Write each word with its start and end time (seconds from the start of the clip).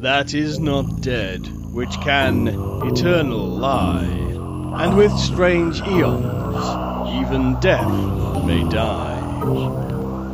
that 0.00 0.32
is 0.32 0.58
not 0.58 1.02
dead, 1.02 1.46
which 1.74 2.00
can 2.00 2.48
eternal 2.48 3.46
lie, 3.46 4.06
and 4.82 4.96
with 4.96 5.12
strange 5.12 5.82
eons, 5.82 6.64
even 7.20 7.60
death 7.60 7.86
may 8.46 8.66
die. 8.70 9.18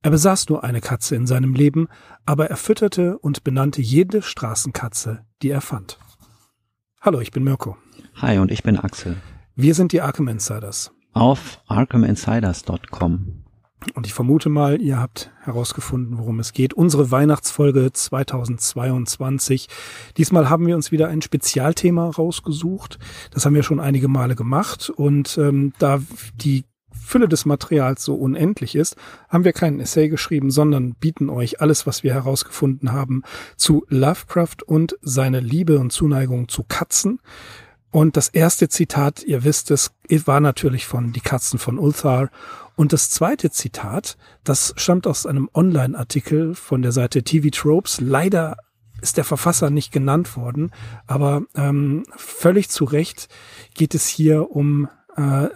Er 0.03 0.13
besaß 0.13 0.49
nur 0.49 0.63
eine 0.63 0.81
Katze 0.81 1.17
in 1.17 1.27
seinem 1.27 1.55
Leben, 1.55 1.89
aber 2.27 2.49
er 2.49 2.57
fütterte 2.57 3.19
und 3.19 3.43
benannte 3.43 3.83
jede 3.83 4.23
Straßenkatze, 4.23 5.27
die 5.43 5.51
er 5.51 5.61
fand. 5.61 5.99
Hallo, 7.01 7.19
ich 7.21 7.33
bin 7.33 7.43
Mirko. 7.43 7.77
Hi, 8.15 8.39
und 8.39 8.53
ich 8.53 8.63
bin 8.63 8.77
Axel. 8.77 9.17
Wir 9.57 9.75
sind 9.75 9.91
die 9.91 10.01
Arkham 10.01 10.29
Insiders. 10.29 10.93
Auf 11.13 11.61
arkhaminsiders.com. 11.67 13.40
Und 13.95 14.07
ich 14.07 14.15
vermute 14.15 14.49
mal, 14.49 14.81
ihr 14.81 14.99
habt 14.99 15.31
herausgefunden, 15.43 16.19
worum 16.19 16.39
es 16.39 16.53
geht. 16.53 16.75
Unsere 16.75 17.11
Weihnachtsfolge 17.11 17.93
2022. 17.93 19.69
Diesmal 20.17 20.51
haben 20.51 20.67
wir 20.67 20.77
uns 20.77 20.93
wieder 20.93 21.09
ein 21.09 21.23
Spezialthema 21.23 22.11
rausgesucht. 22.11 22.99
Das 23.33 23.47
haben 23.47 23.55
wir 23.55 23.63
schon 23.63 23.81
einige 23.81 24.09
Male 24.09 24.37
gemacht. 24.37 24.91
Und 24.91 25.39
ähm, 25.39 25.73
da 25.79 26.01
die 26.35 26.65
Fülle 26.93 27.29
des 27.29 27.45
Materials 27.45 28.05
so 28.05 28.15
unendlich 28.15 28.75
ist, 28.75 28.97
haben 29.29 29.45
wir 29.45 29.53
keinen 29.53 29.81
Essay 29.81 30.09
geschrieben, 30.09 30.51
sondern 30.51 30.95
bieten 30.95 31.29
euch 31.29 31.61
alles, 31.61 31.87
was 31.87 32.03
wir 32.03 32.13
herausgefunden 32.13 32.93
haben, 32.93 33.23
zu 33.57 33.85
Lovecraft 33.89 34.63
und 34.67 34.97
seine 35.01 35.41
Liebe 35.41 35.79
und 35.79 35.93
Zuneigung 35.93 36.49
zu 36.49 36.65
Katzen. 36.65 37.21
Und 37.91 38.17
das 38.17 38.29
erste 38.29 38.69
Zitat, 38.69 39.25
ihr 39.25 39.43
wisst 39.43 39.71
es, 39.73 39.91
war 40.09 40.41
natürlich 40.41 40.87
von 40.87 41.13
Die 41.13 41.21
Katzen 41.21 41.59
von 41.59 41.79
Ulthar. 41.79 42.31
Und 42.81 42.95
das 42.95 43.11
zweite 43.11 43.51
Zitat, 43.51 44.17
das 44.43 44.73
stammt 44.79 45.07
aus 45.07 45.27
einem 45.27 45.51
Online-Artikel 45.53 46.55
von 46.55 46.81
der 46.81 46.93
Seite 46.93 47.23
TV 47.23 47.51
Tropes. 47.51 48.01
Leider 48.01 48.57
ist 49.03 49.19
der 49.19 49.25
Verfasser 49.25 49.69
nicht 49.69 49.93
genannt 49.93 50.35
worden, 50.35 50.71
aber 51.07 51.43
ähm, 51.55 52.05
völlig 52.17 52.71
zu 52.71 52.87
Recht 52.87 53.29
geht 53.75 53.95
es 53.95 54.07
hier 54.07 54.51
um 54.51 54.89
äh, 55.15 55.49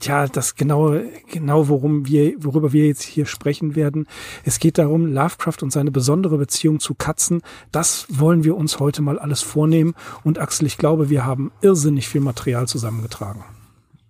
Tja, 0.00 0.26
das 0.26 0.56
genau, 0.56 0.96
genau 1.30 1.68
worum 1.68 2.08
wir, 2.08 2.34
worüber 2.38 2.72
wir 2.72 2.88
jetzt 2.88 3.04
hier 3.04 3.26
sprechen 3.26 3.76
werden. 3.76 4.08
Es 4.42 4.58
geht 4.58 4.78
darum, 4.78 5.06
Lovecraft 5.06 5.62
und 5.62 5.70
seine 5.70 5.92
besondere 5.92 6.38
Beziehung 6.38 6.80
zu 6.80 6.94
Katzen. 6.94 7.42
Das 7.70 8.06
wollen 8.08 8.42
wir 8.42 8.56
uns 8.56 8.80
heute 8.80 9.00
mal 9.00 9.20
alles 9.20 9.42
vornehmen. 9.42 9.94
Und 10.24 10.40
Axel, 10.40 10.66
ich 10.66 10.76
glaube, 10.76 11.08
wir 11.08 11.24
haben 11.24 11.52
irrsinnig 11.60 12.08
viel 12.08 12.20
Material 12.20 12.66
zusammengetragen. 12.66 13.44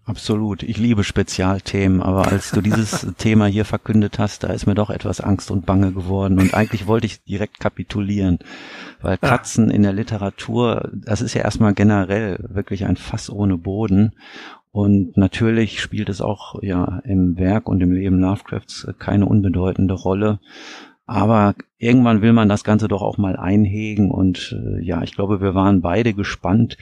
Absolut. 0.04 0.64
Ich 0.64 0.78
liebe 0.78 1.04
Spezialthemen, 1.04 2.02
aber 2.02 2.26
als 2.26 2.50
du 2.50 2.60
dieses 2.60 3.06
Thema 3.18 3.46
hier 3.46 3.64
verkündet 3.64 4.18
hast, 4.18 4.42
da 4.42 4.48
ist 4.48 4.66
mir 4.66 4.74
doch 4.74 4.90
etwas 4.90 5.20
Angst 5.20 5.52
und 5.52 5.64
Bange 5.64 5.92
geworden. 5.92 6.40
Und 6.40 6.54
eigentlich 6.54 6.88
wollte 6.88 7.06
ich 7.06 7.22
direkt 7.22 7.60
kapitulieren, 7.60 8.40
weil 9.00 9.16
Katzen 9.16 9.70
in 9.70 9.82
der 9.82 9.92
Literatur, 9.92 10.90
das 10.92 11.22
ist 11.22 11.34
ja 11.34 11.42
erstmal 11.42 11.74
generell 11.74 12.44
wirklich 12.48 12.84
ein 12.84 12.96
Fass 12.96 13.30
ohne 13.30 13.56
Boden. 13.56 14.12
Und 14.72 15.16
natürlich 15.16 15.80
spielt 15.80 16.08
es 16.08 16.20
auch 16.20 16.60
ja 16.62 17.00
im 17.04 17.36
Werk 17.36 17.68
und 17.68 17.80
im 17.80 17.92
Leben 17.92 18.18
Lovecrafts 18.18 18.88
keine 18.98 19.26
unbedeutende 19.26 19.94
Rolle. 19.94 20.40
Aber 21.12 21.54
irgendwann 21.76 22.22
will 22.22 22.32
man 22.32 22.48
das 22.48 22.64
Ganze 22.64 22.88
doch 22.88 23.02
auch 23.02 23.18
mal 23.18 23.36
einhegen 23.36 24.10
und 24.10 24.56
äh, 24.58 24.82
ja, 24.82 25.02
ich 25.02 25.14
glaube, 25.14 25.42
wir 25.42 25.54
waren 25.54 25.82
beide 25.82 26.14
gespannt, 26.14 26.78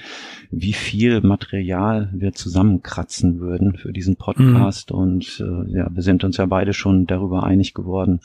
wie 0.53 0.73
viel 0.73 1.21
Material 1.21 2.11
wir 2.13 2.33
zusammenkratzen 2.33 3.41
würden 3.41 3.77
für 3.77 3.93
diesen 3.93 4.15
Podcast 4.15 4.93
mhm. 4.93 4.99
und 4.99 5.45
äh, 5.45 5.73
ja, 5.73 5.89
wir 5.93 6.05
sind 6.05 6.23
uns 6.23 6.37
ja 6.37 6.47
beide 6.47 6.75
schon 6.75 7.07
darüber 7.07 7.43
einig 7.43 7.75
geworden, 7.75 8.21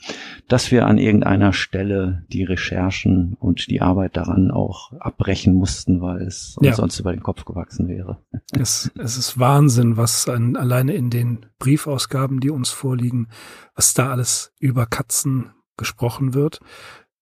dass 0.48 0.70
wir 0.70 0.86
an 0.86 1.00
irgendeiner 1.00 1.54
Stelle 1.54 2.24
die 2.32 2.44
Recherchen 2.44 3.36
und 3.40 3.72
die 3.72 3.82
Arbeit 3.82 4.16
daran 4.16 4.52
auch 4.52 4.92
abbrechen 5.00 5.56
mussten, 5.56 6.02
weil 6.02 6.22
es 6.22 6.56
uns 6.58 6.76
sonst 6.76 7.00
über 7.00 7.14
den 7.14 7.24
Kopf 7.24 7.46
gewachsen 7.46 7.88
wäre. 7.88 8.20
Es, 8.58 8.92
es 8.98 9.18
ist 9.18 9.38
Wahnsinn, 9.40 9.98
was 9.98 10.30
an, 10.30 10.56
alleine 10.56 10.94
in 10.94 11.10
den 11.10 11.46
Briefausgaben, 11.60 12.40
die 12.40 12.52
uns 12.52 12.70
vorliegen, 12.70 13.28
was 13.76 13.94
da 13.94 14.12
alles 14.12 14.54
über 14.60 14.86
Katzen 14.86 15.52
gesprochen 15.78 16.34
wird, 16.34 16.60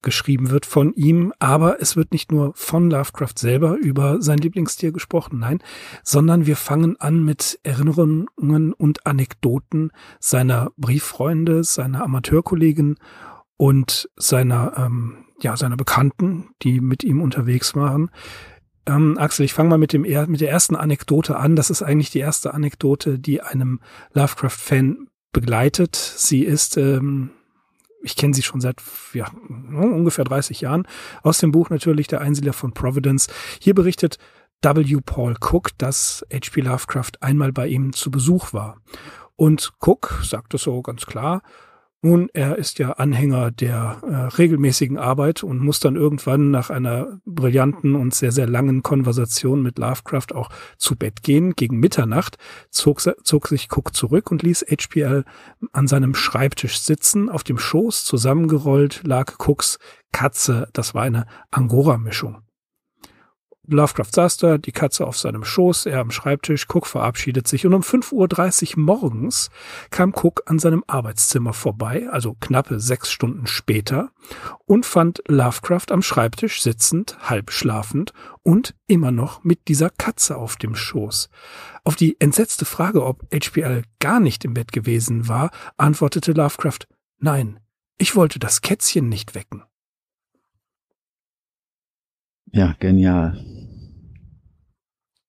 geschrieben 0.03 0.51
wird 0.51 0.65
von 0.65 0.93
ihm, 0.93 1.33
aber 1.39 1.81
es 1.81 1.95
wird 1.95 2.11
nicht 2.11 2.31
nur 2.31 2.51
von 2.55 2.91
Lovecraft 2.91 3.37
selber 3.37 3.77
über 3.77 4.21
sein 4.21 4.37
Lieblingstier 4.37 4.91
gesprochen, 4.91 5.39
nein, 5.39 5.59
sondern 6.03 6.45
wir 6.45 6.55
fangen 6.55 6.99
an 6.99 7.23
mit 7.23 7.59
Erinnerungen 7.63 8.27
und 8.73 9.07
Anekdoten 9.07 9.91
seiner 10.19 10.71
Brieffreunde, 10.77 11.63
seiner 11.63 12.03
Amateurkollegen 12.03 12.97
und 13.57 14.09
seiner, 14.15 14.73
ähm, 14.77 15.25
ja, 15.41 15.57
seiner 15.57 15.77
Bekannten, 15.77 16.49
die 16.61 16.81
mit 16.81 17.03
ihm 17.03 17.21
unterwegs 17.21 17.75
waren. 17.75 18.11
Ähm, 18.85 19.17
Axel, 19.17 19.45
ich 19.45 19.53
fange 19.53 19.69
mal 19.69 19.77
mit, 19.77 19.93
dem, 19.93 20.01
mit 20.01 20.41
der 20.41 20.49
ersten 20.49 20.75
Anekdote 20.75 21.37
an. 21.37 21.55
Das 21.55 21.69
ist 21.69 21.81
eigentlich 21.81 22.11
die 22.11 22.19
erste 22.19 22.53
Anekdote, 22.53 23.17
die 23.17 23.41
einem 23.41 23.79
Lovecraft-Fan 24.11 25.07
begleitet. 25.31 25.95
Sie 25.95 26.43
ist 26.43 26.75
ähm, 26.77 27.31
ich 28.03 28.15
kenne 28.15 28.33
sie 28.33 28.43
schon 28.43 28.61
seit 28.61 28.81
ja, 29.13 29.31
ungefähr 29.49 30.25
30 30.25 30.61
Jahren. 30.61 30.87
Aus 31.23 31.39
dem 31.39 31.51
Buch 31.51 31.69
natürlich 31.69 32.07
Der 32.07 32.21
Einsiedler 32.21 32.53
von 32.53 32.73
Providence. 32.73 33.27
Hier 33.59 33.73
berichtet 33.73 34.17
W. 34.61 34.99
Paul 35.03 35.35
Cook, 35.39 35.69
dass 35.77 36.25
H.P. 36.31 36.61
Lovecraft 36.61 37.11
einmal 37.21 37.51
bei 37.51 37.67
ihm 37.67 37.93
zu 37.93 38.11
Besuch 38.11 38.53
war. 38.53 38.77
Und 39.35 39.73
Cook 39.79 40.21
sagt 40.23 40.53
es 40.53 40.63
so 40.63 40.81
ganz 40.81 41.05
klar, 41.05 41.41
nun, 42.05 42.29
er 42.33 42.57
ist 42.57 42.79
ja 42.79 42.91
Anhänger 42.91 43.49
der 43.49 44.01
äh, 44.05 44.35
regelmäßigen 44.35 44.97
Arbeit 44.97 45.41
und 45.41 45.59
muss 45.59 45.79
dann 45.79 45.95
irgendwann 45.95 46.51
nach 46.51 46.69
einer 46.69 47.21
brillanten 47.25 47.95
und 47.95 48.13
sehr, 48.13 48.33
sehr 48.33 48.45
langen 48.45 48.83
Konversation 48.83 49.61
mit 49.61 49.79
Lovecraft 49.79 50.35
auch 50.35 50.49
zu 50.77 50.97
Bett 50.97 51.23
gehen. 51.23 51.53
Gegen 51.55 51.79
Mitternacht 51.79 52.37
zog, 52.69 52.99
zog 53.01 53.47
sich 53.47 53.69
Cook 53.71 53.95
zurück 53.95 54.31
und 54.31 54.43
ließ 54.43 54.65
HPL 54.69 55.23
an 55.71 55.87
seinem 55.87 56.13
Schreibtisch 56.13 56.81
sitzen. 56.81 57.29
Auf 57.29 57.45
dem 57.45 57.57
Schoß 57.57 58.03
zusammengerollt 58.03 59.03
lag 59.05 59.39
Cooks 59.39 59.79
Katze. 60.11 60.67
Das 60.73 60.93
war 60.93 61.03
eine 61.03 61.25
Angora-Mischung. 61.51 62.43
Lovecraft 63.67 64.09
saß 64.13 64.37
da, 64.37 64.57
die 64.57 64.73
Katze 64.73 65.07
auf 65.07 65.17
seinem 65.17 65.45
Schoß, 65.45 65.85
er 65.85 66.01
am 66.01 66.11
Schreibtisch, 66.11 66.67
Cook 66.67 66.85
verabschiedet 66.85 67.47
sich 67.47 67.65
und 67.65 67.73
um 67.73 67.81
5.30 67.81 68.75
Uhr 68.75 68.83
morgens 68.83 69.49
kam 69.89 70.13
Cook 70.13 70.43
an 70.47 70.59
seinem 70.59 70.83
Arbeitszimmer 70.87 71.53
vorbei, 71.53 72.07
also 72.11 72.35
knappe 72.39 72.81
sechs 72.81 73.09
Stunden 73.09 73.47
später, 73.47 74.11
und 74.65 74.85
fand 74.85 75.23
Lovecraft 75.27 75.91
am 75.91 76.01
Schreibtisch 76.01 76.61
sitzend, 76.61 77.17
halb 77.29 77.51
schlafend 77.51 78.11
und 78.41 78.75
immer 78.87 79.11
noch 79.11 79.45
mit 79.45 79.69
dieser 79.69 79.89
Katze 79.89 80.35
auf 80.35 80.57
dem 80.57 80.75
Schoß. 80.75 81.29
Auf 81.85 81.95
die 81.95 82.19
entsetzte 82.19 82.65
Frage, 82.65 83.05
ob 83.05 83.23
HPL 83.33 83.83
gar 83.99 84.19
nicht 84.19 84.43
im 84.43 84.53
Bett 84.53 84.73
gewesen 84.73 85.29
war, 85.29 85.51
antwortete 85.77 86.33
Lovecraft, 86.33 86.87
nein, 87.19 87.61
ich 87.97 88.17
wollte 88.17 88.39
das 88.39 88.61
Kätzchen 88.61 89.07
nicht 89.07 89.35
wecken. 89.35 89.63
Ja, 92.53 92.75
genial. 92.79 93.43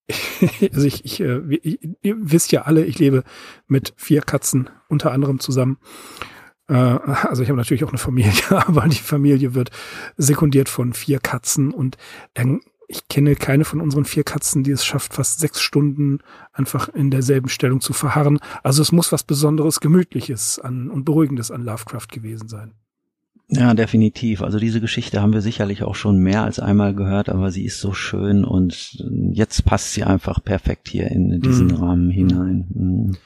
also 0.73 0.87
ich, 0.87 1.05
ich, 1.05 1.21
äh, 1.21 1.41
ich, 1.62 1.81
ihr 2.03 2.17
wisst 2.19 2.53
ja 2.53 2.62
alle, 2.62 2.85
ich 2.85 2.99
lebe 2.99 3.25
mit 3.67 3.94
vier 3.97 4.21
Katzen 4.21 4.69
unter 4.88 5.11
anderem 5.12 5.41
zusammen. 5.41 5.79
Äh, 6.69 6.75
also 6.75 7.43
ich 7.43 7.49
habe 7.49 7.56
natürlich 7.56 7.85
auch 7.85 7.88
eine 7.88 7.99
Familie, 7.99 8.32
aber 8.50 8.87
die 8.88 8.97
Familie 8.97 9.55
wird 9.55 9.71
sekundiert 10.19 10.69
von 10.69 10.93
vier 10.93 11.19
Katzen 11.19 11.73
und 11.73 11.97
ich 12.88 13.09
kenne 13.09 13.37
keine 13.37 13.65
von 13.65 13.81
unseren 13.81 14.05
vier 14.05 14.25
Katzen, 14.25 14.62
die 14.62 14.71
es 14.73 14.85
schafft, 14.85 15.15
fast 15.15 15.41
sechs 15.41 15.62
Stunden 15.62 16.19
einfach 16.53 16.91
in 16.91 17.11
derselben 17.11 17.49
Stellung 17.49 17.81
zu 17.81 17.94
verharren. 17.94 18.38
Also 18.62 18.82
es 18.82 18.93
muss 18.93 19.12
was 19.12 19.23
Besonderes, 19.23 19.81
Gemütliches 19.81 20.59
an, 20.59 20.91
und 20.91 21.06
Beruhigendes 21.06 21.50
an 21.50 21.65
Lovecraft 21.65 22.09
gewesen 22.11 22.49
sein. 22.49 22.75
Ja, 23.49 23.75
definitiv. 23.75 24.43
Also 24.43 24.58
diese 24.58 24.81
Geschichte 24.81 25.20
haben 25.20 25.32
wir 25.32 25.43
sicherlich 25.43 25.82
auch 25.82 25.94
schon 25.94 26.19
mehr 26.19 26.44
als 26.44 26.58
einmal 26.58 26.94
gehört, 26.94 27.29
aber 27.29 27.50
sie 27.50 27.64
ist 27.64 27.81
so 27.81 27.93
schön 27.93 28.44
und 28.44 29.05
jetzt 29.32 29.64
passt 29.64 29.93
sie 29.93 30.05
einfach 30.05 30.43
perfekt 30.43 30.88
hier 30.88 31.11
in 31.11 31.41
diesen 31.41 31.69
mhm. 31.69 31.75
Rahmen 31.75 32.11
hinein. 32.11 32.67
Mhm. 32.75 33.17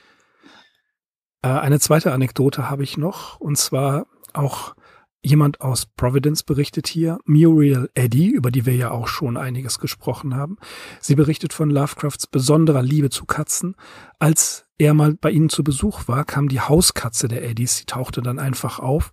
Eine 1.41 1.79
zweite 1.79 2.12
Anekdote 2.12 2.69
habe 2.69 2.82
ich 2.82 2.99
noch, 2.99 3.38
und 3.38 3.56
zwar 3.56 4.06
auch 4.32 4.75
Jemand 5.20 5.61
aus 5.61 5.85
Providence 5.85 6.44
berichtet 6.44 6.87
hier, 6.87 7.19
Muriel 7.25 7.91
Eddy, 7.94 8.29
über 8.29 8.53
die 8.53 8.67
wir 8.67 8.76
ja 8.76 8.93
auch 8.93 9.09
schon 9.09 9.37
einiges 9.37 9.81
gesprochen 9.81 10.37
haben. 10.37 10.59
Sie 11.00 11.17
berichtet 11.17 11.53
von 11.53 11.71
Lovecrafts 11.71 12.29
besonderer 12.29 12.82
Liebe 12.82 13.11
zu 13.11 13.25
Katzen. 13.25 13.75
Als 14.21 14.69
er 14.79 14.94
mal 14.94 15.14
bei 15.14 15.32
ihnen 15.32 15.49
zu 15.49 15.64
Besuch 15.64 16.06
war, 16.06 16.25
kam 16.25 16.49
die 16.49 16.61
Hauskatze 16.61 17.26
der 17.26 17.43
Eddys, 17.43 17.79
sie 17.79 17.85
tauchte 17.85 18.23
dann 18.23 18.38
einfach 18.38 18.79
auf 18.79 19.11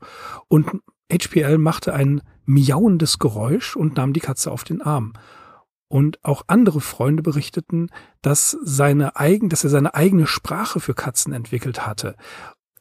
und 0.48 0.68
HPL 1.12 1.58
machte 1.58 1.94
ein 1.94 2.22
miauendes 2.46 3.20
Geräusch 3.20 3.76
und 3.76 3.98
nahm 3.98 4.14
die 4.14 4.20
Katze 4.20 4.52
auf 4.52 4.64
den 4.64 4.82
Arm. 4.82 5.14
Und 5.88 6.24
auch 6.24 6.44
andere 6.48 6.82
Freunde 6.82 7.22
berichteten, 7.22 7.90
dass 8.22 8.58
seine 8.64 9.16
eigen, 9.16 9.50
dass 9.50 9.64
er 9.64 9.70
seine 9.70 9.94
eigene 9.94 10.28
Sprache 10.28 10.80
für 10.80 10.94
Katzen 10.96 11.32
entwickelt 11.32 11.86
hatte. 11.86 12.16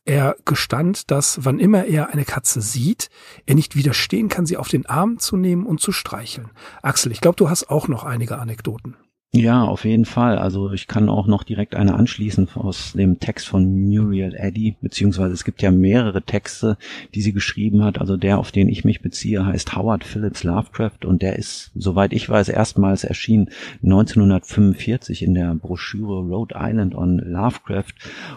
Er 0.06 0.37
gestand, 0.44 1.11
dass 1.11 1.44
wann 1.44 1.59
immer 1.59 1.87
er 1.87 2.11
eine 2.12 2.25
Katze 2.25 2.61
sieht, 2.61 3.09
er 3.47 3.55
nicht 3.55 3.75
widerstehen 3.75 4.29
kann, 4.29 4.47
sie 4.47 4.59
auf 4.59 4.69
den 4.69 4.87
Arm 4.87 5.19
zu 5.19 5.37
nehmen 5.37 5.65
und 5.65 5.81
zu 5.81 5.93
streicheln. 5.93 6.50
Axel, 6.82 7.12
ich 7.12 7.20
glaube, 7.20 7.37
du 7.37 7.49
hast 7.49 7.70
auch 7.70 7.88
noch 7.88 8.05
einige 8.05 8.38
Anekdoten. 8.38 8.97
Ja, 9.36 9.64
auf 9.64 9.84
jeden 9.84 10.04
Fall. 10.04 10.38
Also 10.38 10.70
ich 10.70 10.86
kann 10.86 11.08
auch 11.08 11.26
noch 11.26 11.42
direkt 11.42 11.75
eine 11.75 11.94
anschließen 11.96 12.50
aus 12.54 12.92
dem 12.92 13.19
Text 13.19 13.48
von 13.48 13.84
Muriel 13.84 14.32
Eddy, 14.36 14.76
beziehungsweise 14.81 15.34
es 15.34 15.42
gibt 15.42 15.60
ja 15.60 15.72
mehrere 15.72 16.22
Texte, 16.22 16.78
die 17.16 17.20
sie 17.20 17.32
geschrieben 17.32 17.82
hat. 17.82 18.00
Also 18.00 18.16
der, 18.16 18.38
auf 18.38 18.52
den 18.52 18.69
ich 18.69 18.84
mich 18.84 19.02
beziehe, 19.02 19.44
heißt 19.44 19.75
Howard 19.75 20.04
Phillips 20.04 20.44
Lovecraft 20.44 21.04
und 21.04 21.20
der 21.20 21.34
ist, 21.34 21.72
soweit 21.75 22.12
ich 22.12 22.28
weiß, 22.28 22.48
erstmals 22.48 23.02
erschienen 23.02 23.50
1945 23.82 25.25
in 25.25 25.34
der 25.34 25.52
Broschüre 25.56 26.20
Rhode 26.20 26.54
Island 26.56 26.94
on 26.94 27.19
Lovecraft. 27.19 27.92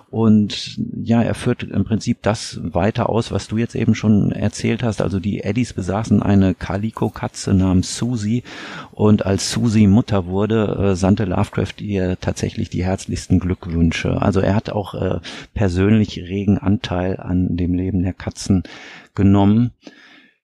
Und 0.09 0.79
ja, 1.03 1.21
er 1.21 1.35
führt 1.35 1.61
im 1.61 1.85
Prinzip 1.85 2.23
das 2.23 2.59
weiter 2.63 3.09
aus, 3.09 3.31
was 3.31 3.47
du 3.47 3.57
jetzt 3.57 3.75
eben 3.75 3.93
schon 3.93 4.31
erzählt 4.31 4.81
hast. 4.81 5.03
Also 5.03 5.19
die 5.19 5.43
Eddys 5.43 5.73
besaßen 5.73 6.23
eine 6.23 6.55
Calico-Katze 6.55 7.53
namens 7.53 7.95
Susie 7.95 8.41
und 8.93 9.27
als 9.27 9.51
Susie 9.51 9.85
Mutter 9.85 10.25
wurde, 10.25 10.86
äh, 10.87 10.95
sandte 10.95 11.25
Lovecraft 11.25 11.81
ihr 11.81 12.17
tatsächlich 12.19 12.69
die 12.69 12.83
herzlichsten 12.83 13.39
Glückwünsche. 13.39 14.21
Also 14.21 14.39
er 14.39 14.55
hat 14.55 14.69
auch 14.69 14.93
äh, 14.93 15.19
persönlich 15.53 16.17
regen 16.19 16.57
Anteil 16.57 17.19
an 17.19 17.57
dem 17.57 17.73
Leben 17.73 18.03
der 18.03 18.13
Katzen 18.13 18.63
genommen. 19.15 19.71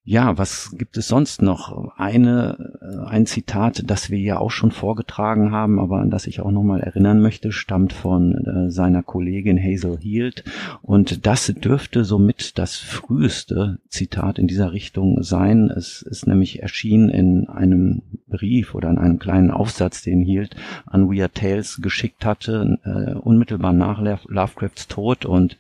Ja, 0.06 0.38
was 0.38 0.76
gibt 0.78 0.98
es 0.98 1.08
sonst 1.08 1.42
noch? 1.42 1.96
Eine, 1.96 2.76
äh, 2.82 3.08
ein 3.08 3.26
Zitat, 3.26 3.84
das 3.90 4.10
wir 4.10 4.20
ja 4.20 4.38
auch 4.38 4.52
schon 4.52 4.72
vorgetragen 4.72 5.54
haben, 5.54 5.80
aber 5.80 6.02
an 6.02 6.10
das 6.10 6.28
ich 6.28 6.42
auch 6.42 6.52
nochmal 6.52 6.82
erinnern 6.82 7.22
möchte, 7.22 7.54
stammt 7.54 7.94
von 7.94 8.34
äh, 8.34 8.70
seiner 8.70 9.02
Kollegin 9.02 9.58
Hazel 9.58 9.98
Heald. 10.02 10.44
Und 10.82 11.26
das 11.26 11.46
dürfte 11.56 12.04
somit 12.04 12.58
das 12.58 12.76
früheste 12.76 13.80
Zitat 13.88 14.40
in 14.40 14.48
dieser 14.48 14.74
Richtung 14.74 15.24
sein. 15.24 15.70
Es 15.70 16.02
ist 16.02 16.28
nämlich 16.28 16.62
erschienen 16.62 17.08
in 17.08 17.48
einem 17.48 18.02
Brief 18.28 18.76
oder 18.76 18.90
in 18.90 18.98
einem 18.98 19.20
kleinen 19.20 19.52
Aufsatz, 19.52 20.02
den 20.02 20.26
Heald 20.26 20.58
an 20.86 21.10
Weird 21.10 21.36
Tales 21.36 21.80
geschickt 21.82 22.26
hatte, 22.26 22.78
äh, 22.84 23.14
unmittelbar 23.14 23.72
nach 23.72 24.02
Lovecrafts 24.02 24.90
Tod. 24.90 25.24
Und 25.26 25.58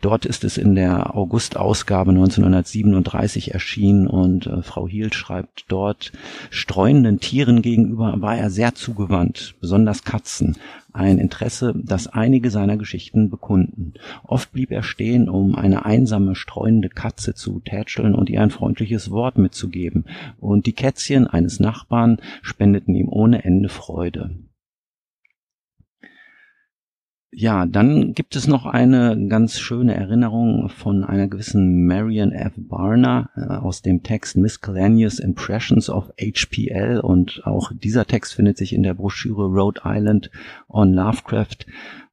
dort 0.00 0.24
ist 0.24 0.44
es 0.44 0.56
in 0.56 0.76
der 0.76 1.14
August-Ausgabe 1.14 2.12
1937 2.12 3.52
erschienen 3.52 3.81
Tolkien 3.82 4.06
und 4.06 4.46
äh, 4.46 4.62
Frau 4.62 4.86
Hiel 4.86 5.12
schreibt 5.12 5.64
dort, 5.68 6.12
streunenden 6.50 7.18
Tieren 7.18 7.62
gegenüber 7.62 8.14
war 8.18 8.36
er 8.36 8.48
sehr 8.50 8.74
zugewandt, 8.74 9.56
besonders 9.60 10.04
Katzen, 10.04 10.56
ein 10.92 11.18
Interesse, 11.18 11.74
das 11.74 12.06
einige 12.06 12.50
seiner 12.50 12.76
Geschichten 12.76 13.28
bekunden. 13.28 13.94
Oft 14.22 14.52
blieb 14.52 14.70
er 14.70 14.84
stehen, 14.84 15.28
um 15.28 15.56
eine 15.56 15.84
einsame, 15.84 16.36
streunende 16.36 16.90
Katze 16.90 17.34
zu 17.34 17.58
tätscheln 17.60 18.14
und 18.14 18.30
ihr 18.30 18.40
ein 18.40 18.50
freundliches 18.50 19.10
Wort 19.10 19.36
mitzugeben, 19.36 20.04
und 20.38 20.66
die 20.66 20.74
Kätzchen 20.74 21.26
eines 21.26 21.58
Nachbarn 21.58 22.18
spendeten 22.42 22.94
ihm 22.94 23.08
ohne 23.08 23.44
Ende 23.44 23.68
Freude. 23.68 24.30
Ja, 27.34 27.64
dann 27.64 28.12
gibt 28.12 28.36
es 28.36 28.46
noch 28.46 28.66
eine 28.66 29.26
ganz 29.26 29.58
schöne 29.58 29.94
Erinnerung 29.94 30.68
von 30.68 31.02
einer 31.02 31.28
gewissen 31.28 31.86
Marion 31.86 32.30
F. 32.30 32.52
Barner 32.56 33.30
äh, 33.34 33.54
aus 33.54 33.80
dem 33.80 34.02
Text 34.02 34.36
Miscellaneous 34.36 35.18
Impressions 35.18 35.88
of 35.88 36.12
HPL 36.20 37.00
und 37.00 37.40
auch 37.46 37.72
dieser 37.72 38.04
Text 38.04 38.34
findet 38.34 38.58
sich 38.58 38.74
in 38.74 38.82
der 38.82 38.92
Broschüre 38.92 39.46
Rhode 39.46 39.80
Island 39.82 40.30
on 40.68 40.92
Lovecraft. 40.92 41.64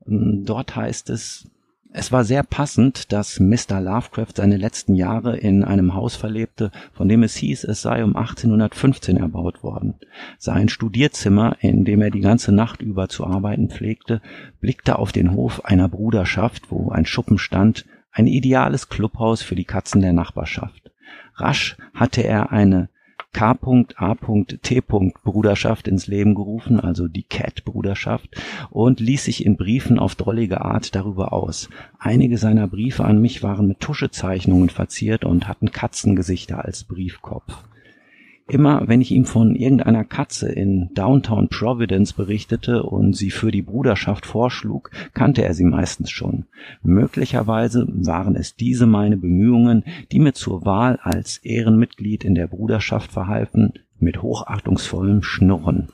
Ähm, 0.07 0.43
dort 0.45 0.77
heißt 0.77 1.09
es, 1.09 1.49
es 1.91 2.11
war 2.11 2.23
sehr 2.23 2.43
passend, 2.43 3.11
dass 3.11 3.39
Mr. 3.39 3.81
Lovecraft 3.81 4.33
seine 4.35 4.57
letzten 4.57 4.93
Jahre 4.93 5.37
in 5.37 5.63
einem 5.63 5.95
Haus 5.95 6.15
verlebte, 6.15 6.71
von 6.93 7.09
dem 7.09 7.23
es 7.23 7.35
hieß, 7.35 7.63
es 7.63 7.81
sei 7.81 8.03
um 8.03 8.15
1815 8.15 9.17
erbaut 9.17 9.63
worden. 9.63 9.95
Sein 10.37 10.69
Studierzimmer, 10.69 11.57
in 11.61 11.85
dem 11.85 12.01
er 12.01 12.11
die 12.11 12.21
ganze 12.21 12.51
Nacht 12.51 12.83
über 12.83 13.09
zu 13.09 13.25
arbeiten 13.25 13.69
pflegte, 13.69 14.21
blickte 14.61 14.99
auf 14.99 15.11
den 15.11 15.33
Hof 15.33 15.65
einer 15.65 15.89
Bruderschaft, 15.89 16.69
wo 16.69 16.91
ein 16.91 17.07
Schuppen 17.07 17.39
stand, 17.39 17.85
ein 18.11 18.27
ideales 18.27 18.89
Clubhaus 18.89 19.41
für 19.41 19.55
die 19.55 19.65
Katzen 19.65 20.01
der 20.01 20.13
Nachbarschaft. 20.13 20.91
Rasch 21.35 21.75
hatte 21.95 22.21
er 22.21 22.51
eine 22.51 22.89
K.A.T. 23.31 24.81
Bruderschaft 25.23 25.87
ins 25.87 26.07
Leben 26.07 26.35
gerufen, 26.35 26.79
also 26.79 27.07
die 27.07 27.23
Cat 27.23 27.63
Bruderschaft, 27.63 28.29
und 28.69 28.99
ließ 28.99 29.25
sich 29.25 29.45
in 29.45 29.55
Briefen 29.55 29.99
auf 29.99 30.15
drollige 30.15 30.61
Art 30.61 30.95
darüber 30.95 31.31
aus. 31.31 31.69
Einige 31.99 32.37
seiner 32.37 32.67
Briefe 32.67 33.05
an 33.05 33.21
mich 33.21 33.43
waren 33.43 33.67
mit 33.67 33.79
Tuschezeichnungen 33.79 34.69
verziert 34.69 35.25
und 35.25 35.47
hatten 35.47 35.71
Katzengesichter 35.71 36.65
als 36.65 36.83
Briefkopf. 36.83 37.63
Immer 38.49 38.87
wenn 38.87 38.99
ich 38.99 39.11
ihm 39.11 39.25
von 39.25 39.55
irgendeiner 39.55 40.03
Katze 40.03 40.51
in 40.51 40.89
Downtown 40.95 41.49
Providence 41.49 42.13
berichtete 42.13 42.81
und 42.81 43.15
sie 43.15 43.29
für 43.29 43.51
die 43.51 43.61
Bruderschaft 43.61 44.25
vorschlug, 44.25 44.89
kannte 45.13 45.43
er 45.43 45.53
sie 45.53 45.65
meistens 45.65 46.09
schon. 46.09 46.45
Möglicherweise 46.81 47.87
waren 47.87 48.35
es 48.35 48.55
diese 48.55 48.87
meine 48.87 49.17
Bemühungen, 49.17 49.83
die 50.11 50.19
mir 50.19 50.33
zur 50.33 50.65
Wahl 50.65 50.97
als 51.03 51.37
Ehrenmitglied 51.37 52.25
in 52.25 52.33
der 52.33 52.47
Bruderschaft 52.47 53.11
verhalfen, 53.11 53.73
mit 53.99 54.23
hochachtungsvollem 54.23 55.21
Schnurren. 55.21 55.89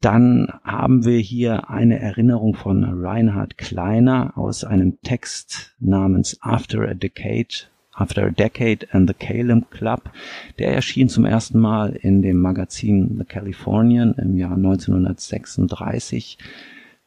Dann 0.00 0.46
haben 0.62 1.04
wir 1.04 1.18
hier 1.18 1.68
eine 1.68 1.98
Erinnerung 1.98 2.54
von 2.54 2.84
Reinhard 2.84 3.58
Kleiner 3.58 4.38
aus 4.38 4.62
einem 4.62 5.00
Text 5.00 5.74
namens 5.80 6.38
After 6.42 6.82
a 6.82 6.94
Decade 6.94 7.66
After 7.98 8.26
a 8.26 8.30
Decade 8.30 8.86
and 8.92 9.08
the 9.08 9.14
Calum 9.14 9.64
Club. 9.70 10.10
Der 10.58 10.74
erschien 10.74 11.08
zum 11.08 11.24
ersten 11.24 11.58
Mal 11.58 11.96
in 11.96 12.20
dem 12.20 12.36
Magazin 12.36 13.16
The 13.18 13.24
Californian 13.24 14.12
im 14.14 14.36
Jahr 14.36 14.54
1936. 14.54 16.36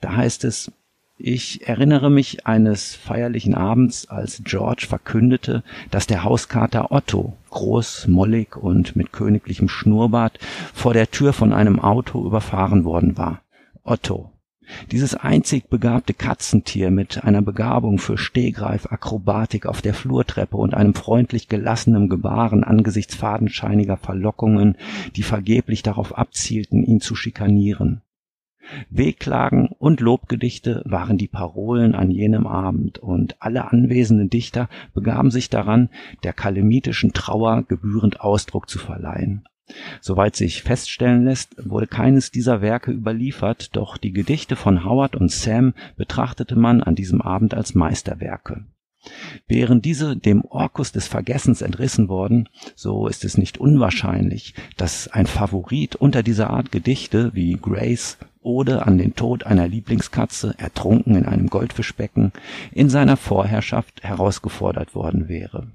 Da 0.02 0.16
heißt 0.16 0.46
es, 0.46 0.72
ich 1.22 1.68
erinnere 1.68 2.10
mich 2.10 2.48
eines 2.48 2.96
feierlichen 2.96 3.54
Abends, 3.54 4.10
als 4.10 4.42
George 4.46 4.86
verkündete, 4.88 5.64
dass 5.92 6.08
der 6.08 6.24
Hauskater 6.24 6.94
Otto, 6.94 7.36
groß, 7.50 8.08
mollig 8.08 8.56
und 8.56 8.96
mit 8.96 9.12
königlichem 9.12 9.68
Schnurrbart, 9.68 10.40
vor 10.74 10.94
der 10.94 11.12
Tür 11.12 11.34
von 11.34 11.52
einem 11.52 11.82
Auto 11.82 12.26
überfahren 12.26 12.86
worden 12.86 13.18
war. 13.18 13.42
Otto, 13.84 14.32
dieses 14.92 15.16
einzig 15.16 15.70
begabte 15.70 16.14
Katzentier 16.14 16.92
mit 16.92 17.24
einer 17.24 17.42
Begabung 17.42 18.00
für 18.00 18.18
Stehgreif, 18.18 18.86
Akrobatik 18.92 19.66
auf 19.66 19.82
der 19.82 19.94
Flurtreppe 19.94 20.58
und 20.58 20.74
einem 20.74 20.94
freundlich 20.94 21.48
gelassenen 21.48 22.10
Gebaren 22.10 22.64
angesichts 22.64 23.16
fadenscheiniger 23.16 23.98
Verlockungen, 23.98 24.76
die 25.16 25.24
vergeblich 25.24 25.84
darauf 25.84 26.18
abzielten, 26.18 26.84
ihn 26.84 27.02
zu 27.02 27.16
schikanieren. 27.16 28.02
Wehklagen 28.90 29.70
und 29.80 30.00
Lobgedichte 30.00 30.84
waren 30.86 31.18
die 31.18 31.28
Parolen 31.28 31.96
an 31.96 32.12
jenem 32.12 32.46
Abend, 32.46 33.00
und 33.00 33.42
alle 33.42 33.72
anwesenden 33.72 34.30
Dichter 34.30 34.70
begaben 34.94 35.32
sich 35.32 35.50
daran, 35.50 35.90
der 36.24 36.34
kalemitischen 36.34 37.14
Trauer 37.14 37.64
gebührend 37.64 38.22
Ausdruck 38.22 38.70
zu 38.70 38.78
verleihen. 38.78 39.48
Soweit 40.02 40.36
sich 40.36 40.64
feststellen 40.64 41.26
lässt, 41.26 41.56
wurde 41.70 41.88
keines 41.88 42.32
dieser 42.32 42.62
Werke 42.62 42.92
überliefert, 42.92 43.76
doch 43.76 43.98
die 43.98 44.14
Gedichte 44.14 44.56
von 44.56 44.84
Howard 44.84 45.16
und 45.16 45.32
Sam 45.32 45.74
betrachtete 45.96 46.56
man 46.56 46.82
an 46.82 46.96
diesem 46.96 47.22
Abend 47.22 47.54
als 47.54 47.76
Meisterwerke. 47.76 48.66
Wären 49.48 49.82
diese 49.82 50.18
dem 50.18 50.44
Orkus 50.44 50.92
des 50.92 51.08
Vergessens 51.08 51.62
entrissen 51.62 52.10
worden, 52.10 52.50
so 52.76 53.08
ist 53.08 53.24
es 53.24 53.38
nicht 53.38 53.58
unwahrscheinlich, 53.58 54.54
dass 54.76 55.08
ein 55.08 55.26
Favorit 55.26 55.96
unter 55.96 56.22
dieser 56.22 56.50
Art 56.50 56.72
Gedichte 56.72 57.34
wie 57.34 57.54
Grace 57.54 58.18
Ode 58.42 58.86
an 58.86 58.98
den 58.98 59.16
Tod 59.16 59.46
einer 59.46 59.68
Lieblingskatze, 59.68 60.56
ertrunken 60.58 61.16
in 61.16 61.26
einem 61.26 61.48
Goldfischbecken, 61.48 62.32
in 62.72 62.90
seiner 62.90 63.18
Vorherrschaft 63.18 64.04
herausgefordert 64.04 64.96
worden 64.96 65.28
wäre. 65.28 65.68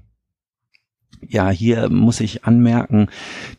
Ja, 1.29 1.49
hier 1.49 1.89
muss 1.89 2.19
ich 2.19 2.45
anmerken, 2.45 3.07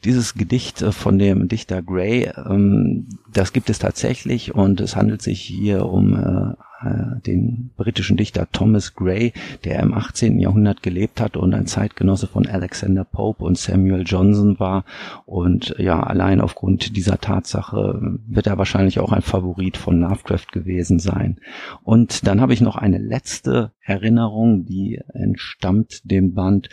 dieses 0.04 0.35
Gedicht 0.35 0.82
äh, 0.82 0.92
von 0.92 1.18
dem 1.18 1.49
Dichter 1.49 1.82
Gray, 1.82 2.30
ähm, 2.49 3.08
das 3.32 3.52
gibt 3.52 3.70
es 3.70 3.78
tatsächlich 3.78 4.54
und 4.54 4.80
es 4.80 4.96
handelt 4.96 5.23
sich 5.23 5.40
hier 5.40 5.87
um 5.87 6.14
äh, 6.14 6.54
äh, 6.82 7.20
den 7.26 7.70
britischen 7.76 8.16
Dichter 8.16 8.49
Thomas 8.52 8.94
Gray, 8.94 9.32
der 9.64 9.80
im 9.80 9.94
18. 9.94 10.38
Jahrhundert 10.38 10.82
gelebt 10.82 11.20
hat 11.20 11.37
und 11.37 11.54
ein 11.54 11.66
Zeitgenosse 11.66 12.26
von 12.26 12.46
Alexander 12.46 13.04
Pope 13.04 13.44
und 13.44 13.56
Samuel 13.56 14.02
Johnson 14.04 14.61
war. 14.61 14.85
Und 15.25 15.75
ja, 15.78 16.02
allein 16.02 16.40
aufgrund 16.40 16.96
dieser 16.96 17.18
Tatsache 17.18 18.18
wird 18.26 18.46
er 18.46 18.58
wahrscheinlich 18.58 19.00
auch 19.00 19.12
ein 19.12 19.23
Favorit 19.23 19.76
von 19.76 20.00
Lovecraft 20.00 20.49
gewesen 20.52 20.99
sein. 20.99 21.38
Und 21.82 22.26
dann 22.26 22.40
habe 22.40 22.52
ich 22.52 22.61
noch 22.61 22.76
eine 22.76 22.99
letzte 22.99 23.73
Erinnerung, 23.80 24.66
die 24.66 25.00
entstammt 25.14 26.02
dem 26.11 26.35
Band 26.35 26.68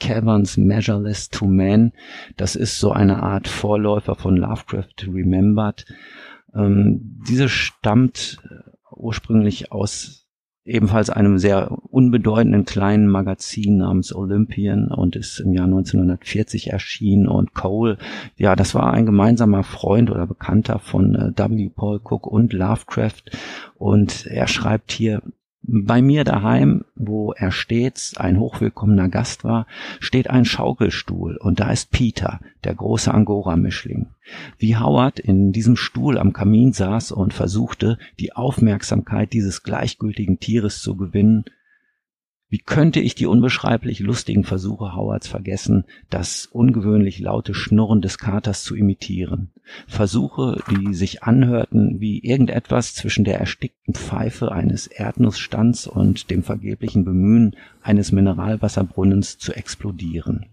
Caverns 0.00 0.56
Measureless 0.56 1.30
to 1.30 1.46
Man. 1.46 1.92
Das 2.36 2.56
ist 2.56 2.78
so 2.78 2.92
eine 2.92 3.22
Art 3.22 3.48
Vorläufer 3.48 4.14
von 4.14 4.36
Lovecraft 4.36 5.06
Remembered. 5.06 5.86
Ähm, 6.54 7.20
diese 7.28 7.48
stammt 7.48 8.38
ursprünglich 8.90 9.72
aus 9.72 10.24
ebenfalls 10.64 11.10
einem 11.10 11.38
sehr 11.38 11.70
unbedeutenden 11.90 12.64
kleinen 12.64 13.06
Magazin 13.06 13.78
namens 13.78 14.14
Olympian 14.14 14.88
und 14.88 15.14
ist 15.14 15.40
im 15.40 15.52
Jahr 15.52 15.66
1940 15.66 16.72
erschienen 16.72 17.28
und 17.28 17.52
Cole, 17.52 17.98
ja, 18.36 18.56
das 18.56 18.74
war 18.74 18.92
ein 18.92 19.04
gemeinsamer 19.04 19.62
Freund 19.62 20.10
oder 20.10 20.26
Bekannter 20.26 20.78
von 20.78 21.14
äh, 21.14 21.32
W. 21.36 21.68
Paul 21.68 22.00
Cook 22.02 22.26
und 22.26 22.54
Lovecraft 22.54 23.24
und 23.76 24.26
er 24.26 24.46
schreibt 24.46 24.90
hier, 24.90 25.20
bei 25.66 26.02
mir 26.02 26.24
daheim, 26.24 26.84
wo 26.94 27.32
er 27.32 27.50
stets 27.50 28.16
ein 28.16 28.38
hochwillkommener 28.38 29.08
Gast 29.08 29.44
war, 29.44 29.66
steht 29.98 30.28
ein 30.28 30.44
Schaukelstuhl 30.44 31.36
und 31.36 31.60
da 31.60 31.70
ist 31.70 31.90
Peter, 31.90 32.40
der 32.64 32.74
große 32.74 33.12
Angora-Mischling. 33.12 34.08
Wie 34.58 34.76
Howard 34.76 35.18
in 35.18 35.52
diesem 35.52 35.76
Stuhl 35.76 36.18
am 36.18 36.32
Kamin 36.32 36.72
saß 36.72 37.12
und 37.12 37.32
versuchte, 37.32 37.98
die 38.20 38.32
Aufmerksamkeit 38.34 39.32
dieses 39.32 39.62
gleichgültigen 39.62 40.38
Tieres 40.38 40.82
zu 40.82 40.96
gewinnen, 40.96 41.44
wie 42.54 42.58
könnte 42.58 43.00
ich 43.00 43.16
die 43.16 43.26
unbeschreiblich 43.26 43.98
lustigen 43.98 44.44
Versuche 44.44 44.94
Howards 44.94 45.26
vergessen, 45.26 45.86
das 46.08 46.46
ungewöhnlich 46.46 47.18
laute 47.18 47.52
Schnurren 47.52 48.00
des 48.00 48.16
Katers 48.16 48.62
zu 48.62 48.76
imitieren? 48.76 49.50
Versuche, 49.88 50.62
die 50.70 50.94
sich 50.94 51.24
anhörten 51.24 51.98
wie 51.98 52.20
irgendetwas 52.20 52.94
zwischen 52.94 53.24
der 53.24 53.40
erstickten 53.40 53.94
Pfeife 53.94 54.52
eines 54.52 54.86
Erdnussstands 54.86 55.88
und 55.88 56.30
dem 56.30 56.44
vergeblichen 56.44 57.04
Bemühen 57.04 57.56
eines 57.82 58.12
Mineralwasserbrunnens 58.12 59.36
zu 59.36 59.52
explodieren 59.52 60.46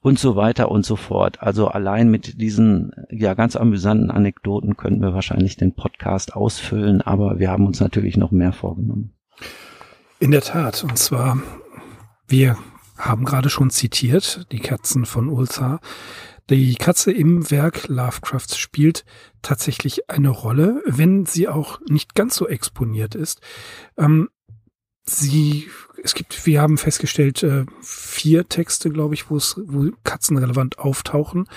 und 0.00 0.18
so 0.18 0.34
weiter 0.34 0.68
und 0.68 0.84
so 0.84 0.96
fort. 0.96 1.40
Also 1.40 1.68
allein 1.68 2.10
mit 2.10 2.40
diesen 2.40 2.90
ja 3.08 3.34
ganz 3.34 3.54
amüsanten 3.54 4.10
Anekdoten 4.10 4.76
könnten 4.76 5.00
wir 5.00 5.14
wahrscheinlich 5.14 5.56
den 5.56 5.74
Podcast 5.74 6.34
ausfüllen, 6.34 7.02
aber 7.02 7.38
wir 7.38 7.52
haben 7.52 7.68
uns 7.68 7.78
natürlich 7.78 8.16
noch 8.16 8.32
mehr 8.32 8.52
vorgenommen. 8.52 9.13
In 10.20 10.30
der 10.30 10.42
Tat. 10.42 10.84
Und 10.84 10.98
zwar, 10.98 11.38
wir 12.28 12.56
haben 12.96 13.24
gerade 13.24 13.50
schon 13.50 13.70
zitiert, 13.70 14.46
die 14.52 14.60
Katzen 14.60 15.06
von 15.06 15.28
Ulzar. 15.28 15.80
Die 16.50 16.74
Katze 16.74 17.10
im 17.10 17.50
Werk 17.50 17.88
Lovecrafts 17.88 18.58
spielt 18.58 19.04
tatsächlich 19.42 20.10
eine 20.10 20.28
Rolle, 20.28 20.82
wenn 20.84 21.26
sie 21.26 21.48
auch 21.48 21.80
nicht 21.88 22.14
ganz 22.14 22.36
so 22.36 22.46
exponiert 22.46 23.14
ist. 23.14 23.40
Ähm, 23.96 24.28
sie 25.04 25.68
es 26.04 26.14
gibt, 26.14 26.44
wir 26.44 26.60
haben 26.60 26.76
festgestellt, 26.76 27.42
äh, 27.42 27.64
vier 27.80 28.46
Texte, 28.46 28.90
glaube 28.90 29.14
ich, 29.14 29.30
wo 29.30 29.38
es, 29.38 29.58
wo 29.64 29.90
Katzen 30.04 30.36
relevant 30.36 30.78
auftauchen. 30.78 31.48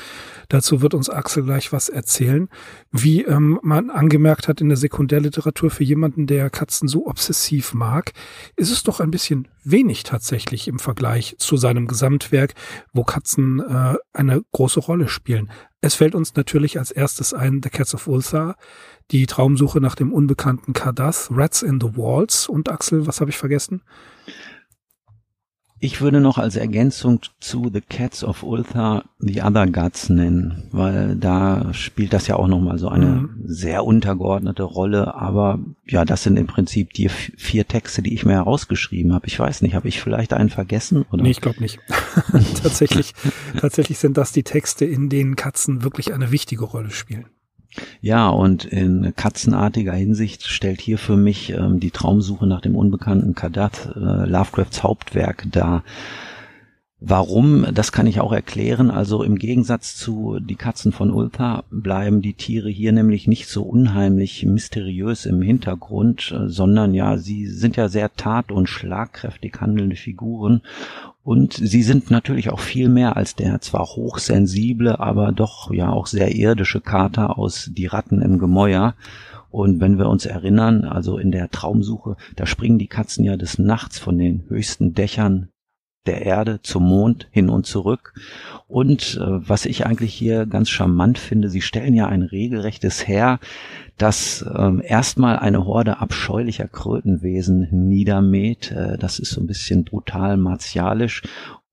Dazu 0.47 0.81
wird 0.81 0.93
uns 0.93 1.09
Axel 1.09 1.43
gleich 1.43 1.73
was 1.73 1.89
erzählen. 1.89 2.47
Wie 2.89 3.23
ähm, 3.23 3.59
man 3.61 3.89
angemerkt 3.89 4.47
hat 4.47 4.61
in 4.61 4.69
der 4.69 4.77
Sekundärliteratur 4.77 5.69
für 5.69 5.83
jemanden, 5.83 6.27
der 6.27 6.49
Katzen 6.49 6.87
so 6.87 7.07
obsessiv 7.07 7.73
mag, 7.73 8.13
ist 8.55 8.71
es 8.71 8.83
doch 8.83 9.01
ein 9.01 9.11
bisschen 9.11 9.49
wenig 9.65 10.03
tatsächlich 10.03 10.69
im 10.69 10.79
Vergleich 10.79 11.35
zu 11.39 11.57
seinem 11.57 11.85
Gesamtwerk, 11.85 12.53
wo 12.93 13.03
Katzen 13.03 13.59
äh, 13.59 13.97
eine 14.13 14.43
große 14.53 14.79
Rolle 14.79 15.09
spielen. 15.09 15.51
Es 15.81 15.95
fällt 15.95 16.15
uns 16.15 16.35
natürlich 16.35 16.79
als 16.79 16.91
erstes 16.91 17.33
ein 17.33 17.59
The 17.61 17.69
Cats 17.69 17.93
of 17.93 18.07
Ulthar, 18.07 18.55
die 19.11 19.25
Traumsuche 19.25 19.81
nach 19.81 19.95
dem 19.95 20.13
unbekannten 20.13 20.71
Kardath, 20.71 21.27
Rats 21.31 21.63
in 21.63 21.81
the 21.81 21.97
Walls 21.97 22.47
und 22.47 22.69
Axel, 22.69 23.07
was 23.07 23.19
habe 23.19 23.29
ich 23.29 23.37
vergessen? 23.37 23.81
Ich 25.79 26.01
würde 26.01 26.19
noch 26.19 26.39
als 26.39 26.55
Ergänzung 26.55 27.19
zu 27.39 27.69
The 27.72 27.81
Cats 27.81 28.24
of 28.24 28.41
Ulthar 28.41 29.05
The 29.19 29.43
Other 29.43 29.67
Gods 29.67 30.10
nennen, 30.10 30.63
weil 30.72 31.15
da 31.15 31.72
spielt 31.72 32.13
das 32.13 32.25
ja 32.25 32.36
auch 32.36 32.48
nochmal 32.48 32.79
so 32.79 32.89
eine 32.89 33.05
mhm. 33.05 33.41
sehr 33.43 33.86
untergeordnete 33.86 34.63
Rolle. 34.63 35.13
Aber 35.13 35.60
ja, 35.86 36.03
das 36.03 36.24
sind 36.24 36.38
im 36.38 36.48
Prinzip 36.48 36.93
die 36.93 37.10
vier 37.10 37.67
Texte, 37.67 38.01
die 38.01 38.15
ich 38.15 38.25
mir 38.25 38.34
herausgeschrieben 38.34 39.13
habe. 39.13 39.27
Ich 39.27 39.39
weiß 39.39 39.62
nicht, 39.62 39.75
habe 39.75 39.88
ich 39.88 40.01
vielleicht 40.01 40.34
einen 40.34 40.50
vergessen? 40.50 41.05
Oder? 41.12 41.22
Nee, 41.22 41.31
ich 41.31 41.41
glaube 41.41 41.60
nicht. 41.62 41.77
tatsächlich, 42.63 43.13
tatsächlich 43.60 44.00
sind 44.00 44.17
das 44.17 44.31
die 44.31 44.43
Texte, 44.43 44.86
in 44.86 45.10
denen 45.10 45.36
Katzen 45.36 45.84
wirklich 45.84 46.12
eine 46.12 46.31
wichtige 46.31 46.65
Rolle 46.65 46.89
spielen. 46.89 47.27
Ja, 48.01 48.29
und 48.29 48.65
in 48.65 49.13
katzenartiger 49.15 49.93
Hinsicht 49.93 50.43
stellt 50.48 50.81
hier 50.81 50.98
für 50.98 51.17
mich 51.17 51.51
ähm, 51.51 51.79
die 51.79 51.91
Traumsuche 51.91 52.48
nach 52.48 52.62
dem 52.62 52.75
unbekannten 52.75 53.36
Kadath 53.36 53.89
äh, 53.96 54.25
Lovecrafts 54.25 54.84
Hauptwerk 54.84 55.46
dar. 55.51 55.84
Warum, 57.00 57.67
das 57.75 57.91
kann 57.91 58.07
ich 58.07 58.22
auch 58.22 58.31
erklären. 58.31 58.89
Also 58.89 59.22
im 59.22 59.38
Gegensatz 59.38 59.96
zu 59.96 60.39
Die 60.39 60.55
Katzen 60.55 60.91
von 60.91 61.12
Ulta 61.12 61.63
bleiben 61.69 62.24
die 62.24 62.34
Tiere 62.34 62.69
hier 62.69 62.91
nämlich 62.91 63.27
nicht 63.27 63.48
so 63.48 63.62
unheimlich 63.62 64.43
mysteriös 64.48 65.27
im 65.27 65.43
Hintergrund, 65.43 66.31
äh, 66.31 66.50
sondern 66.50 66.96
ja, 66.96 67.17
sie 67.17 67.46
sind 67.46 67.75
ja 67.75 67.88
sehr 67.88 68.15
tat- 68.15 68.51
und 68.51 68.67
schlagkräftig 68.67 69.62
handelnde 69.62 69.96
Figuren 69.96 70.62
und 71.27 71.55
sie 71.55 71.84
sind 71.84 72.10
natürlich 72.10 72.51
auch 72.51 72.62
viel 72.62 72.88
mehr 72.88 73.17
als 73.17 73.36
der 73.36 73.60
zwar 73.60 73.86
hochsensible, 73.86 75.01
aber 75.01 75.34
doch 75.34 75.74
ja 75.74 75.89
auch 75.89 76.07
sehr 76.07 76.34
irdische 76.34 76.79
Kater 76.79 77.38
aus 77.38 77.69
Die 77.74 77.86
Ratten 77.86 78.22
im 78.22 78.39
Gemäuer. 78.39 78.96
Und 79.50 79.81
wenn 79.81 79.98
wir 79.98 80.07
uns 80.07 80.25
erinnern, 80.25 80.86
also 80.86 81.17
in 81.17 81.31
der 81.31 81.51
Traumsuche, 81.51 82.15
da 82.38 82.46
springen 82.46 82.79
die 82.79 82.88
Katzen 82.88 83.25
ja 83.25 83.36
des 83.36 83.60
Nachts 83.60 84.00
von 84.00 84.17
den 84.17 84.46
höchsten 84.48 84.93
Dächern 84.93 85.50
der 86.07 86.23
Erde 86.23 86.61
zum 86.61 86.87
Mond 86.87 87.27
hin 87.31 87.49
und 87.49 87.65
zurück. 87.65 88.13
Und 88.67 89.19
äh, 89.21 89.25
was 89.47 89.65
ich 89.65 89.85
eigentlich 89.85 90.13
hier 90.13 90.45
ganz 90.45 90.69
charmant 90.69 91.17
finde, 91.19 91.49
sie 91.49 91.61
stellen 91.61 91.93
ja 91.93 92.07
ein 92.07 92.21
regelrechtes 92.21 93.07
Heer, 93.07 93.39
das 93.97 94.45
ähm, 94.55 94.81
erstmal 94.83 95.39
eine 95.39 95.65
Horde 95.65 95.99
abscheulicher 95.99 96.67
Krötenwesen 96.67 97.67
niedermäht. 97.71 98.71
Äh, 98.71 98.97
das 98.97 99.19
ist 99.19 99.31
so 99.31 99.41
ein 99.41 99.47
bisschen 99.47 99.85
brutal 99.85 100.37
martialisch 100.37 101.23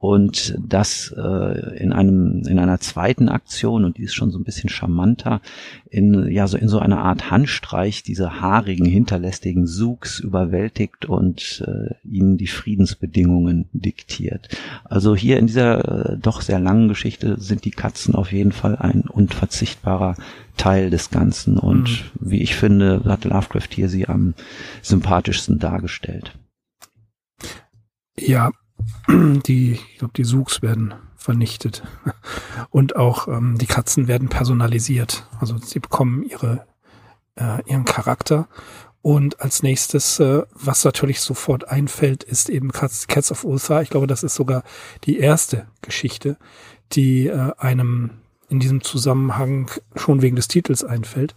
und 0.05 0.55
das 0.59 1.15
äh, 1.17 1.79
in 1.79 1.95
einem 1.95 2.43
in 2.47 2.59
einer 2.59 2.79
zweiten 2.79 3.31
Aktion 3.31 3.87
und 3.87 3.97
die 3.97 4.03
ist 4.03 4.13
schon 4.13 4.31
so 4.31 4.39
ein 4.39 4.45
bisschen 4.45 4.69
charmanter 4.69 5.41
in 5.89 6.31
ja 6.31 6.47
so 6.47 6.59
in 6.59 6.69
so 6.69 6.79
einer 6.79 6.99
Art 6.99 7.31
Handstreich 7.31 8.03
diese 8.03 8.39
haarigen 8.39 8.85
hinterlästigen 8.85 9.67
Sugs 9.67 10.21
überwältigt 10.21 11.07
und 11.07 11.65
äh, 11.67 11.95
ihnen 12.07 12.37
die 12.37 12.49
Friedensbedingungen 12.49 13.71
diktiert. 13.73 14.51
Also 14.85 15.17
hier 15.17 15.39
in 15.39 15.47
dieser 15.47 16.11
äh, 16.13 16.19
doch 16.19 16.43
sehr 16.43 16.61
langen 16.61 16.89
Geschichte 16.89 17.41
sind 17.41 17.65
die 17.65 17.71
Katzen 17.71 18.15
auf 18.15 18.31
jeden 18.31 18.53
Fall 18.53 18.77
ein 18.77 19.05
unverzichtbarer 19.09 20.17
Teil 20.59 20.91
des 20.91 21.09
Ganzen 21.09 21.57
und 21.57 21.89
mhm. 21.89 22.31
wie 22.31 22.43
ich 22.43 22.57
finde 22.57 23.05
hat 23.07 23.25
Lovecraft 23.25 23.71
hier 23.71 23.89
sie 23.89 24.07
am 24.07 24.35
sympathischsten 24.83 25.59
dargestellt. 25.59 26.37
Ja, 28.19 28.51
die, 29.09 29.73
ich 29.73 29.99
glaube, 29.99 30.15
die 30.17 30.25
Suchs 30.25 30.63
werden 30.63 30.95
vernichtet. 31.17 31.83
Und 32.71 32.97
auch 32.97 33.29
ähm, 33.29 33.57
die 33.59 33.67
Katzen 33.67 34.09
werden 34.09 34.29
personalisiert. 34.29 35.27
Also 35.41 35.59
sie 35.59 35.81
bekommen 35.81 36.23
ihre, 36.23 36.67
äh, 37.37 37.63
ihren 37.67 37.85
Charakter. 37.85 38.49
Und 39.01 39.41
als 39.41 39.63
nächstes, 39.63 40.19
äh, 40.21 40.43
was 40.53 40.85
natürlich 40.85 41.21
sofort 41.21 41.69
einfällt, 41.69 42.25
ist 42.25 42.49
eben 42.49 42.73
Cats, 42.73 43.07
Cats 43.07 43.31
of 43.31 43.45
Ulthar. 43.45 43.83
Ich 43.83 43.91
glaube, 43.91 44.07
das 44.07 44.23
ist 44.23 44.35
sogar 44.35 44.63
die 45.05 45.19
erste 45.19 45.67
Geschichte, 45.83 46.39
die 46.93 47.27
äh, 47.27 47.53
einem 47.59 48.24
in 48.55 48.61
diesem 48.61 48.83
Zusammenhang 48.83 49.71
schon 49.97 50.23
wegen 50.23 50.37
des 50.37 50.49
Titels 50.49 50.85
einfällt. 50.85 51.35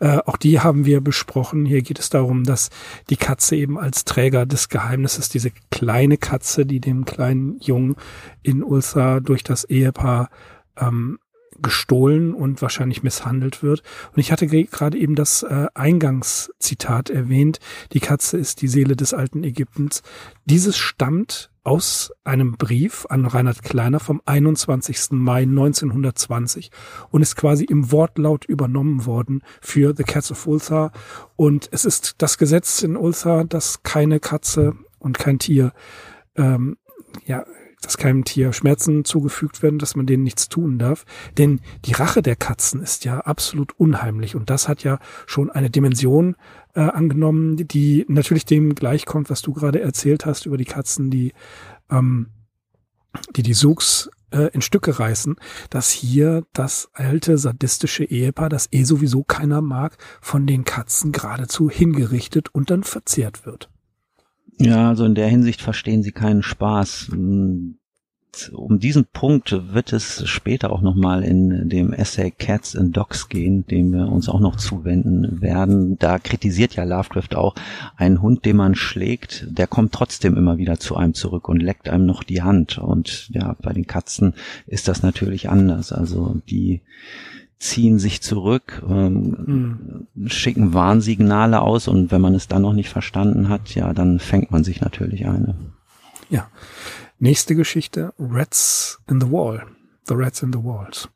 Äh, 0.00 0.18
auch 0.24 0.36
die 0.36 0.60
haben 0.60 0.84
wir 0.84 1.00
besprochen. 1.00 1.66
Hier 1.66 1.82
geht 1.82 1.98
es 1.98 2.10
darum, 2.10 2.44
dass 2.44 2.70
die 3.10 3.16
Katze 3.16 3.56
eben 3.56 3.78
als 3.78 4.04
Träger 4.04 4.46
des 4.46 4.68
Geheimnisses, 4.68 5.28
diese 5.28 5.50
kleine 5.70 6.16
Katze, 6.16 6.66
die 6.66 6.80
dem 6.80 7.04
kleinen 7.04 7.58
Jungen 7.60 7.96
in 8.42 8.62
Ulsa 8.62 9.20
durch 9.20 9.44
das 9.44 9.64
Ehepaar 9.64 10.30
ähm, 10.78 11.18
gestohlen 11.60 12.34
und 12.34 12.62
wahrscheinlich 12.62 13.02
misshandelt 13.02 13.62
wird. 13.62 13.82
Und 14.12 14.18
ich 14.18 14.32
hatte 14.32 14.46
gerade 14.46 14.98
eben 14.98 15.14
das 15.14 15.42
äh, 15.42 15.66
Eingangszitat 15.74 17.10
erwähnt, 17.10 17.60
die 17.92 18.00
Katze 18.00 18.38
ist 18.38 18.62
die 18.62 18.68
Seele 18.68 18.96
des 18.96 19.14
alten 19.14 19.44
Ägyptens. 19.44 20.02
Dieses 20.44 20.76
stammt 20.76 21.50
aus 21.64 22.12
einem 22.24 22.52
Brief 22.52 23.06
an 23.08 23.24
Reinhard 23.24 23.62
Kleiner 23.62 23.98
vom 23.98 24.20
21. 24.26 25.12
Mai 25.12 25.42
1920 25.42 26.70
und 27.10 27.22
ist 27.22 27.36
quasi 27.36 27.64
im 27.64 27.90
Wortlaut 27.90 28.44
übernommen 28.44 29.06
worden 29.06 29.42
für 29.62 29.94
The 29.96 30.04
Cats 30.04 30.30
of 30.30 30.46
Ulsa. 30.46 30.92
Und 31.36 31.68
es 31.72 31.86
ist 31.86 32.16
das 32.18 32.36
Gesetz 32.36 32.82
in 32.82 32.96
Ulsa, 32.96 33.44
dass 33.44 33.82
keine 33.82 34.20
Katze 34.20 34.74
und 34.98 35.18
kein 35.18 35.38
Tier 35.38 35.72
ähm, 36.36 36.76
ja, 37.24 37.46
dass 37.84 37.96
keinem 37.96 38.24
Tier 38.24 38.52
Schmerzen 38.52 39.04
zugefügt 39.04 39.62
werden, 39.62 39.78
dass 39.78 39.96
man 39.96 40.06
denen 40.06 40.22
nichts 40.22 40.48
tun 40.48 40.78
darf. 40.78 41.04
Denn 41.38 41.60
die 41.84 41.92
Rache 41.92 42.22
der 42.22 42.36
Katzen 42.36 42.82
ist 42.82 43.04
ja 43.04 43.20
absolut 43.20 43.72
unheimlich 43.78 44.36
und 44.36 44.50
das 44.50 44.68
hat 44.68 44.82
ja 44.82 44.98
schon 45.26 45.50
eine 45.50 45.70
Dimension 45.70 46.36
äh, 46.74 46.80
angenommen, 46.80 47.56
die 47.56 48.04
natürlich 48.08 48.44
dem 48.44 48.74
gleichkommt, 48.74 49.30
was 49.30 49.42
du 49.42 49.52
gerade 49.52 49.80
erzählt 49.80 50.26
hast 50.26 50.46
über 50.46 50.56
die 50.56 50.64
Katzen, 50.64 51.10
die 51.10 51.32
ähm, 51.90 52.28
die 53.36 53.42
die 53.42 53.54
Suchs 53.54 54.10
äh, 54.30 54.50
in 54.52 54.60
Stücke 54.60 54.98
reißen, 54.98 55.36
dass 55.70 55.90
hier 55.90 56.44
das 56.52 56.90
alte 56.92 57.38
sadistische 57.38 58.04
Ehepaar, 58.04 58.48
das 58.48 58.68
eh 58.72 58.84
sowieso 58.84 59.22
keiner 59.22 59.60
mag, 59.60 59.96
von 60.20 60.46
den 60.46 60.64
Katzen 60.64 61.12
geradezu 61.12 61.70
hingerichtet 61.70 62.48
und 62.52 62.70
dann 62.70 62.82
verzehrt 62.82 63.46
wird. 63.46 63.70
Ja, 64.58 64.88
also 64.88 65.04
in 65.04 65.14
der 65.14 65.28
Hinsicht 65.28 65.60
verstehen 65.60 66.02
sie 66.02 66.12
keinen 66.12 66.42
Spaß. 66.42 67.10
Um 68.52 68.80
diesen 68.80 69.04
Punkt 69.04 69.52
wird 69.72 69.92
es 69.92 70.28
später 70.28 70.72
auch 70.72 70.80
nochmal 70.80 71.22
in 71.22 71.68
dem 71.68 71.92
Essay 71.92 72.32
Cats 72.32 72.74
and 72.74 72.96
Dogs 72.96 73.28
gehen, 73.28 73.64
dem 73.66 73.92
wir 73.92 74.08
uns 74.08 74.28
auch 74.28 74.40
noch 74.40 74.56
zuwenden 74.56 75.40
werden. 75.40 75.98
Da 75.98 76.18
kritisiert 76.18 76.74
ja 76.74 76.84
Lovecraft 76.84 77.36
auch, 77.36 77.54
einen 77.96 78.22
Hund, 78.22 78.44
den 78.44 78.56
man 78.56 78.74
schlägt, 78.74 79.46
der 79.48 79.68
kommt 79.68 79.92
trotzdem 79.92 80.36
immer 80.36 80.58
wieder 80.58 80.80
zu 80.80 80.96
einem 80.96 81.14
zurück 81.14 81.48
und 81.48 81.62
leckt 81.62 81.88
einem 81.88 82.06
noch 82.06 82.24
die 82.24 82.42
Hand. 82.42 82.78
Und 82.78 83.28
ja, 83.30 83.56
bei 83.62 83.72
den 83.72 83.86
Katzen 83.86 84.34
ist 84.66 84.88
das 84.88 85.02
natürlich 85.02 85.48
anders. 85.48 85.92
Also 85.92 86.40
die 86.48 86.82
ziehen 87.58 87.98
sich 87.98 88.20
zurück, 88.20 88.82
ähm, 88.88 90.06
mhm. 90.14 90.28
schicken 90.28 90.74
Warnsignale 90.74 91.60
aus 91.60 91.88
und 91.88 92.10
wenn 92.10 92.20
man 92.20 92.34
es 92.34 92.48
dann 92.48 92.62
noch 92.62 92.72
nicht 92.72 92.90
verstanden 92.90 93.48
hat, 93.48 93.74
ja, 93.74 93.92
dann 93.92 94.18
fängt 94.18 94.50
man 94.50 94.64
sich 94.64 94.80
natürlich 94.80 95.26
eine. 95.26 95.54
Ja. 96.30 96.48
Nächste 97.18 97.54
Geschichte, 97.54 98.12
Rats 98.18 99.00
in 99.08 99.20
the 99.20 99.30
Wall. 99.30 99.64
The 100.06 100.14
Rats 100.14 100.42
in 100.42 100.52
the 100.52 100.58
Walls. 100.58 101.08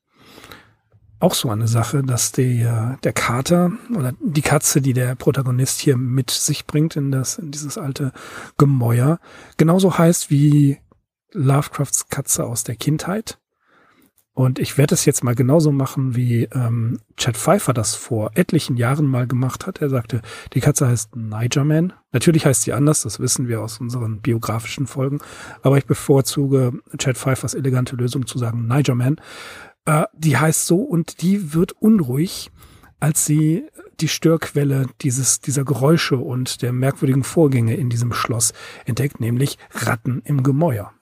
Auch 1.21 1.35
so 1.35 1.51
eine 1.51 1.67
Sache, 1.67 2.03
dass 2.03 2.31
der, 2.31 2.99
der 3.03 3.13
Kater 3.13 3.73
oder 3.95 4.15
die 4.21 4.43
Katze, 4.43 4.81
die 4.81 4.93
der 4.93 5.17
Protagonist 5.17 5.81
hier 5.81 5.97
mit 5.97 6.31
sich 6.31 6.67
bringt 6.67 6.95
in 6.95 7.11
das, 7.11 7.39
in 7.39 7.51
dieses 7.51 7.77
alte 7.77 8.13
Gemäuer, 8.57 9.19
genauso 9.57 9.99
heißt 9.99 10.31
wie 10.31 10.79
Lovecrafts 11.33 12.09
Katze 12.09 12.45
aus 12.45 12.63
der 12.63 12.77
Kindheit. 12.77 13.39
Und 14.39 14.61
ich 14.61 14.79
werde 14.79 14.95
es 14.95 15.05
jetzt 15.05 15.25
mal 15.25 15.35
genauso 15.35 15.73
machen, 15.73 16.15
wie 16.15 16.45
ähm, 16.55 17.01
Chad 17.17 17.37
Pfeiffer 17.37 17.73
das 17.73 17.97
vor 17.97 18.31
etlichen 18.37 18.77
Jahren 18.77 19.05
mal 19.05 19.27
gemacht 19.27 19.67
hat. 19.67 19.83
Er 19.83 19.89
sagte, 19.89 20.23
die 20.53 20.61
Katze 20.61 20.87
heißt 20.87 21.17
Nigerman. 21.17 21.93
Natürlich 22.13 22.47
heißt 22.47 22.63
sie 22.63 22.73
anders, 22.73 23.03
das 23.03 23.19
wissen 23.19 23.49
wir 23.49 23.61
aus 23.61 23.81
unseren 23.81 24.21
biografischen 24.21 24.87
Folgen. 24.87 25.19
Aber 25.63 25.77
ich 25.77 25.87
bevorzuge 25.87 26.73
Chad 26.99 27.19
Pfeiffers 27.19 27.55
elegante 27.55 27.97
Lösung 27.97 28.29
zu 28.29 28.39
sagen 28.39 28.69
Nigerman. 28.69 29.17
Äh, 29.87 30.05
die 30.15 30.37
heißt 30.37 30.69
so 30.69 30.83
und 30.83 31.21
die 31.21 31.53
wird 31.53 31.73
unruhig, 31.73 32.53
als 33.01 33.27
sie 33.27 33.65
die 33.99 34.07
Störquelle 34.07 34.87
dieses, 35.01 35.41
dieser 35.41 35.65
Geräusche 35.65 36.17
und 36.17 36.63
der 36.63 36.73
merkwürdigen 36.73 37.25
Vorgänge 37.25 37.75
in 37.75 37.91
diesem 37.91 38.13
Schloss 38.13 38.53
entdeckt, 38.85 39.19
nämlich 39.19 39.59
Ratten 39.73 40.23
im 40.25 40.45
Gemäuer. 40.45 40.93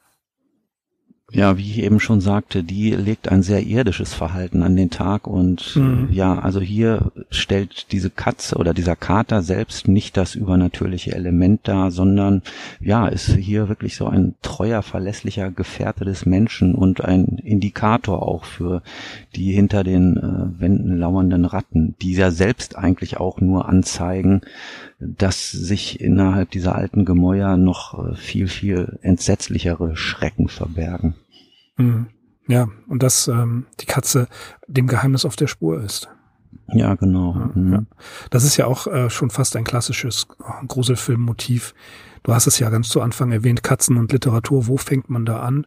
Ja, 1.33 1.59
wie 1.59 1.69
ich 1.69 1.83
eben 1.83 1.99
schon 1.99 2.21
sagte, 2.21 2.63
die 2.63 2.93
legt 2.93 3.29
ein 3.29 3.43
sehr 3.43 3.65
irdisches 3.65 4.15
Verhalten 4.15 4.63
an 4.63 4.77
den 4.77 4.91
Tag 4.91 5.27
und 5.27 5.75
mhm. 5.75 6.09
ja, 6.13 6.39
also 6.39 6.61
hier 6.61 7.11
stellt 7.31 7.91
diese 7.91 8.11
Katze 8.11 8.57
oder 8.57 8.73
dieser 8.73 8.95
Kater 8.95 9.43
selbst 9.43 9.89
nicht 9.89 10.17
das 10.17 10.37
übernatürliche 10.37 11.17
Element 11.17 11.67
dar, 11.67 11.91
sondern 11.91 12.43
ja, 12.79 13.09
ist 13.09 13.33
hier 13.33 13.69
wirklich 13.69 13.97
so 13.97 14.07
ein 14.07 14.37
treuer, 14.41 14.83
verlässlicher 14.83 15.51
Gefährte 15.51 16.05
des 16.05 16.27
Menschen 16.27 16.77
und 16.77 17.05
ein 17.05 17.41
Indikator 17.43 18.23
auch 18.23 18.45
für 18.45 18.83
die 19.35 19.51
hinter 19.51 19.83
den 19.83 20.17
äh, 20.17 20.61
Wänden 20.61 20.97
lauernden 20.97 21.45
Ratten, 21.45 21.97
die 22.01 22.13
ja 22.13 22.31
selbst 22.31 22.79
eigentlich 22.79 23.17
auch 23.17 23.41
nur 23.41 23.69
anzeigen, 23.69 24.43
dass 25.01 25.51
sich 25.51 26.01
innerhalb 26.01 26.53
dieser 26.53 26.77
alten 26.77 27.05
Gemäuer 27.05 27.57
noch 27.57 28.13
äh, 28.13 28.15
viel, 28.15 28.47
viel 28.47 28.99
entsetzlichere 29.03 29.97
Schrecken 29.97 30.49
verbergen. 30.49 31.15
Mhm. 31.77 32.09
Ja, 32.49 32.69
und 32.89 33.03
dass 33.03 33.29
ähm, 33.29 33.67
die 33.81 33.87
Katze 33.87 34.29
dem 34.69 34.87
Geheimnis 34.87 35.25
auf 35.25 35.37
der 35.37 35.49
Spur 35.49 35.83
ist. 35.83 36.09
Ja, 36.69 36.95
genau. 36.95 37.35
Mhm. 37.55 37.73
ja. 37.73 37.83
Das 38.31 38.45
ist 38.45 38.57
ja 38.57 38.67
auch 38.67 38.87
äh, 38.87 39.11
schon 39.11 39.31
fast 39.31 39.57
ein 39.57 39.65
klassisches 39.65 40.27
Gruselfilmmotiv. 40.69 41.75
Du 42.23 42.35
hast 42.35 42.47
es 42.47 42.59
ja 42.59 42.71
ganz 42.71 42.89
zu 42.89 43.01
Anfang 43.01 43.33
erwähnt, 43.33 43.63
Katzen 43.63 43.97
und 43.97 44.13
Literatur, 44.13 44.67
wo 44.67 44.77
fängt 44.77 45.11
man 45.11 45.25
da 45.25 45.41
an? 45.41 45.67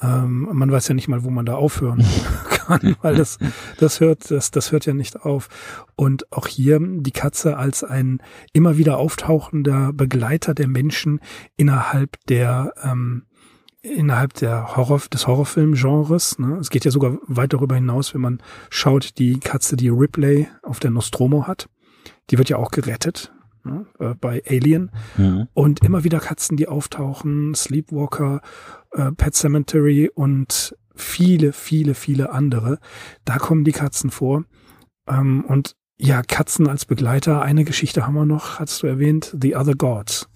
Ähm, 0.00 0.48
man 0.52 0.70
weiß 0.70 0.88
ja 0.88 0.94
nicht 0.94 1.08
mal, 1.08 1.24
wo 1.24 1.30
man 1.30 1.44
da 1.44 1.54
aufhören 1.54 2.04
kann, 2.50 2.96
weil 3.02 3.16
das, 3.16 3.38
das 3.78 3.98
hört, 3.98 4.30
das, 4.30 4.52
das 4.52 4.70
hört 4.70 4.86
ja 4.86 4.94
nicht 4.94 5.22
auf. 5.22 5.48
Und 5.96 6.30
auch 6.32 6.46
hier 6.46 6.78
die 6.80 7.10
Katze 7.10 7.56
als 7.56 7.82
ein 7.82 8.22
immer 8.52 8.76
wieder 8.76 8.98
auftauchender 8.98 9.92
Begleiter 9.92 10.54
der 10.54 10.68
Menschen 10.68 11.20
innerhalb 11.56 12.16
der, 12.26 12.74
ähm, 12.84 13.24
innerhalb 13.94 14.34
der 14.34 14.76
Horror, 14.76 15.00
des 15.12 15.26
Horrorfilmgenres. 15.26 16.38
Ne? 16.38 16.56
Es 16.60 16.70
geht 16.70 16.84
ja 16.84 16.90
sogar 16.90 17.18
weit 17.26 17.52
darüber 17.52 17.74
hinaus, 17.74 18.14
wenn 18.14 18.20
man 18.20 18.42
schaut, 18.70 19.18
die 19.18 19.40
Katze, 19.40 19.76
die 19.76 19.88
Ripley 19.88 20.48
auf 20.62 20.80
der 20.80 20.90
Nostromo 20.90 21.46
hat. 21.46 21.68
Die 22.30 22.38
wird 22.38 22.48
ja 22.48 22.56
auch 22.56 22.70
gerettet 22.70 23.32
ne? 23.64 23.86
äh, 23.98 24.14
bei 24.14 24.42
Alien. 24.46 24.90
Mhm. 25.16 25.48
Und 25.54 25.82
immer 25.82 26.04
wieder 26.04 26.20
Katzen, 26.20 26.56
die 26.56 26.68
auftauchen, 26.68 27.54
Sleepwalker 27.54 28.40
äh, 28.92 29.12
Pet 29.12 29.34
Cemetery 29.34 30.10
und 30.14 30.76
viele, 30.94 31.52
viele, 31.52 31.94
viele 31.94 32.32
andere. 32.32 32.78
Da 33.24 33.38
kommen 33.38 33.64
die 33.64 33.72
Katzen 33.72 34.10
vor. 34.10 34.44
Ähm, 35.06 35.44
und 35.46 35.74
ja, 35.98 36.22
Katzen 36.22 36.68
als 36.68 36.84
Begleiter. 36.84 37.42
Eine 37.42 37.64
Geschichte 37.64 38.06
haben 38.06 38.14
wir 38.14 38.26
noch, 38.26 38.58
hast 38.60 38.82
du 38.82 38.86
erwähnt, 38.86 39.36
The 39.40 39.56
Other 39.56 39.74
Gods. 39.74 40.28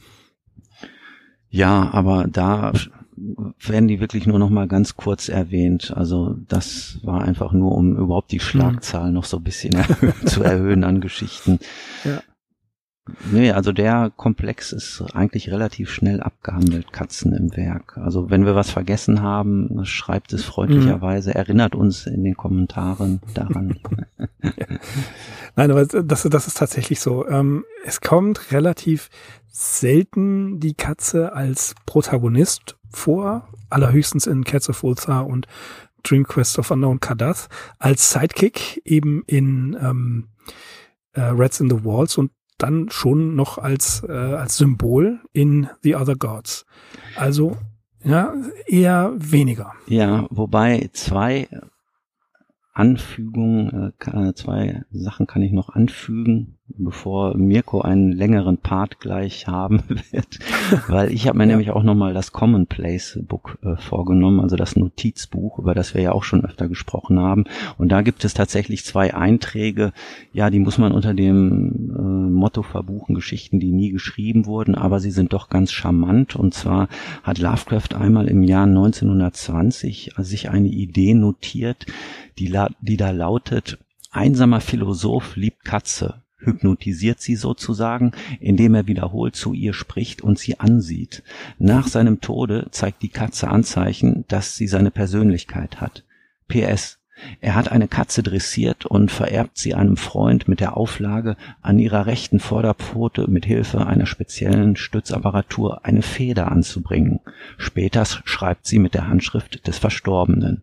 Ja, 1.48 1.90
aber 1.92 2.26
da 2.28 2.72
werden 3.61 3.88
die 3.88 4.00
wirklich 4.00 4.26
nur 4.26 4.38
noch 4.38 4.50
mal 4.50 4.68
ganz 4.68 4.96
kurz 4.96 5.28
erwähnt. 5.28 5.92
Also 5.96 6.37
das 6.48 6.98
war 7.02 7.22
einfach 7.22 7.52
nur, 7.52 7.72
um 7.72 7.96
überhaupt 7.96 8.32
die 8.32 8.38
hm. 8.38 8.44
Schlagzahl 8.44 9.08
mhm. 9.08 9.14
noch 9.14 9.24
so 9.24 9.38
ein 9.38 9.44
bisschen 9.44 9.72
zu 10.24 10.42
erhöhen 10.42 10.85
an 10.85 11.00
Geschichten. 11.00 11.58
Ja. 12.04 12.22
Nee, 13.32 13.50
also 13.50 13.72
der 13.72 14.12
Komplex 14.16 14.72
ist 14.72 15.02
eigentlich 15.12 15.50
relativ 15.50 15.90
schnell 15.90 16.20
abgehandelt, 16.20 16.92
Katzen 16.92 17.32
im 17.32 17.56
Werk. 17.56 17.98
Also 17.98 18.30
wenn 18.30 18.46
wir 18.46 18.54
was 18.54 18.70
vergessen 18.70 19.22
haben, 19.22 19.84
schreibt 19.84 20.32
es 20.32 20.44
freundlicherweise, 20.44 21.30
mhm. 21.30 21.36
erinnert 21.36 21.74
uns 21.74 22.06
in 22.06 22.22
den 22.22 22.36
Kommentaren 22.36 23.20
daran. 23.34 23.80
Nein, 25.56 25.70
aber 25.72 25.84
das, 25.84 26.22
das 26.22 26.46
ist 26.46 26.56
tatsächlich 26.56 27.00
so. 27.00 27.26
Ähm, 27.26 27.64
es 27.84 28.00
kommt 28.00 28.52
relativ 28.52 29.10
selten 29.48 30.60
die 30.60 30.74
Katze 30.74 31.32
als 31.32 31.74
Protagonist 31.86 32.78
vor, 32.88 33.48
allerhöchstens 33.68 34.28
in 34.28 34.44
Cats 34.44 34.68
of 34.68 34.84
Ulsa 34.84 35.20
und 35.20 35.48
Dream 36.04 36.26
Quest 36.26 36.58
of 36.58 36.70
Unknown 36.70 37.00
Kadath, 37.00 37.48
als 37.78 38.12
Sidekick 38.12 38.80
eben 38.84 39.24
in 39.26 39.76
ähm, 39.80 40.28
äh, 41.14 41.20
Rats 41.22 41.60
in 41.60 41.68
the 41.68 41.84
Walls 41.84 42.16
und 42.16 42.30
dann 42.62 42.88
schon 42.90 43.35
noch 43.35 43.59
als, 43.59 44.05
äh, 44.09 44.12
als 44.12 44.57
Symbol 44.57 45.20
in 45.33 45.68
The 45.83 45.96
Other 45.96 46.16
Gods. 46.16 46.64
Also 47.16 47.57
ja, 48.05 48.35
eher 48.66 49.12
weniger. 49.16 49.72
Ja, 49.87 50.27
wobei 50.31 50.90
zwei 50.92 51.48
Anfügungen, 52.72 53.92
äh, 54.01 54.35
zwei 54.35 54.85
Sachen 54.90 55.27
kann 55.27 55.42
ich 55.42 55.53
noch 55.53 55.68
anfügen, 55.68 56.59
bevor 56.78 57.37
Mirko 57.37 57.80
einen 57.80 58.12
längeren 58.12 58.58
Part 58.58 59.00
gleich 59.00 59.46
haben 59.46 59.82
wird, 60.11 60.38
weil 60.88 61.12
ich 61.12 61.26
habe 61.26 61.38
mir 61.38 61.44
ja. 61.44 61.50
nämlich 61.50 61.70
auch 61.70 61.82
nochmal 61.82 62.14
das 62.14 62.32
Commonplace 62.32 63.20
Book 63.22 63.58
äh, 63.62 63.76
vorgenommen, 63.76 64.40
also 64.40 64.56
das 64.56 64.76
Notizbuch, 64.76 65.58
über 65.58 65.74
das 65.74 65.94
wir 65.94 66.02
ja 66.02 66.12
auch 66.12 66.24
schon 66.24 66.44
öfter 66.44 66.68
gesprochen 66.68 67.18
haben. 67.18 67.44
Und 67.78 67.90
da 67.90 68.02
gibt 68.02 68.24
es 68.24 68.35
tatsächlich 68.35 68.85
zwei 68.85 69.14
Einträge, 69.14 69.92
ja, 70.32 70.50
die 70.50 70.58
muss 70.58 70.78
man 70.78 70.92
unter 70.92 71.14
dem 71.14 71.92
äh, 71.96 72.30
Motto 72.30 72.62
verbuchen, 72.62 73.14
Geschichten, 73.14 73.61
die 73.61 73.72
nie 73.72 73.90
geschrieben 73.90 74.46
wurden, 74.46 74.74
aber 74.74 75.00
sie 75.00 75.11
sind 75.11 75.32
doch 75.32 75.48
ganz 75.48 75.72
charmant. 75.72 76.37
Und 76.37 76.54
zwar 76.54 76.88
hat 77.22 77.38
Lovecraft 77.38 77.94
einmal 77.96 78.28
im 78.28 78.42
Jahr 78.42 78.64
1920 78.64 80.12
sich 80.18 80.50
eine 80.50 80.68
Idee 80.68 81.14
notiert, 81.14 81.87
die, 82.38 82.56
die 82.80 82.96
da 82.96 83.11
lautet, 83.11 83.78
einsamer 84.11 84.61
Philosoph 84.61 85.37
liebt 85.37 85.64
Katze 85.64 86.21
hypnotisiert 86.44 87.20
sie 87.20 87.37
sozusagen, 87.37 88.12
indem 88.40 88.74
er 88.74 88.87
wiederholt 88.87 89.37
zu 89.37 89.52
ihr 89.52 89.72
spricht 89.72 90.22
und 90.22 90.38
sie 90.38 90.61
ansieht. 90.61 91.22
Nach 91.59 91.88
seinem 91.88 92.20
Tode 92.20 92.68
zeigt 92.70 93.02
die 93.02 93.09
Katze 93.09 93.48
Anzeichen, 93.48 94.24
dass 94.28 94.57
sie 94.57 94.66
seine 94.66 94.90
Persönlichkeit 94.90 95.81
hat. 95.81 96.05
PS. 96.48 96.98
Er 97.40 97.55
hat 97.55 97.70
eine 97.70 97.88
Katze 97.88 98.22
dressiert 98.22 98.85
und 98.85 99.11
vererbt 99.11 99.57
sie 99.57 99.74
einem 99.74 99.96
Freund 99.96 100.48
mit 100.48 100.61
der 100.61 100.76
Auflage, 100.76 101.37
an 101.61 101.78
ihrer 101.78 102.07
rechten 102.07 102.40
Vorderpfote 102.40 103.31
mit 103.31 103.46
Hilfe 103.46 103.87
einer 103.87 104.07
speziellen 104.07 104.76
Stützapparatur 104.76 105.85
eine 105.85 106.02
Feder 106.02 106.50
anzubringen. 106.50 107.20
Später 107.59 108.05
schreibt 108.05 108.66
sie 108.66 108.78
mit 108.78 108.94
der 108.94 109.09
Handschrift 109.09 109.66
des 109.66 109.78
Verstorbenen. 109.78 110.62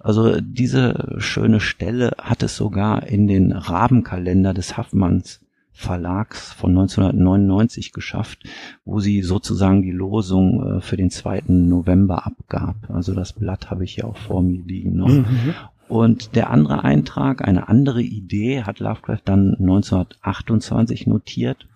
Also 0.00 0.40
diese 0.40 1.16
schöne 1.18 1.60
Stelle 1.60 2.12
hat 2.18 2.42
es 2.42 2.56
sogar 2.56 3.06
in 3.06 3.26
den 3.26 3.52
Rabenkalender 3.52 4.54
des 4.54 4.76
Haffmanns 4.76 5.40
Verlags 5.72 6.54
von 6.54 6.70
1999 6.70 7.92
geschafft, 7.92 8.44
wo 8.86 8.98
sie 8.98 9.20
sozusagen 9.20 9.82
die 9.82 9.90
Losung 9.90 10.78
äh, 10.78 10.80
für 10.80 10.96
den 10.96 11.10
2. 11.10 11.42
November 11.48 12.26
abgab. 12.26 12.76
Also 12.88 13.12
das 13.12 13.34
Blatt 13.34 13.70
habe 13.70 13.84
ich 13.84 13.94
hier 13.94 14.06
auch 14.06 14.16
vor 14.16 14.42
mir 14.42 14.62
liegen 14.62 14.96
noch. 14.96 15.08
Mhm. 15.08 15.54
Und 15.88 16.34
der 16.34 16.50
andere 16.50 16.82
Eintrag, 16.82 17.46
eine 17.46 17.68
andere 17.68 18.00
Idee, 18.00 18.62
hat 18.62 18.80
Lovecraft 18.80 19.20
dann 19.26 19.54
1928 19.60 21.06
notiert 21.06 21.66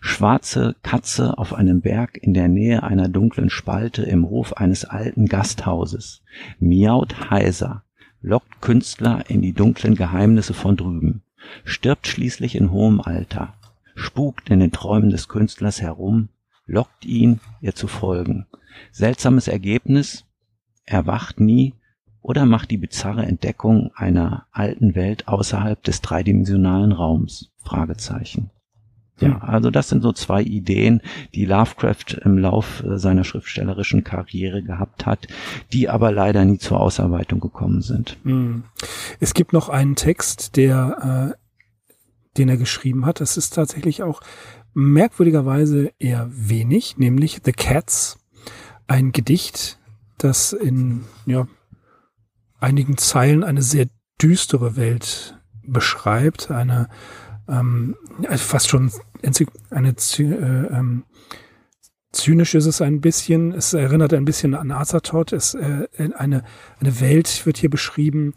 Schwarze 0.00 0.74
Katze 0.82 1.38
auf 1.38 1.54
einem 1.54 1.80
Berg 1.80 2.16
in 2.16 2.34
der 2.34 2.48
Nähe 2.48 2.82
einer 2.82 3.08
dunklen 3.08 3.50
Spalte 3.50 4.02
im 4.02 4.28
Hof 4.28 4.56
eines 4.56 4.84
alten 4.84 5.26
Gasthauses. 5.26 6.22
Miaut 6.58 7.30
heiser, 7.30 7.84
lockt 8.20 8.60
Künstler 8.60 9.24
in 9.28 9.42
die 9.42 9.52
dunklen 9.52 9.94
Geheimnisse 9.94 10.54
von 10.54 10.76
drüben, 10.76 11.22
stirbt 11.64 12.06
schließlich 12.06 12.56
in 12.56 12.70
hohem 12.70 13.00
Alter, 13.00 13.54
spukt 13.94 14.50
in 14.50 14.60
den 14.60 14.72
Träumen 14.72 15.10
des 15.10 15.28
Künstlers 15.28 15.80
herum, 15.80 16.28
lockt 16.66 17.04
ihn, 17.04 17.40
ihr 17.60 17.74
zu 17.74 17.86
folgen. 17.86 18.46
Seltsames 18.90 19.48
Ergebnis, 19.48 20.24
er 20.84 21.06
wacht 21.06 21.40
nie 21.40 21.74
oder 22.20 22.46
macht 22.46 22.70
die 22.70 22.78
bizarre 22.78 23.24
Entdeckung 23.24 23.90
einer 23.94 24.46
alten 24.50 24.94
Welt 24.94 25.28
außerhalb 25.28 25.82
des 25.82 26.00
dreidimensionalen 26.00 26.92
Raums? 26.92 27.52
Fragezeichen. 27.62 28.50
Ja, 29.20 29.38
also 29.38 29.70
das 29.70 29.88
sind 29.88 30.02
so 30.02 30.12
zwei 30.12 30.42
Ideen, 30.42 31.02
die 31.34 31.44
Lovecraft 31.44 32.20
im 32.24 32.38
Lauf 32.38 32.84
äh, 32.84 32.98
seiner 32.98 33.24
schriftstellerischen 33.24 34.04
Karriere 34.04 34.62
gehabt 34.62 35.06
hat, 35.06 35.26
die 35.72 35.88
aber 35.88 36.12
leider 36.12 36.44
nie 36.44 36.58
zur 36.58 36.80
Ausarbeitung 36.80 37.40
gekommen 37.40 37.82
sind. 37.82 38.16
Hm. 38.24 38.64
Es 39.20 39.34
gibt 39.34 39.52
noch 39.52 39.68
einen 39.68 39.96
Text, 39.96 40.56
der, 40.56 41.34
äh, 41.34 42.36
den 42.36 42.48
er 42.48 42.56
geschrieben 42.56 43.06
hat. 43.06 43.20
Das 43.20 43.36
ist 43.36 43.54
tatsächlich 43.54 44.02
auch 44.02 44.20
merkwürdigerweise 44.74 45.92
eher 45.98 46.28
wenig, 46.30 46.98
nämlich 46.98 47.40
The 47.44 47.52
Cats, 47.52 48.18
ein 48.86 49.12
Gedicht, 49.12 49.78
das 50.18 50.52
in 50.52 51.04
ja, 51.26 51.48
einigen 52.60 52.96
Zeilen 52.96 53.44
eine 53.44 53.62
sehr 53.62 53.86
düstere 54.20 54.76
Welt 54.76 55.36
beschreibt, 55.62 56.50
eine 56.50 56.88
ähm, 57.48 57.96
fast 58.36 58.68
schon 58.68 58.90
eine 59.70 59.88
äh, 59.90 60.22
ähm, 60.22 61.04
zynisch 62.12 62.54
ist 62.54 62.66
es 62.66 62.80
ein 62.80 63.00
bisschen. 63.00 63.52
Es 63.52 63.72
erinnert 63.72 64.14
ein 64.14 64.24
bisschen 64.24 64.54
an 64.54 64.70
Azathoth. 64.70 65.32
Es 65.32 65.54
äh, 65.54 65.88
eine 66.16 66.44
eine 66.80 67.00
Welt 67.00 67.44
wird 67.46 67.58
hier 67.58 67.70
beschrieben, 67.70 68.34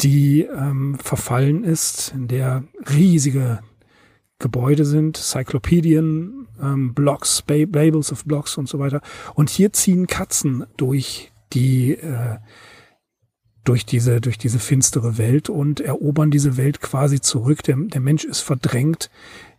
die 0.00 0.42
ähm, 0.42 0.98
verfallen 0.98 1.64
ist, 1.64 2.12
in 2.14 2.28
der 2.28 2.64
riesige 2.90 3.60
Gebäude 4.38 4.84
sind, 4.84 5.16
Cyclopedien, 5.16 6.48
ähm, 6.60 6.94
Blocks, 6.94 7.42
Babels 7.42 8.12
of 8.12 8.24
Blocks 8.24 8.58
und 8.58 8.68
so 8.68 8.78
weiter. 8.78 9.00
Und 9.34 9.50
hier 9.50 9.72
ziehen 9.72 10.06
Katzen 10.06 10.66
durch 10.76 11.32
die 11.52 11.92
äh, 11.92 12.38
durch 13.64 13.86
diese, 13.86 14.20
durch 14.20 14.38
diese 14.38 14.58
finstere 14.58 15.18
Welt 15.18 15.48
und 15.48 15.80
erobern 15.80 16.30
diese 16.30 16.56
Welt 16.56 16.80
quasi 16.80 17.20
zurück. 17.20 17.62
Der, 17.62 17.76
der 17.76 18.00
Mensch 18.00 18.24
ist 18.24 18.40
verdrängt, 18.40 19.10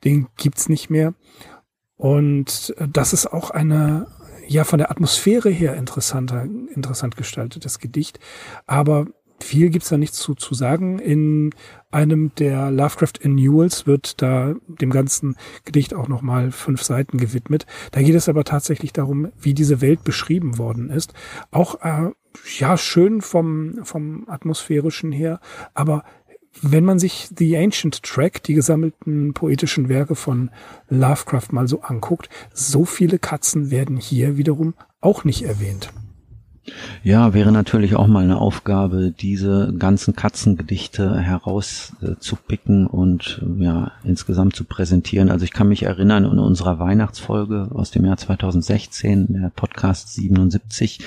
den 0.04 0.28
gibt's 0.38 0.70
nicht 0.70 0.90
mehr. 0.90 1.14
Und 1.96 2.76
das 2.92 3.14
ist 3.14 3.28
auch 3.28 3.52
eine, 3.52 4.08
ja, 4.48 4.64
von 4.64 4.80
der 4.80 4.92
Atmosphäre 4.92 5.50
her 5.50 5.76
interessanter, 5.76 6.44
interessant 6.44 7.16
gestaltetes 7.16 7.80
Gedicht. 7.80 8.20
Aber 8.66 9.08
viel 9.40 9.70
gibt's 9.70 9.90
da 9.90 9.98
nicht 9.98 10.14
zu, 10.14 10.36
zu 10.36 10.54
sagen. 10.54 11.00
In 11.00 11.52
einem 11.92 12.34
der 12.36 12.72
Lovecraft 12.72 13.24
Annuals 13.24 13.86
wird 13.86 14.22
da 14.22 14.56
dem 14.68 14.90
ganzen 14.90 15.36
Gedicht 15.66 15.94
auch 15.94 16.08
nochmal 16.08 16.52
fünf 16.52 16.82
Seiten 16.84 17.18
gewidmet. 17.18 17.66
Da 17.92 18.02
geht 18.02 18.16
es 18.16 18.30
aber 18.30 18.44
tatsächlich 18.44 18.94
darum, 18.94 19.32
wie 19.40 19.54
diese 19.54 19.82
Welt 19.82 20.04
beschrieben 20.04 20.58
worden 20.58 20.90
ist. 20.90 21.14
Auch 21.52 21.82
äh, 21.82 22.12
ja 22.60 22.78
schön 22.78 23.22
vom, 23.22 23.84
vom 23.84 24.26
atmosphärischen 24.28 25.12
her, 25.12 25.40
aber 25.74 26.04
wenn 26.62 26.86
man 26.86 27.00
sich 27.00 27.30
The 27.36 27.58
Ancient 27.58 28.04
Track, 28.04 28.44
die 28.44 28.54
gesammelten 28.54 29.34
poetischen 29.34 29.90
Werke 29.90 30.16
von 30.16 30.52
Lovecraft 30.90 31.48
mal 31.52 31.68
so 31.68 31.82
anguckt, 31.82 32.30
so 32.54 32.86
viele 32.86 33.18
Katzen 33.18 33.72
werden 33.72 33.98
hier 33.98 34.38
wiederum 34.38 34.76
auch 35.02 35.24
nicht 35.24 35.44
erwähnt. 35.44 35.92
Ja, 37.04 37.34
wäre 37.34 37.52
natürlich 37.52 37.96
auch 37.96 38.08
mal 38.08 38.24
eine 38.24 38.38
Aufgabe, 38.38 39.12
diese 39.12 39.74
ganzen 39.78 40.16
Katzengedichte 40.16 41.20
herauszupicken 41.20 42.88
und 42.88 43.42
ja, 43.58 43.92
insgesamt 44.04 44.56
zu 44.56 44.64
präsentieren. 44.64 45.30
Also 45.30 45.44
ich 45.44 45.52
kann 45.52 45.68
mich 45.68 45.84
erinnern 45.84 46.24
in 46.24 46.40
unserer 46.40 46.80
Weihnachtsfolge 46.80 47.70
aus 47.74 47.92
dem 47.92 48.06
Jahr 48.06 48.18
2016, 48.18 49.28
der 49.34 49.52
Podcast 49.54 50.14
77, 50.14 51.00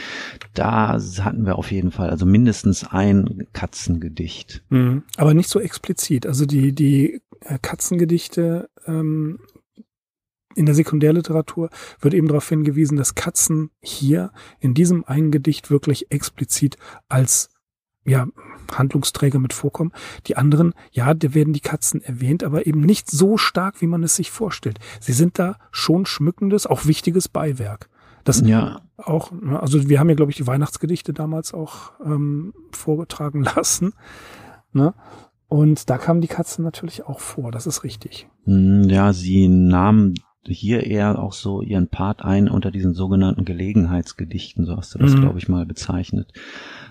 da 0.52 0.98
hatten 1.20 1.46
wir 1.46 1.56
auf 1.56 1.72
jeden 1.72 1.90
Fall 1.90 2.10
also 2.10 2.26
mindestens 2.26 2.86
ein 2.86 3.46
Katzengedicht. 3.52 4.62
Mhm, 4.68 5.04
aber 5.16 5.32
nicht 5.32 5.48
so 5.48 5.60
explizit. 5.60 6.26
Also 6.26 6.44
die, 6.44 6.72
die 6.72 7.22
äh, 7.40 7.58
Katzengedichte 7.60 8.68
ähm, 8.86 9.38
in 10.56 10.66
der 10.66 10.74
Sekundärliteratur 10.74 11.70
wird 12.00 12.14
eben 12.14 12.28
darauf 12.28 12.48
hingewiesen, 12.48 12.96
dass 12.96 13.14
Katzen 13.14 13.70
hier 13.80 14.32
in 14.58 14.74
diesem 14.74 15.04
einen 15.04 15.30
Gedicht 15.30 15.70
wirklich 15.70 16.10
explizit 16.10 16.76
als 17.08 17.50
ja, 18.04 18.26
Handlungsträger 18.72 19.38
mit 19.38 19.52
vorkommen. 19.52 19.92
Die 20.26 20.36
anderen, 20.36 20.74
ja, 20.92 21.12
da 21.12 21.34
werden 21.34 21.52
die 21.52 21.60
Katzen 21.60 22.02
erwähnt, 22.02 22.44
aber 22.44 22.66
eben 22.66 22.80
nicht 22.80 23.10
so 23.10 23.36
stark, 23.36 23.80
wie 23.80 23.86
man 23.86 24.02
es 24.02 24.16
sich 24.16 24.30
vorstellt. 24.30 24.78
Sie 25.00 25.12
sind 25.12 25.38
da 25.38 25.58
schon 25.72 26.06
schmückendes, 26.06 26.66
auch 26.66 26.86
wichtiges 26.86 27.28
Beiwerk. 27.28 27.88
Das 28.24 28.40
ja. 28.40 28.80
auch, 28.96 29.30
ne, 29.30 29.60
also 29.60 29.88
wir 29.88 30.00
haben 30.00 30.08
ja, 30.08 30.16
glaube 30.16 30.30
ich, 30.30 30.36
die 30.36 30.46
Weihnachtsgedichte 30.46 31.12
damals 31.12 31.52
auch 31.52 31.92
ähm, 32.04 32.54
vorgetragen 32.72 33.44
lassen. 33.56 33.92
Ne? 34.72 34.94
Und 35.48 35.90
da 35.90 35.98
kamen 35.98 36.20
die 36.20 36.28
Katzen 36.28 36.64
natürlich 36.64 37.04
auch 37.04 37.20
vor, 37.20 37.52
das 37.52 37.66
ist 37.66 37.84
richtig. 37.84 38.28
Hm, 38.44 38.88
ja, 38.88 39.12
sie 39.12 39.48
nahmen 39.48 40.14
hier 40.48 40.84
eher 40.84 41.18
auch 41.18 41.32
so 41.32 41.62
ihren 41.62 41.88
Part 41.88 42.24
ein 42.24 42.48
unter 42.48 42.70
diesen 42.70 42.94
sogenannten 42.94 43.44
Gelegenheitsgedichten, 43.44 44.64
so 44.64 44.76
hast 44.76 44.94
du 44.94 44.98
das, 44.98 45.14
mhm. 45.14 45.20
glaube 45.22 45.38
ich, 45.38 45.48
mal 45.48 45.66
bezeichnet. 45.66 46.32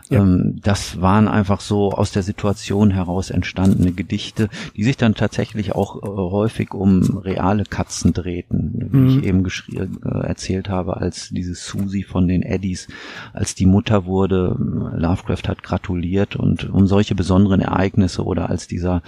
Ja. 0.10 0.22
Ähm, 0.22 0.60
das 0.62 1.02
waren 1.02 1.28
einfach 1.28 1.62
so 1.62 1.92
aus 1.92 2.12
der 2.12 2.24
Situation 2.24 2.92
heraus 2.92 3.30
entstandene 3.32 3.92
Gedichte, 3.92 4.50
die 4.76 4.84
sich 4.84 4.98
dann 4.98 5.16
tatsächlich 5.16 5.74
auch 5.74 6.04
äh, 6.04 6.08
häufig 6.08 6.74
um 6.74 7.02
reale 7.18 7.64
Katzen 7.64 8.14
drehten, 8.14 8.90
wie 8.92 8.98
mhm. 8.98 9.08
ich 9.10 9.24
eben 9.24 9.46
äh, 9.46 10.28
erzählt 10.28 10.70
habe, 10.70 10.98
als 10.98 11.30
diese 11.30 11.56
Susie 11.56 12.04
von 12.04 12.28
den 12.28 12.44
Eddies, 12.44 12.88
als 13.34 13.56
die 13.56 13.66
Mutter 13.66 14.06
wurde, 14.06 14.56
Lovecraft 14.96 15.48
hat 15.48 15.64
gratuliert 15.64 16.36
und 16.36 16.70
um 16.70 16.86
solche 16.88 17.16
besonderen 17.16 17.62
Ereignisse 17.62 18.24
oder 18.24 18.50
als 18.50 18.68
dieser 18.68 19.02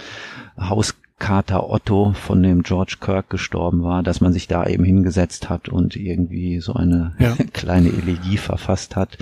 Haus 0.58 0.94
Kater 1.18 1.68
Otto 1.68 2.12
von 2.12 2.42
dem 2.42 2.62
George 2.62 2.96
Kirk 3.00 3.30
gestorben 3.30 3.82
war, 3.82 4.02
dass 4.02 4.20
man 4.20 4.32
sich 4.32 4.46
da 4.48 4.66
eben 4.66 4.84
hingesetzt 4.84 5.48
hat 5.48 5.68
und 5.68 5.96
irgendwie 5.96 6.60
so 6.60 6.74
eine 6.74 7.14
ja. 7.18 7.36
kleine 7.52 7.88
Elegie 7.88 8.36
verfasst 8.36 8.96
hat. 8.96 9.18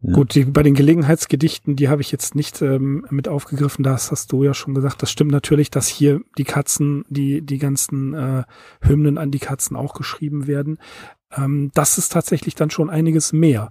Ja. 0.00 0.14
Gut, 0.14 0.34
die, 0.34 0.44
bei 0.44 0.64
den 0.64 0.74
Gelegenheitsgedichten, 0.74 1.76
die 1.76 1.88
habe 1.88 2.02
ich 2.02 2.10
jetzt 2.10 2.34
nicht 2.34 2.60
ähm, 2.60 3.06
mit 3.10 3.28
aufgegriffen. 3.28 3.84
Das 3.84 4.10
hast 4.10 4.32
du 4.32 4.42
ja 4.42 4.52
schon 4.52 4.74
gesagt. 4.74 5.00
Das 5.00 5.12
stimmt 5.12 5.30
natürlich, 5.30 5.70
dass 5.70 5.86
hier 5.86 6.20
die 6.36 6.44
Katzen, 6.44 7.04
die 7.08 7.40
die 7.40 7.58
ganzen 7.58 8.12
äh, 8.12 8.42
Hymnen 8.80 9.16
an 9.16 9.30
die 9.30 9.38
Katzen 9.38 9.76
auch 9.76 9.94
geschrieben 9.94 10.48
werden. 10.48 10.78
Ähm, 11.30 11.70
das 11.74 11.98
ist 11.98 12.12
tatsächlich 12.12 12.56
dann 12.56 12.70
schon 12.70 12.90
einiges 12.90 13.32
mehr. 13.32 13.70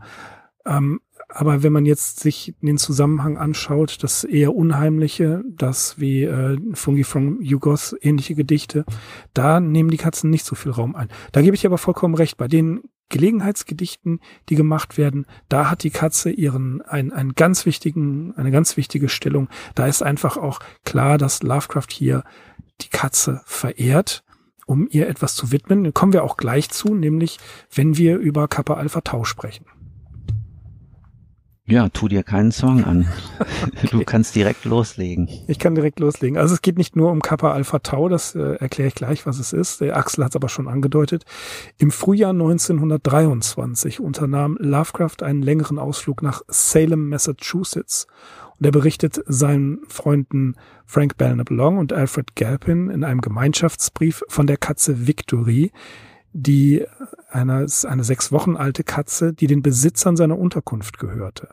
Ähm, 0.65 1.01
aber 1.33 1.63
wenn 1.63 1.73
man 1.73 1.85
jetzt 1.85 2.19
sich 2.19 2.53
den 2.61 2.77
Zusammenhang 2.77 3.37
anschaut, 3.37 4.03
das 4.03 4.23
eher 4.23 4.55
Unheimliche, 4.55 5.43
das 5.47 5.99
wie 5.99 6.23
äh, 6.23 6.57
Fungi 6.73 7.03
from 7.03 7.41
Jugos 7.41 7.95
ähnliche 8.01 8.35
Gedichte, 8.35 8.85
da 9.33 9.59
nehmen 9.59 9.89
die 9.89 9.97
Katzen 9.97 10.29
nicht 10.29 10.45
so 10.45 10.55
viel 10.55 10.71
Raum 10.71 10.95
ein. 10.95 11.09
Da 11.31 11.41
gebe 11.41 11.55
ich 11.55 11.65
aber 11.65 11.77
vollkommen 11.77 12.15
recht. 12.15 12.37
Bei 12.37 12.47
den 12.47 12.81
Gelegenheitsgedichten, 13.09 14.19
die 14.49 14.55
gemacht 14.55 14.97
werden, 14.97 15.25
da 15.49 15.69
hat 15.69 15.83
die 15.83 15.89
Katze 15.89 16.31
ihren 16.31 16.81
ein, 16.81 17.11
einen 17.11 17.35
ganz 17.35 17.65
wichtigen, 17.65 18.33
eine 18.35 18.51
ganz 18.51 18.77
wichtige 18.77 19.09
Stellung. 19.09 19.49
Da 19.75 19.85
ist 19.85 20.01
einfach 20.01 20.37
auch 20.37 20.59
klar, 20.85 21.17
dass 21.17 21.43
Lovecraft 21.43 21.91
hier 21.91 22.23
die 22.81 22.89
Katze 22.89 23.41
verehrt, 23.45 24.23
um 24.65 24.87
ihr 24.89 25.07
etwas 25.07 25.35
zu 25.35 25.51
widmen. 25.51 25.93
Kommen 25.93 26.13
wir 26.13 26.23
auch 26.23 26.37
gleich 26.37 26.69
zu, 26.69 26.95
nämlich 26.95 27.37
wenn 27.73 27.97
wir 27.97 28.17
über 28.17 28.47
Kappa 28.47 28.75
Alpha 28.75 29.01
Tau 29.01 29.23
sprechen. 29.23 29.65
Ja, 31.71 31.87
tu 31.87 32.09
dir 32.09 32.23
keinen 32.23 32.51
Song 32.51 32.83
an. 32.83 33.07
Okay. 33.61 33.87
Du 33.91 34.03
kannst 34.03 34.35
direkt 34.35 34.65
loslegen. 34.65 35.29
Ich 35.47 35.59
kann 35.59 35.75
direkt 35.75 35.99
loslegen. 35.99 36.37
Also 36.37 36.53
es 36.53 36.61
geht 36.61 36.77
nicht 36.77 36.95
nur 36.95 37.11
um 37.11 37.21
Kappa 37.21 37.51
Alpha 37.51 37.79
Tau, 37.79 38.09
das 38.09 38.35
äh, 38.35 38.55
erkläre 38.55 38.87
ich 38.87 38.95
gleich, 38.95 39.25
was 39.25 39.39
es 39.39 39.53
ist. 39.53 39.81
Der 39.81 39.97
Axel 39.97 40.23
hat 40.23 40.31
es 40.31 40.35
aber 40.35 40.49
schon 40.49 40.67
angedeutet. 40.67 41.25
Im 41.77 41.91
Frühjahr 41.91 42.31
1923 42.31 43.99
unternahm 43.99 44.57
Lovecraft 44.59 45.23
einen 45.23 45.41
längeren 45.41 45.79
Ausflug 45.79 46.21
nach 46.21 46.41
Salem, 46.47 47.09
Massachusetts. 47.09 48.07
Und 48.59 48.65
er 48.65 48.71
berichtet 48.71 49.21
seinen 49.27 49.79
Freunden 49.87 50.55
Frank 50.85 51.17
Belknap 51.17 51.49
Long 51.49 51.77
und 51.77 51.93
Alfred 51.93 52.35
Galpin 52.35 52.89
in 52.89 53.03
einem 53.03 53.21
Gemeinschaftsbrief 53.21 54.23
von 54.27 54.47
der 54.47 54.57
Katze 54.57 55.07
Victory, 55.07 55.71
die 56.33 56.85
eine, 57.29 57.65
eine 57.87 58.03
sechs 58.03 58.31
Wochen 58.31 58.55
alte 58.55 58.83
Katze, 58.83 59.33
die 59.33 59.47
den 59.47 59.61
Besitzern 59.61 60.15
seiner 60.15 60.37
Unterkunft 60.37 60.97
gehörte. 60.97 61.49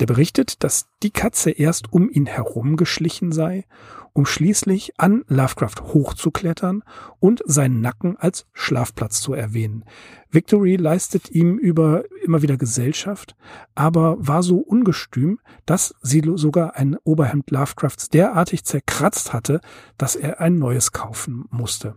Der 0.00 0.06
berichtet, 0.06 0.62
dass 0.64 0.86
die 1.02 1.10
Katze 1.10 1.50
erst 1.50 1.92
um 1.92 2.10
ihn 2.10 2.26
herum 2.26 2.76
geschlichen 2.76 3.32
sei, 3.32 3.64
um 4.12 4.26
schließlich 4.26 4.94
an 4.98 5.24
Lovecraft 5.28 5.92
hochzuklettern 5.94 6.82
und 7.20 7.42
seinen 7.46 7.80
Nacken 7.80 8.16
als 8.16 8.46
Schlafplatz 8.52 9.20
zu 9.20 9.32
erwähnen. 9.32 9.84
Victory 10.30 10.76
leistet 10.76 11.30
ihm 11.30 11.56
über 11.56 12.04
immer 12.22 12.42
wieder 12.42 12.56
Gesellschaft, 12.56 13.36
aber 13.74 14.16
war 14.18 14.42
so 14.42 14.58
ungestüm, 14.58 15.38
dass 15.66 15.94
sie 16.02 16.22
sogar 16.34 16.76
ein 16.76 16.96
Oberhemd 17.04 17.50
Lovecrafts 17.50 18.08
derartig 18.08 18.64
zerkratzt 18.64 19.32
hatte, 19.32 19.60
dass 19.98 20.16
er 20.16 20.40
ein 20.40 20.58
neues 20.58 20.92
kaufen 20.92 21.44
musste. 21.50 21.94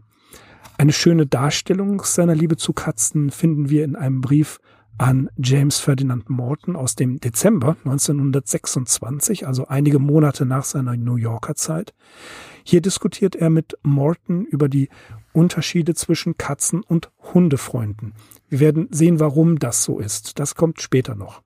Eine 0.78 0.94
schöne 0.94 1.28
Darstellung 1.28 2.02
seiner 2.04 2.36
Liebe 2.36 2.58
zu 2.58 2.74
Katzen 2.74 3.30
finden 3.30 3.70
wir 3.70 3.84
in 3.84 3.96
einem 3.96 4.22
Brief 4.22 4.60
an 4.98 5.30
James 5.38 5.80
Ferdinand 5.80 6.30
Morton 6.30 6.76
aus 6.76 6.96
dem 6.96 7.20
Dezember 7.20 7.76
1926, 7.86 9.48
also 9.48 9.68
einige 9.68 10.00
Monate 10.00 10.46
nach 10.46 10.64
seiner 10.64 10.96
New 10.96 11.16
Yorker 11.16 11.56
Zeit. 11.56 11.94
Hier 12.64 12.82
diskutiert 12.82 13.36
er 13.36 13.50
mit 13.50 13.78
Morton 13.82 14.46
über 14.46 14.70
die 14.70 14.90
Unterschiede 15.34 15.96
zwischen 15.96 16.38
Katzen 16.38 16.84
und 16.84 17.12
Hundefreunden. 17.34 18.14
Wir 18.50 18.60
werden 18.60 18.90
sehen, 18.92 19.20
warum 19.20 19.58
das 19.58 19.84
so 19.84 20.00
ist. 20.00 20.40
Das 20.40 20.56
kommt 20.56 20.82
später 20.82 21.16
noch. 21.16 21.42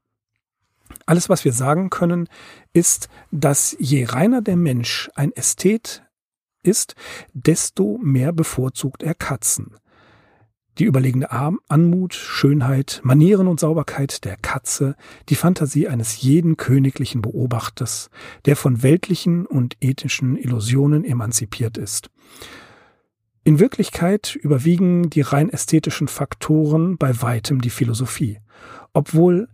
Alles, 1.05 1.29
was 1.29 1.45
wir 1.45 1.53
sagen 1.53 1.89
können, 1.89 2.27
ist, 2.73 3.09
dass 3.31 3.75
je 3.79 4.05
reiner 4.05 4.41
der 4.41 4.57
Mensch 4.57 5.09
ein 5.15 5.31
Ästhet, 5.31 6.04
ist, 6.65 6.95
desto 7.33 7.99
mehr 8.01 8.33
bevorzugt 8.33 9.03
er 9.03 9.13
Katzen. 9.13 9.75
Die 10.77 10.83
überlegene 10.83 11.31
Anmut, 11.31 12.13
Schönheit, 12.13 12.99
Manieren 13.03 13.47
und 13.47 13.61
Sauberkeit 13.61 14.25
der 14.25 14.35
Katze, 14.35 14.95
die 15.29 15.35
Fantasie 15.35 15.87
eines 15.87 16.21
jeden 16.21 16.57
königlichen 16.57 17.21
Beobachters, 17.21 18.09
der 18.43 18.57
von 18.57 18.83
weltlichen 18.83 19.45
und 19.45 19.77
ethischen 19.79 20.35
Illusionen 20.35 21.05
emanzipiert 21.05 21.77
ist. 21.77 22.09
In 23.45 23.59
Wirklichkeit 23.59 24.35
überwiegen 24.35 25.09
die 25.09 25.21
rein 25.21 25.49
ästhetischen 25.49 26.09
Faktoren 26.09 26.97
bei 26.97 27.21
weitem 27.21 27.61
die 27.61 27.69
Philosophie, 27.69 28.39
obwohl 28.91 29.47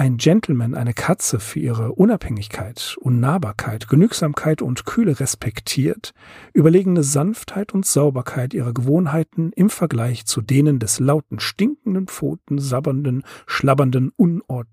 ein 0.00 0.16
Gentleman 0.16 0.74
eine 0.74 0.94
Katze 0.94 1.38
für 1.40 1.60
ihre 1.60 1.92
Unabhängigkeit, 1.92 2.96
Unnahbarkeit, 3.00 3.86
Genügsamkeit 3.86 4.62
und 4.62 4.86
Kühle 4.86 5.20
respektiert, 5.20 6.14
überlegene 6.54 7.02
Sanftheit 7.02 7.74
und 7.74 7.84
Sauberkeit 7.84 8.54
ihrer 8.54 8.72
Gewohnheiten 8.72 9.52
im 9.52 9.68
Vergleich 9.68 10.24
zu 10.24 10.40
denen 10.40 10.78
des 10.78 11.00
lauten, 11.00 11.38
stinkenden 11.38 12.06
Pfoten, 12.06 12.58
sabbernden, 12.58 13.24
schlabbernden, 13.46 14.10
unord 14.16 14.68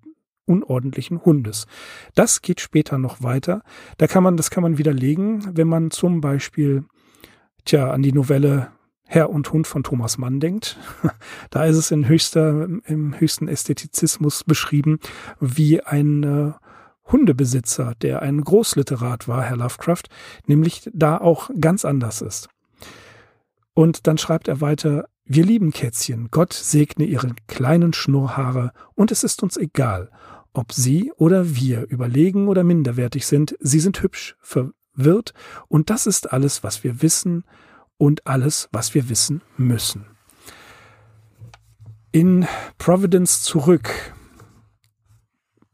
unordentlichen 0.46 1.26
Hundes. 1.26 1.68
Das 2.16 2.42
geht 2.42 2.62
später 2.62 2.98
noch 2.98 3.22
weiter. 3.22 3.64
Da 3.98 4.08
kann 4.08 4.24
man, 4.24 4.38
das 4.38 4.50
kann 4.50 4.64
man 4.64 4.78
widerlegen, 4.78 5.58
wenn 5.58 5.68
man 5.68 5.92
zum 5.92 6.22
Beispiel, 6.22 6.86
tja, 7.66 7.92
an 7.92 8.02
die 8.02 8.14
Novelle 8.14 8.72
Herr 9.08 9.30
und 9.30 9.52
Hund 9.52 9.68
von 9.68 9.84
Thomas 9.84 10.18
Mann 10.18 10.40
denkt. 10.40 10.78
Da 11.50 11.66
ist 11.66 11.78
es 11.78 11.92
in 11.92 12.08
höchster, 12.08 12.68
im 12.86 13.20
höchsten 13.20 13.48
Ästhetizismus 13.48 14.44
beschrieben, 14.44 15.00
wie 15.40 15.82
ein 15.82 16.24
äh, 16.24 16.52
Hundebesitzer, 17.12 17.94
der 18.02 18.22
ein 18.22 18.42
Großliterat 18.42 19.28
war, 19.28 19.44
Herr 19.44 19.58
Lovecraft, 19.58 20.04
nämlich 20.46 20.90
da 20.94 21.18
auch 21.18 21.50
ganz 21.60 21.86
anders 21.86 22.22
ist. 22.22 22.50
Und 23.74 24.08
dann 24.08 24.18
schreibt 24.18 24.48
er 24.48 24.60
weiter, 24.60 25.08
wir 25.24 25.46
lieben 25.46 25.72
Kätzchen, 25.72 26.30
Gott 26.32 26.54
segne 26.54 27.06
ihre 27.06 27.34
kleinen 27.48 27.94
Schnurrhaare 27.94 28.72
und 28.96 29.12
es 29.12 29.24
ist 29.24 29.44
uns 29.44 29.58
egal, 29.58 30.10
ob 30.54 30.72
sie 30.74 31.12
oder 31.18 31.56
wir 31.56 31.88
überlegen 31.90 32.48
oder 32.48 32.64
minderwertig 32.64 33.26
sind, 33.26 33.56
sie 33.60 33.80
sind 33.80 34.02
hübsch, 34.02 34.36
verwirrt 34.42 35.34
und 35.68 35.90
das 35.90 36.08
ist 36.08 36.32
alles, 36.32 36.64
was 36.64 36.84
wir 36.84 37.02
wissen, 37.02 37.44
und 37.98 38.26
alles, 38.28 38.70
was 38.72 38.94
wir 38.94 39.10
wissen 39.10 39.42
müssen. 39.58 40.06
In 42.12 42.48
Providence 42.78 43.44
zurück 43.44 44.14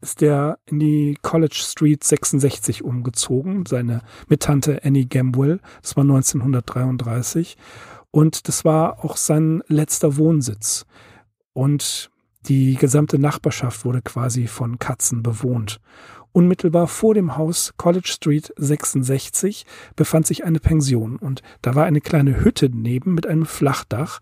ist 0.00 0.20
er 0.20 0.58
in 0.66 0.78
die 0.78 1.16
College 1.22 1.56
Street 1.58 2.04
66 2.04 2.84
umgezogen, 2.84 3.64
seine 3.64 4.02
mit 4.28 4.42
Tante 4.42 4.84
Annie 4.84 5.06
Gamwell. 5.06 5.60
Das 5.80 5.96
war 5.96 6.02
1933 6.02 7.56
und 8.10 8.46
das 8.46 8.64
war 8.66 9.04
auch 9.04 9.16
sein 9.16 9.62
letzter 9.66 10.18
Wohnsitz. 10.18 10.84
Und 11.54 12.10
die 12.46 12.74
gesamte 12.74 13.18
Nachbarschaft 13.18 13.86
wurde 13.86 14.02
quasi 14.02 14.46
von 14.46 14.78
Katzen 14.78 15.22
bewohnt. 15.22 15.80
Unmittelbar 16.36 16.88
vor 16.88 17.14
dem 17.14 17.36
Haus 17.36 17.74
College 17.76 18.08
Street 18.08 18.52
66 18.56 19.66
befand 19.94 20.26
sich 20.26 20.42
eine 20.42 20.58
Pension 20.58 21.14
und 21.14 21.42
da 21.62 21.76
war 21.76 21.84
eine 21.84 22.00
kleine 22.00 22.42
Hütte 22.42 22.68
neben 22.74 23.14
mit 23.14 23.24
einem 23.24 23.46
Flachdach, 23.46 24.18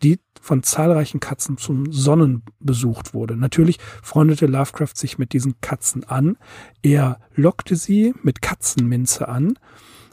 die 0.00 0.20
von 0.40 0.62
zahlreichen 0.62 1.18
Katzen 1.18 1.58
zum 1.58 1.90
Sonnen 1.90 2.44
besucht 2.60 3.14
wurde. 3.14 3.36
Natürlich 3.36 3.80
freundete 4.00 4.46
Lovecraft 4.46 4.92
sich 4.94 5.18
mit 5.18 5.32
diesen 5.32 5.60
Katzen 5.60 6.04
an. 6.04 6.38
Er 6.82 7.18
lockte 7.34 7.74
sie 7.74 8.14
mit 8.22 8.42
Katzenminze 8.42 9.26
an 9.26 9.58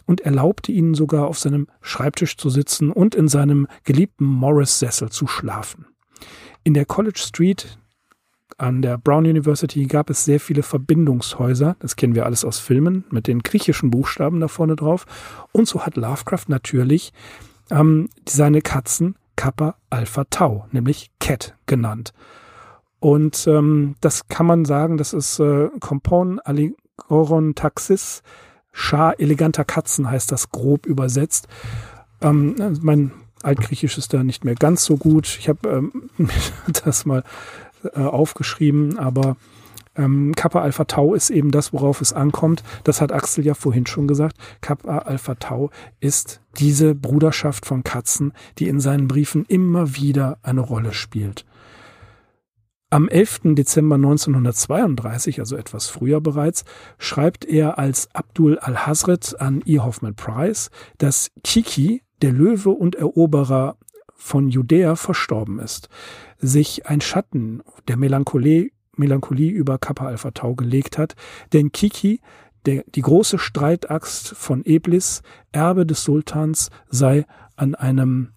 und 0.08 0.22
erlaubte 0.22 0.72
ihnen 0.72 0.96
sogar 0.96 1.28
auf 1.28 1.38
seinem 1.38 1.68
Schreibtisch 1.82 2.36
zu 2.36 2.50
sitzen 2.50 2.92
und 2.92 3.14
in 3.14 3.28
seinem 3.28 3.68
geliebten 3.84 4.26
Morris-Sessel 4.26 5.12
zu 5.12 5.28
schlafen. 5.28 5.86
In 6.64 6.74
der 6.74 6.86
College 6.86 7.20
Street, 7.20 7.78
an 8.58 8.82
der 8.82 8.98
Brown 8.98 9.26
University 9.26 9.86
gab 9.86 10.10
es 10.10 10.26
sehr 10.26 10.40
viele 10.40 10.64
Verbindungshäuser. 10.64 11.76
Das 11.80 11.96
kennen 11.96 12.16
wir 12.16 12.26
alles 12.26 12.46
aus 12.46 12.60
Filmen 12.60 13.06
mit 13.10 13.28
den 13.28 13.40
griechischen 13.44 13.90
Buchstaben 13.90 14.40
da 14.40 14.48
vorne 14.48 14.76
drauf. 14.76 15.06
Und 15.52 15.68
so 15.68 15.86
hat 15.86 15.96
Lovecraft 15.96 16.46
natürlich 16.48 17.14
ähm, 17.72 18.10
seine 18.28 18.62
Katzen 18.62 19.16
Kappa 19.36 19.76
Alpha 19.90 20.26
Tau, 20.30 20.68
nämlich 20.72 21.12
Cat 21.20 21.56
genannt. 21.66 22.14
Und 23.00 23.48
ähm, 23.48 23.96
das 24.00 24.28
kann 24.28 24.46
man 24.46 24.66
sagen, 24.66 24.98
das 24.98 25.14
ist 25.14 25.40
äh, 25.40 25.70
Compon 25.80 26.40
Allegoron 26.40 27.56
Taxis. 27.56 28.24
Schar 28.72 29.20
eleganter 29.20 29.66
Katzen 29.66 30.10
heißt 30.10 30.32
das 30.32 30.50
grob 30.50 30.86
übersetzt. 30.86 31.48
Ähm, 32.22 32.56
mein 32.82 33.12
Altgriechisch 33.44 33.98
ist 33.98 34.14
da 34.14 34.24
nicht 34.24 34.46
mehr 34.46 34.56
ganz 34.56 34.86
so 34.86 34.96
gut. 34.98 35.28
Ich 35.38 35.50
habe 35.50 35.70
ähm, 35.70 36.10
das 36.86 37.06
mal 37.06 37.24
äh, 37.94 38.00
aufgeschrieben, 38.02 38.98
aber 38.98 39.36
ähm, 39.96 40.34
Kappa 40.36 40.62
Alpha 40.62 40.86
Tau 40.86 41.14
ist 41.14 41.30
eben 41.30 41.52
das, 41.52 41.74
worauf 41.74 42.02
es 42.02 42.14
ankommt. 42.14 42.64
Das 42.84 43.02
hat 43.02 43.12
Axel 43.12 43.46
ja 43.46 43.54
vorhin 43.54 43.86
schon 43.86 44.08
gesagt. 44.08 44.38
Kappa 44.62 45.00
Alpha 45.00 45.36
Tau 45.36 45.70
ist 46.00 46.42
diese 46.58 46.96
Bruderschaft 46.96 47.66
von 47.66 47.84
Katzen, 47.84 48.34
die 48.58 48.68
in 48.68 48.80
seinen 48.80 49.08
Briefen 49.08 49.46
immer 49.46 49.96
wieder 49.96 50.40
eine 50.42 50.62
Rolle 50.62 50.94
spielt. 50.94 51.46
Am 52.90 53.10
11. 53.10 53.56
Dezember 53.56 53.96
1932, 53.96 55.40
also 55.40 55.56
etwas 55.56 55.88
früher 55.88 56.22
bereits, 56.22 56.64
schreibt 57.00 57.44
er 57.44 57.80
als 57.80 58.08
Abdul 58.14 58.60
al-Hazret 58.60 59.36
an 59.40 59.64
E. 59.66 59.80
Hoffman 59.80 60.14
Price, 60.14 60.70
dass 61.00 61.32
Kiki, 61.44 62.04
der 62.22 62.32
Löwe 62.32 62.70
und 62.70 62.94
Eroberer 62.94 63.78
von 64.14 64.48
Judäa, 64.48 64.96
verstorben 64.96 65.58
ist, 65.58 65.90
sich 66.44 66.86
ein 66.86 67.02
Schatten 67.02 67.64
der 67.88 67.98
Melancholie, 67.98 68.72
Melancholie 68.96 69.52
über 69.52 69.78
Kappa 69.78 70.06
Alpha 70.06 70.32
Tau 70.32 70.56
gelegt 70.56 70.98
hat, 70.98 71.16
denn 71.52 71.72
Kiki, 71.72 72.22
der, 72.66 72.84
die 72.94 73.02
große 73.02 73.40
Streitaxt 73.40 74.30
von 74.36 74.64
Eblis, 74.64 75.22
Erbe 75.52 75.86
des 75.86 76.04
Sultans, 76.04 76.70
sei 76.90 77.26
an 77.56 77.76
einem 77.76 78.30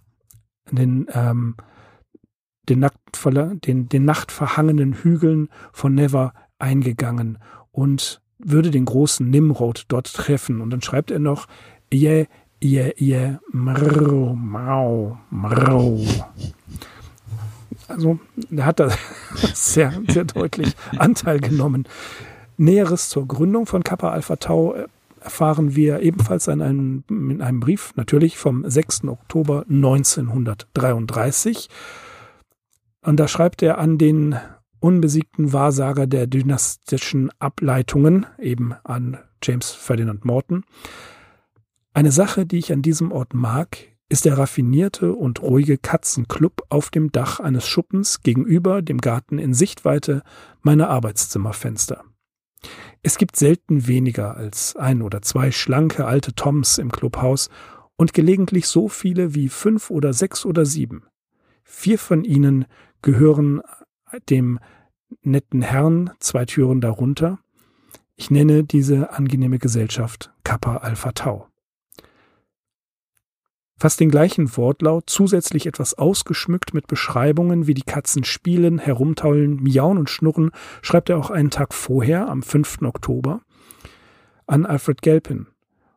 den 0.70 1.06
ähm, 1.12 1.56
den, 2.68 2.80
nackt, 2.80 2.98
den, 3.66 3.88
den 3.88 4.04
nachtverhangenen 4.04 4.94
Hügeln 4.94 5.48
von 5.72 5.94
Never 5.94 6.32
eingegangen 6.58 7.38
und 7.70 8.20
würde 8.38 8.70
den 8.70 8.84
großen 8.84 9.28
Nimrod 9.28 9.84
dort 9.88 10.12
treffen. 10.12 10.60
Und 10.60 10.70
dann 10.70 10.82
schreibt 10.82 11.10
er 11.10 11.18
noch, 11.18 11.46
je, 11.92 12.26
je, 12.60 12.92
je, 12.96 13.36
mrrr, 13.52 14.34
mau, 14.34 15.18
mrrr. 15.30 15.98
Also, 17.88 18.18
er 18.50 18.66
hat 18.66 18.80
da 18.80 18.90
sehr, 19.54 19.94
sehr 20.08 20.24
deutlich 20.24 20.74
Anteil 20.98 21.40
genommen. 21.40 21.86
Näheres 22.56 23.08
zur 23.08 23.28
Gründung 23.28 23.66
von 23.66 23.84
Kappa 23.84 24.10
Alpha 24.10 24.36
Tau 24.36 24.74
erfahren 25.20 25.74
wir 25.74 26.00
ebenfalls 26.00 26.48
in 26.48 26.62
einem, 26.62 27.04
in 27.08 27.42
einem 27.42 27.60
Brief, 27.60 27.92
natürlich 27.96 28.38
vom 28.38 28.68
6. 28.68 29.04
Oktober 29.04 29.64
1933. 29.68 31.68
Und 33.02 33.20
da 33.20 33.28
schreibt 33.28 33.62
er 33.62 33.78
an 33.78 33.98
den 33.98 34.36
unbesiegten 34.80 35.52
Wahrsager 35.52 36.06
der 36.06 36.26
dynastischen 36.26 37.30
Ableitungen, 37.38 38.26
eben 38.38 38.74
an 38.84 39.18
James 39.42 39.70
Ferdinand 39.70 40.24
Morton. 40.24 40.64
Eine 41.92 42.12
Sache, 42.12 42.46
die 42.46 42.58
ich 42.58 42.72
an 42.72 42.82
diesem 42.82 43.10
Ort 43.10 43.34
mag, 43.34 43.78
ist 44.08 44.24
der 44.24 44.38
raffinierte 44.38 45.12
und 45.12 45.42
ruhige 45.42 45.78
Katzenclub 45.78 46.62
auf 46.68 46.90
dem 46.90 47.10
Dach 47.10 47.40
eines 47.40 47.66
Schuppens 47.66 48.20
gegenüber 48.20 48.82
dem 48.82 48.98
Garten 48.98 49.38
in 49.38 49.52
Sichtweite 49.52 50.22
meiner 50.62 50.88
Arbeitszimmerfenster. 50.88 52.04
Es 53.02 53.18
gibt 53.18 53.36
selten 53.36 53.86
weniger 53.86 54.36
als 54.36 54.76
ein 54.76 55.02
oder 55.02 55.22
zwei 55.22 55.50
schlanke 55.50 56.06
alte 56.06 56.34
Toms 56.34 56.78
im 56.78 56.90
Clubhaus 56.90 57.48
und 57.96 58.12
gelegentlich 58.12 58.66
so 58.68 58.88
viele 58.88 59.34
wie 59.34 59.48
fünf 59.48 59.90
oder 59.90 60.12
sechs 60.12 60.44
oder 60.44 60.64
sieben. 60.64 61.04
Vier 61.64 61.98
von 61.98 62.24
ihnen 62.24 62.66
gehören 63.02 63.60
dem 64.30 64.58
netten 65.22 65.62
Herrn 65.62 66.10
zwei 66.20 66.44
Türen 66.44 66.80
darunter. 66.80 67.38
Ich 68.14 68.30
nenne 68.30 68.64
diese 68.64 69.12
angenehme 69.12 69.58
Gesellschaft 69.58 70.32
Kappa 70.44 70.78
Alpha 70.78 71.12
Tau. 71.12 71.48
Fast 73.78 74.00
den 74.00 74.10
gleichen 74.10 74.56
Wortlaut, 74.56 75.04
zusätzlich 75.06 75.66
etwas 75.66 75.94
ausgeschmückt 75.94 76.72
mit 76.72 76.86
Beschreibungen, 76.86 77.66
wie 77.66 77.74
die 77.74 77.82
Katzen 77.82 78.24
spielen, 78.24 78.78
herumtaulen, 78.78 79.62
miauen 79.62 79.98
und 79.98 80.08
schnurren, 80.08 80.50
schreibt 80.80 81.10
er 81.10 81.18
auch 81.18 81.30
einen 81.30 81.50
Tag 81.50 81.74
vorher, 81.74 82.28
am 82.28 82.42
5. 82.42 82.82
Oktober, 82.82 83.42
an 84.46 84.64
Alfred 84.64 85.02
Gelpin. 85.02 85.48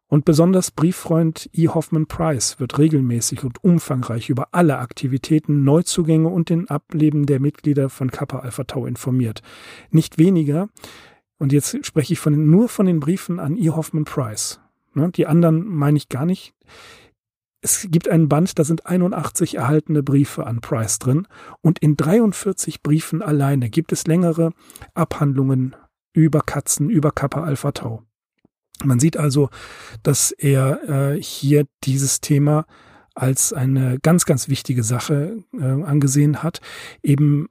Und 0.07 0.25
besonders 0.25 0.71
Brieffreund 0.71 1.49
E. 1.53 1.67
Hoffman 1.67 2.07
Price 2.07 2.59
wird 2.59 2.79
regelmäßig 2.79 3.43
und 3.43 3.63
umfangreich 3.63 4.29
über 4.29 4.47
alle 4.51 4.79
Aktivitäten, 4.79 5.63
Neuzugänge 5.63 6.27
und 6.27 6.49
den 6.49 6.67
Ableben 6.67 7.27
der 7.27 7.39
Mitglieder 7.39 7.89
von 7.89 8.09
Kappa 8.09 8.39
Alpha 8.39 8.63
Tau 8.63 8.87
informiert. 8.87 9.41
Nicht 9.91 10.17
weniger, 10.17 10.67
und 11.37 11.53
jetzt 11.53 11.85
spreche 11.85 12.13
ich 12.13 12.19
von, 12.19 12.49
nur 12.49 12.67
von 12.67 12.87
den 12.87 12.99
Briefen 12.99 13.39
an 13.39 13.55
E. 13.55 13.69
Hoffman 13.69 14.03
Price. 14.03 14.59
Ne, 14.93 15.11
die 15.11 15.27
anderen 15.27 15.65
meine 15.65 15.97
ich 15.97 16.09
gar 16.09 16.25
nicht. 16.25 16.53
Es 17.61 17.87
gibt 17.89 18.07
einen 18.07 18.29
Band, 18.29 18.57
da 18.57 18.63
sind 18.63 18.85
81 18.85 19.55
erhaltene 19.55 20.01
Briefe 20.01 20.47
an 20.47 20.61
Price 20.61 20.97
drin 20.99 21.27
und 21.61 21.79
in 21.79 21.97
43 21.97 22.81
Briefen 22.81 23.21
alleine 23.21 23.69
gibt 23.69 23.91
es 23.91 24.07
längere 24.07 24.51
Abhandlungen 24.93 25.75
über 26.13 26.41
Katzen, 26.41 26.89
über 26.89 27.11
Kappa 27.11 27.43
Alpha 27.43 27.71
Tau. 27.71 28.03
Man 28.83 28.99
sieht 28.99 29.17
also, 29.17 29.49
dass 30.03 30.31
er 30.31 31.15
äh, 31.15 31.21
hier 31.21 31.65
dieses 31.83 32.21
Thema 32.21 32.65
als 33.13 33.51
eine 33.51 33.99
ganz, 33.99 34.25
ganz 34.25 34.47
wichtige 34.47 34.83
Sache 34.83 35.43
äh, 35.53 35.63
angesehen 35.63 36.41
hat. 36.41 36.61
Eben, 37.03 37.49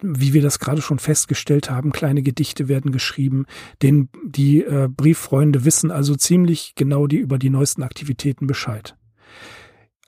wie 0.00 0.32
wir 0.32 0.42
das 0.42 0.60
gerade 0.60 0.80
schon 0.80 1.00
festgestellt 1.00 1.70
haben, 1.70 1.90
kleine 1.90 2.22
Gedichte 2.22 2.68
werden 2.68 2.92
geschrieben. 2.92 3.46
Den, 3.82 4.08
die 4.24 4.62
äh, 4.62 4.88
Brieffreunde 4.88 5.64
wissen 5.64 5.90
also 5.90 6.14
ziemlich 6.14 6.74
genau 6.76 7.08
die 7.08 7.18
über 7.18 7.38
die 7.38 7.50
neuesten 7.50 7.82
Aktivitäten 7.82 8.46
Bescheid. 8.46 8.96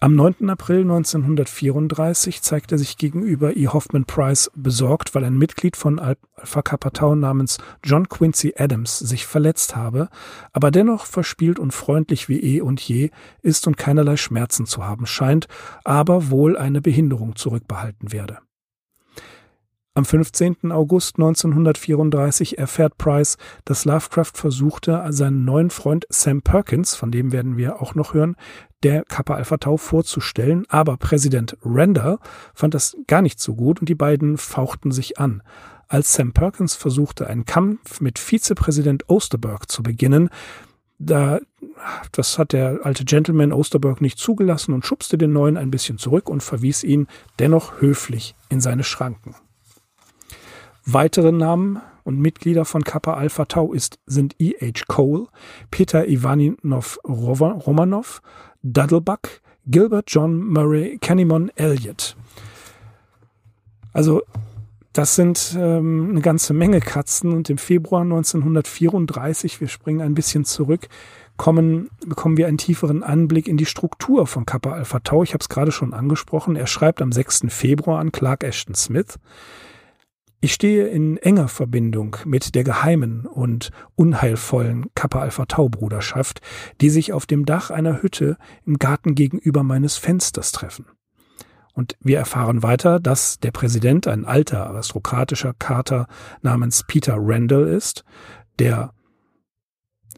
Am 0.02 0.16
9. 0.16 0.50
April 0.50 0.80
1934 0.80 2.42
zeigt 2.42 2.72
er 2.72 2.78
sich 2.78 2.96
gegenüber 2.96 3.56
E. 3.56 3.68
Hoffman 3.68 4.04
Price 4.04 4.50
besorgt, 4.52 5.14
weil 5.14 5.22
ein 5.22 5.38
Mitglied 5.38 5.76
von 5.76 6.00
Alpha 6.00 6.60
Kappa 6.60 6.90
Tau 6.90 7.14
namens 7.14 7.58
John 7.84 8.08
Quincy 8.08 8.54
Adams 8.58 8.98
sich 8.98 9.28
verletzt 9.28 9.76
habe, 9.76 10.08
aber 10.52 10.72
dennoch 10.72 11.06
verspielt 11.06 11.60
und 11.60 11.70
freundlich 11.72 12.28
wie 12.28 12.40
eh 12.40 12.60
und 12.60 12.80
je 12.80 13.10
ist 13.42 13.68
und 13.68 13.76
keinerlei 13.76 14.16
Schmerzen 14.16 14.66
zu 14.66 14.84
haben 14.84 15.06
scheint, 15.06 15.46
aber 15.84 16.30
wohl 16.30 16.58
eine 16.58 16.80
Behinderung 16.80 17.36
zurückbehalten 17.36 18.10
werde. 18.10 18.38
Am 19.94 20.06
15. 20.06 20.72
August 20.72 21.16
1934 21.16 22.56
erfährt 22.56 22.96
Price, 22.96 23.36
dass 23.66 23.84
Lovecraft 23.84 24.32
versuchte, 24.32 25.04
seinen 25.10 25.44
neuen 25.44 25.68
Freund 25.68 26.06
Sam 26.08 26.40
Perkins, 26.40 26.94
von 26.94 27.12
dem 27.12 27.30
werden 27.30 27.58
wir 27.58 27.82
auch 27.82 27.94
noch 27.94 28.14
hören, 28.14 28.36
der 28.82 29.04
Kappa 29.04 29.34
Alpha 29.34 29.58
Tau 29.58 29.76
vorzustellen, 29.76 30.64
aber 30.70 30.96
Präsident 30.96 31.58
Randall 31.62 32.18
fand 32.54 32.72
das 32.72 32.96
gar 33.06 33.20
nicht 33.20 33.38
so 33.38 33.54
gut 33.54 33.80
und 33.80 33.88
die 33.90 33.94
beiden 33.94 34.38
fauchten 34.38 34.92
sich 34.92 35.18
an. 35.18 35.42
Als 35.88 36.14
Sam 36.14 36.32
Perkins 36.32 36.74
versuchte, 36.74 37.26
einen 37.26 37.44
Kampf 37.44 38.00
mit 38.00 38.18
Vizepräsident 38.18 39.10
Osterberg 39.10 39.70
zu 39.70 39.82
beginnen, 39.82 40.30
da, 40.98 41.38
das 42.12 42.38
hat 42.38 42.54
der 42.54 42.80
alte 42.84 43.04
Gentleman 43.04 43.52
Osterberg 43.52 44.00
nicht 44.00 44.18
zugelassen 44.18 44.72
und 44.72 44.86
schubste 44.86 45.18
den 45.18 45.34
Neuen 45.34 45.58
ein 45.58 45.70
bisschen 45.70 45.98
zurück 45.98 46.30
und 46.30 46.42
verwies 46.42 46.82
ihn 46.82 47.08
dennoch 47.38 47.82
höflich 47.82 48.34
in 48.48 48.62
seine 48.62 48.84
Schranken. 48.84 49.34
Weitere 50.84 51.32
Namen 51.32 51.80
und 52.04 52.18
Mitglieder 52.18 52.64
von 52.64 52.82
Kappa 52.82 53.14
Alpha 53.14 53.44
Tau 53.44 53.72
ist, 53.72 53.98
sind 54.06 54.34
E.H. 54.38 54.84
Cole, 54.88 55.26
Peter 55.70 56.08
Ivaninov 56.08 56.98
Romanov, 57.04 58.20
Duddlebuck, 58.62 59.40
Gilbert 59.66 60.06
John 60.08 60.42
Murray, 60.42 60.98
Kennymon 61.00 61.50
Elliott. 61.54 62.16
Also 63.92 64.22
das 64.92 65.14
sind 65.14 65.56
ähm, 65.58 66.10
eine 66.10 66.20
ganze 66.20 66.52
Menge 66.52 66.80
Katzen 66.80 67.32
und 67.32 67.48
im 67.48 67.58
Februar 67.58 68.02
1934, 68.02 69.60
wir 69.60 69.68
springen 69.68 70.02
ein 70.02 70.14
bisschen 70.14 70.44
zurück, 70.44 70.88
kommen, 71.36 71.88
bekommen 72.06 72.36
wir 72.36 72.46
einen 72.46 72.58
tieferen 72.58 73.02
Anblick 73.02 73.48
in 73.48 73.56
die 73.56 73.66
Struktur 73.66 74.26
von 74.26 74.44
Kappa 74.44 74.72
Alpha 74.72 75.00
Tau. 75.00 75.22
Ich 75.22 75.32
habe 75.32 75.40
es 75.40 75.48
gerade 75.48 75.72
schon 75.72 75.94
angesprochen. 75.94 76.56
Er 76.56 76.66
schreibt 76.66 77.00
am 77.00 77.10
6. 77.10 77.44
Februar 77.48 78.00
an 78.00 78.12
Clark 78.12 78.44
Ashton 78.44 78.74
Smith. 78.74 79.18
Ich 80.44 80.54
stehe 80.54 80.88
in 80.88 81.18
enger 81.18 81.46
Verbindung 81.46 82.16
mit 82.24 82.56
der 82.56 82.64
geheimen 82.64 83.26
und 83.26 83.70
unheilvollen 83.94 84.86
Kappa 84.96 85.20
Alpha 85.20 85.44
Tau 85.46 85.68
Bruderschaft, 85.68 86.40
die 86.80 86.90
sich 86.90 87.12
auf 87.12 87.26
dem 87.26 87.46
Dach 87.46 87.70
einer 87.70 88.02
Hütte 88.02 88.36
im 88.66 88.78
Garten 88.78 89.14
gegenüber 89.14 89.62
meines 89.62 89.98
Fensters 89.98 90.50
treffen. 90.50 90.86
Und 91.74 91.96
wir 92.00 92.18
erfahren 92.18 92.64
weiter, 92.64 92.98
dass 92.98 93.38
der 93.38 93.52
Präsident 93.52 94.08
ein 94.08 94.24
alter 94.24 94.66
aristokratischer 94.66 95.54
Kater 95.56 96.08
namens 96.40 96.82
Peter 96.88 97.14
Randall 97.18 97.68
ist, 97.68 98.02
der 98.58 98.92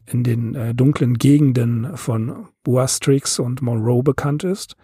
in 0.07 0.25
den 0.25 0.55
äh, 0.55 0.75
dunklen 0.75 1.19
Gegenden 1.19 1.99
von 1.99 2.49
Boastrix 2.63 3.39
und 3.39 3.61
Monroe 3.61 4.03
bekannt 4.03 4.43
ist, 4.43 4.75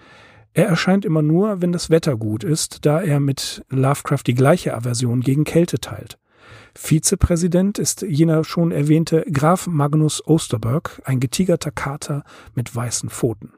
er 0.53 0.67
erscheint 0.67 1.05
immer 1.05 1.23
nur, 1.23 1.63
wenn 1.63 1.73
das 1.73 1.91
Wetter 1.91 2.17
gut 2.17 2.45
ist, 2.45 2.85
da 2.85 3.01
er 3.01 3.21
mit 3.21 3.65
Lovecraft 3.69 4.25
die 4.27 4.35
gleiche 4.35 4.75
Aversion 4.75 5.21
gegen 5.21 5.45
Kälte 5.45 5.79
teilt. 5.79 6.19
Vizepräsident 6.75 7.79
ist 7.79 8.03
jener 8.03 8.45
schon 8.45 8.73
erwähnte 8.73 9.25
Graf 9.33 9.67
Magnus 9.67 10.27
Osterberg, 10.27 11.03
ein 11.05 11.21
getigerter 11.21 11.71
Kater 11.71 12.25
mit 12.55 12.75
weißen 12.75 13.11
Pfoten. 13.11 13.53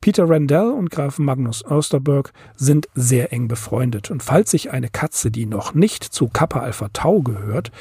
Peter 0.00 0.28
Randall 0.28 0.70
und 0.70 0.90
Graf 0.90 1.18
Magnus 1.18 1.64
Osterberg 1.64 2.32
sind 2.54 2.86
sehr 2.94 3.32
eng 3.32 3.48
befreundet 3.48 4.10
und 4.10 4.22
falls 4.22 4.50
sich 4.50 4.70
eine 4.70 4.88
Katze, 4.88 5.30
die 5.30 5.46
noch 5.46 5.74
nicht 5.74 6.04
zu 6.04 6.28
Kappa 6.28 6.60
Alpha 6.60 6.88
Tau 6.92 7.22
gehört, 7.22 7.72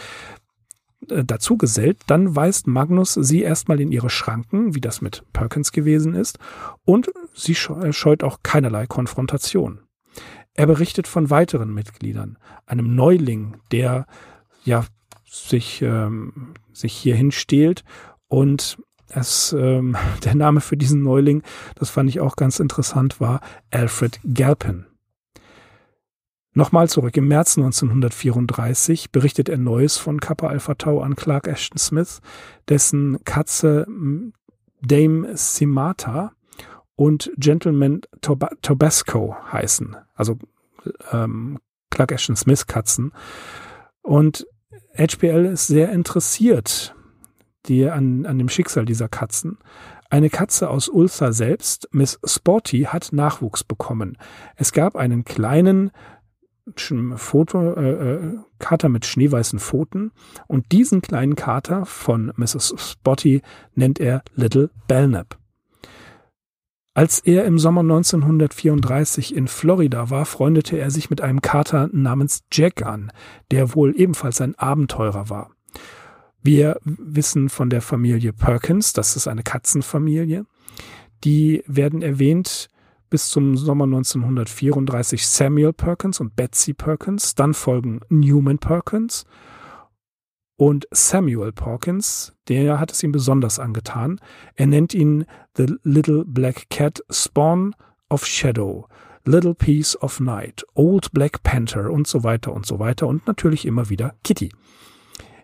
dazu 1.08 1.58
gesellt, 1.58 1.98
dann 2.08 2.36
weist 2.36 2.68
Magnus 2.68 3.14
sie 3.14 3.42
erstmal 3.42 3.80
in 3.82 3.92
ihre 3.92 4.10
Schranken, 4.10 4.76
wie 4.76 4.82
das 4.82 5.02
mit 5.02 5.24
Perkins 5.34 5.72
gewesen 5.72 6.14
ist, 6.14 6.40
und 6.84 7.12
sie 7.34 7.54
äh, 7.54 7.94
scheut 7.94 8.24
auch 8.24 8.40
keinerlei 8.44 8.88
Konfrontation. 8.88 9.80
Er 10.54 10.68
berichtet 10.68 11.08
von 11.08 11.30
weiteren 11.30 11.74
Mitgliedern, 11.74 12.38
einem 12.66 12.96
Neuling, 12.96 13.58
der 13.72 14.06
ja 14.64 14.86
sich, 15.26 15.82
ähm, 15.82 16.54
sich 16.72 16.94
hierhin 16.94 17.32
stehlt 17.32 17.84
und 18.28 18.78
es, 19.10 19.54
ähm, 19.58 19.98
der 20.24 20.36
Name 20.36 20.62
für 20.62 20.78
diesen 20.78 21.04
Neuling, 21.04 21.44
das 21.76 21.90
fand 21.90 22.10
ich 22.10 22.20
auch 22.20 22.36
ganz 22.36 22.60
interessant, 22.60 23.20
war 23.20 23.42
Alfred 23.72 24.20
Galpin. 24.24 24.86
Nochmal 26.58 26.88
zurück. 26.88 27.18
Im 27.18 27.28
März 27.28 27.58
1934 27.58 29.12
berichtet 29.12 29.50
er 29.50 29.58
Neues 29.58 29.98
von 29.98 30.22
Kappa 30.22 30.48
Alpha 30.48 30.76
Tau 30.76 31.02
an 31.02 31.18
Clark 31.18 31.48
Ashton 31.48 31.78
Smith, 31.78 32.22
dessen 32.70 33.20
Katze 33.26 33.86
Dame 34.82 35.36
Simata 35.36 36.32
und 36.96 37.30
Gentleman 37.36 38.02
Tob 38.22 38.50
Tobasco 38.62 39.36
heißen. 39.52 39.98
Also 40.14 40.38
ähm, 41.12 41.60
Clark 41.90 42.14
Ashton 42.14 42.38
Smith 42.38 42.68
Katzen. 42.68 43.12
Und 44.02 44.48
HPL 44.98 45.48
ist 45.48 45.68
sehr 45.68 45.92
interessiert 45.92 46.96
die, 47.66 47.90
an, 47.90 48.26
an 48.26 48.38
dem 48.38 48.48
Schicksal 48.48 48.86
dieser 48.86 49.10
Katzen. 49.10 49.58
Eine 50.10 50.30
Katze 50.30 50.70
aus 50.70 50.88
Ulster 50.88 51.34
selbst, 51.34 51.90
Miss 51.92 52.18
Sporty, 52.24 52.84
hat 52.84 53.10
Nachwuchs 53.12 53.64
bekommen. 53.64 54.18
Es 54.56 54.72
gab 54.72 54.96
einen 54.96 55.26
kleinen 55.26 55.92
Foto, 57.18 57.74
äh, 57.74 57.92
äh, 57.92 58.38
Kater 58.60 58.90
mit 58.90 59.06
schneeweißen 59.06 59.60
Pfoten 59.60 60.12
und 60.48 60.72
diesen 60.72 61.02
kleinen 61.02 61.36
Kater 61.36 61.86
von 61.86 62.34
Mrs. 62.36 62.74
Spotty 62.78 63.42
nennt 63.76 64.00
er 64.00 64.24
Little 64.34 64.72
Belknap. 64.88 65.38
Als 66.96 67.20
er 67.20 67.44
im 67.46 67.60
Sommer 67.60 67.82
1934 67.82 69.36
in 69.36 69.48
Florida 69.48 70.10
war, 70.10 70.26
freundete 70.26 70.78
er 70.78 70.90
sich 70.92 71.10
mit 71.10 71.20
einem 71.20 71.42
Kater 71.42 71.90
namens 71.92 72.44
Jack 72.52 72.86
an, 72.86 73.12
der 73.52 73.76
wohl 73.76 73.94
ebenfalls 74.00 74.40
ein 74.40 74.56
Abenteurer 74.56 75.30
war. 75.30 75.52
Wir 76.42 76.80
wissen 76.84 77.50
von 77.50 77.70
der 77.70 77.82
Familie 77.82 78.32
Perkins, 78.32 78.94
das 78.94 79.18
ist 79.18 79.28
eine 79.28 79.44
Katzenfamilie. 79.44 80.46
Die 81.24 81.64
werden 81.68 82.02
erwähnt 82.02 82.70
bis 83.10 83.30
zum 83.30 83.58
Sommer 83.58 83.86
1934 83.86 85.26
Samuel 85.28 85.74
Perkins 85.74 86.20
und 86.20 86.36
Betsy 86.36 86.74
Perkins. 86.74 87.36
Dann 87.36 87.54
folgen 87.54 88.02
Newman 88.10 88.58
Perkins 88.60 89.26
und 90.58 90.88
Samuel 90.92 91.52
Perkins, 91.52 92.34
der 92.48 92.80
hat 92.80 92.92
es 92.92 93.04
ihm 93.04 93.12
besonders 93.12 93.60
angetan. 93.60 94.20
Er 94.56 94.68
nennt 94.68 94.94
ihn 94.94 95.26
The 95.58 95.76
Little 95.84 96.24
Black 96.26 96.70
Cat 96.70 97.04
Spawn 97.10 97.76
of 98.10 98.26
Shadow, 98.26 98.88
Little 99.26 99.54
Piece 99.56 100.02
of 100.02 100.20
Night, 100.20 100.64
Old 100.74 101.12
Black 101.12 101.44
Panther 101.44 101.92
und 101.92 102.08
so 102.08 102.24
weiter 102.24 102.54
und 102.54 102.66
so 102.66 102.80
weiter 102.80 103.08
und 103.08 103.28
natürlich 103.28 103.66
immer 103.66 103.90
wieder 103.90 104.16
Kitty. 104.24 104.50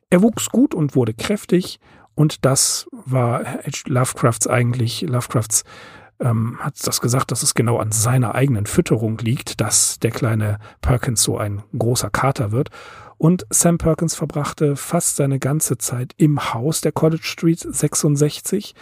Er 0.09 0.21
wuchs 0.21 0.49
gut 0.49 0.73
und 0.73 0.95
wurde 0.95 1.13
kräftig 1.13 1.79
und 2.15 2.45
das 2.45 2.87
war 2.91 3.43
Lovecrafts 3.87 4.47
eigentlich, 4.47 5.01
Lovecrafts 5.01 5.63
ähm, 6.21 6.57
hat 6.59 6.75
das 6.85 7.01
gesagt, 7.01 7.31
dass 7.31 7.43
es 7.43 7.53
genau 7.53 7.77
an 7.77 7.91
seiner 7.91 8.35
eigenen 8.35 8.65
Fütterung 8.65 9.17
liegt, 9.17 9.59
dass 9.59 9.99
der 9.99 10.11
kleine 10.11 10.59
Perkins 10.81 11.23
so 11.23 11.37
ein 11.37 11.63
großer 11.77 12.09
Kater 12.09 12.51
wird. 12.51 12.69
Und 13.17 13.45
Sam 13.51 13.77
Perkins 13.77 14.15
verbrachte 14.15 14.75
fast 14.75 15.15
seine 15.15 15.37
ganze 15.37 15.77
Zeit 15.77 16.15
im 16.17 16.53
Haus 16.55 16.81
der 16.81 16.91
College 16.91 17.21
Street 17.23 17.59
66, 17.59 18.73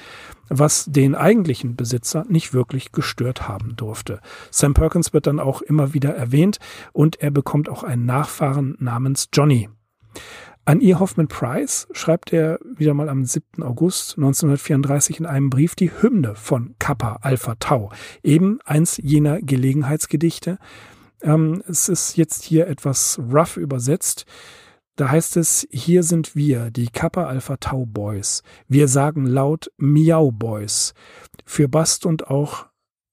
was 0.47 0.85
den 0.85 1.13
eigentlichen 1.13 1.75
Besitzer 1.75 2.25
nicht 2.29 2.53
wirklich 2.53 2.93
gestört 2.93 3.49
haben 3.49 3.75
durfte. 3.75 4.21
Sam 4.49 4.73
Perkins 4.73 5.11
wird 5.11 5.27
dann 5.27 5.41
auch 5.41 5.61
immer 5.61 5.93
wieder 5.93 6.15
erwähnt 6.15 6.59
und 6.93 7.21
er 7.21 7.31
bekommt 7.31 7.67
auch 7.67 7.83
einen 7.83 8.05
Nachfahren 8.05 8.77
namens 8.79 9.27
Johnny. 9.33 9.67
An 10.69 10.81
E. 10.81 10.93
Hoffman 10.93 11.27
Price 11.27 11.87
schreibt 11.93 12.31
er 12.31 12.59
wieder 12.63 12.93
mal 12.93 13.09
am 13.09 13.25
7. 13.25 13.63
August 13.63 14.19
1934 14.19 15.19
in 15.19 15.25
einem 15.25 15.49
Brief 15.49 15.73
die 15.73 15.89
Hymne 15.91 16.35
von 16.35 16.75
Kappa 16.77 17.17
Alpha 17.23 17.55
Tau, 17.55 17.91
eben 18.21 18.59
eins 18.65 18.97
jener 18.97 19.41
Gelegenheitsgedichte. 19.41 20.59
Ähm, 21.23 21.63
es 21.67 21.89
ist 21.89 22.17
jetzt 22.17 22.43
hier 22.43 22.67
etwas 22.67 23.19
rough 23.33 23.57
übersetzt. 23.57 24.27
Da 24.95 25.09
heißt 25.09 25.37
es, 25.37 25.67
hier 25.71 26.03
sind 26.03 26.35
wir, 26.35 26.69
die 26.69 26.89
Kappa 26.89 27.25
Alpha 27.25 27.57
Tau 27.57 27.87
Boys. 27.87 28.43
Wir 28.67 28.87
sagen 28.87 29.25
laut 29.25 29.71
Miau 29.77 30.29
Boys. 30.29 30.93
Für 31.45 31.67
Bast 31.67 32.05
und 32.05 32.27
auch 32.27 32.67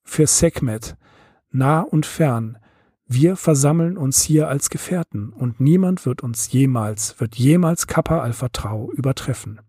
für 0.05 0.27
Sekmet. 0.27 0.99
Nah 1.53 1.81
und 1.81 2.05
fern. 2.05 2.59
Wir 3.09 3.37
versammeln 3.37 3.97
uns 3.97 4.23
hier 4.23 4.49
als 4.49 4.69
Gefährten 4.69 5.31
und 5.31 5.61
niemand 5.61 6.07
wird 6.07 6.23
uns 6.23 6.51
jemals, 6.51 7.21
wird 7.21 7.37
jemals 7.37 7.87
Kappa 7.87 8.21
Alpha 8.21 8.49
Tau 8.49 8.91
übertreffen. 8.93 9.61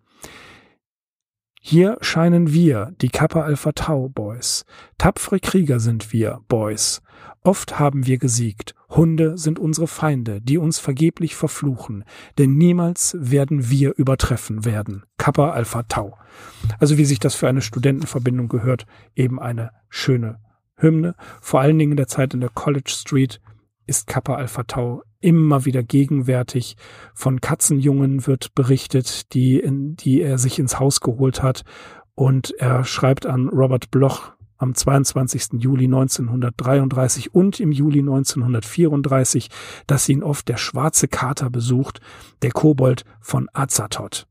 Hier 1.62 1.98
scheinen 2.02 2.52
wir, 2.52 2.94
die 3.02 3.10
Kappa 3.10 3.42
Alpha 3.42 3.74
Tau 3.74 4.10
Boys. 4.10 4.66
Tapfere 4.98 5.40
Krieger 5.40 5.80
sind 5.80 6.14
wir, 6.14 6.40
Boys. 6.48 7.02
Oft 7.44 7.78
haben 7.78 8.08
wir 8.08 8.18
gesiegt. 8.18 8.74
Hunde 8.90 9.38
sind 9.38 9.60
unsere 9.60 9.88
Feinde, 9.88 10.42
die 10.42 10.58
uns 10.58 10.80
vergeblich 10.80 11.36
verfluchen, 11.36 12.06
denn 12.38 12.56
niemals 12.56 13.18
werden 13.20 13.70
wir 13.70 13.94
übertreffen 13.98 14.66
werden. 14.66 15.04
Kappa 15.18 15.52
Alpha 15.52 15.84
Tau. 15.84 16.18
Also 16.80 16.98
wie 16.98 17.06
sich 17.06 17.20
das 17.20 17.36
für 17.36 17.48
eine 17.48 17.62
Studentenverbindung 17.62 18.48
gehört, 18.48 18.88
eben 19.16 19.40
eine 19.40 19.72
schöne 19.90 20.40
Hymne. 20.78 21.16
Vor 21.42 21.62
allen 21.62 21.78
Dingen 21.78 21.92
in 21.92 21.98
der 21.98 22.08
Zeit 22.08 22.34
in 22.34 22.40
der 22.40 22.50
College 22.50 22.92
Street 22.92 23.42
ist 23.86 24.08
Kappa 24.08 24.36
Alpha 24.36 24.64
Tau 24.64 25.04
immer 25.20 25.66
wieder 25.66 25.84
gegenwärtig. 25.84 26.76
Von 27.14 27.42
Katzenjungen 27.42 28.28
wird 28.28 28.54
berichtet, 28.56 29.34
die, 29.34 29.60
in, 29.60 29.96
die 29.96 30.22
er 30.22 30.38
sich 30.38 30.60
ins 30.60 30.80
Haus 30.80 31.02
geholt 31.02 31.42
hat. 31.42 31.64
Und 32.16 32.52
er 32.58 32.84
schreibt 32.84 33.26
an 33.26 33.50
Robert 33.50 33.92
Bloch 33.92 34.34
am 34.58 34.74
22. 34.74 35.62
Juli 35.62 35.86
1933 35.86 37.34
und 37.34 37.60
im 37.60 37.72
Juli 37.72 38.00
1934, 38.00 39.50
dass 39.86 40.10
ihn 40.10 40.24
oft 40.24 40.48
der 40.48 40.58
schwarze 40.58 41.08
Kater 41.08 41.50
besucht, 41.50 42.02
der 42.42 42.52
Kobold 42.52 43.04
von 43.22 43.50
Azathoth. 43.54 44.28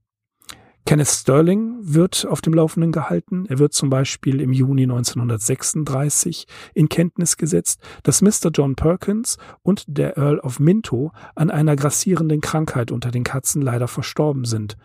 Kenneth 0.86 1.08
Sterling 1.08 1.78
wird 1.80 2.24
auf 2.30 2.40
dem 2.40 2.54
Laufenden 2.54 2.92
gehalten. 2.92 3.44
Er 3.48 3.58
wird 3.58 3.72
zum 3.72 3.90
Beispiel 3.90 4.40
im 4.40 4.52
Juni 4.52 4.84
1936 4.84 6.46
in 6.74 6.88
Kenntnis 6.88 7.36
gesetzt, 7.36 7.82
dass 8.04 8.22
Mr. 8.22 8.50
John 8.54 8.76
Perkins 8.76 9.36
und 9.62 9.82
der 9.88 10.16
Earl 10.16 10.38
of 10.38 10.60
Minto 10.60 11.10
an 11.34 11.50
einer 11.50 11.74
grassierenden 11.74 12.40
Krankheit 12.40 12.92
unter 12.92 13.10
den 13.10 13.24
Katzen 13.24 13.62
leider 13.62 13.88
verstorben 13.88 14.44
sind. 14.44 14.76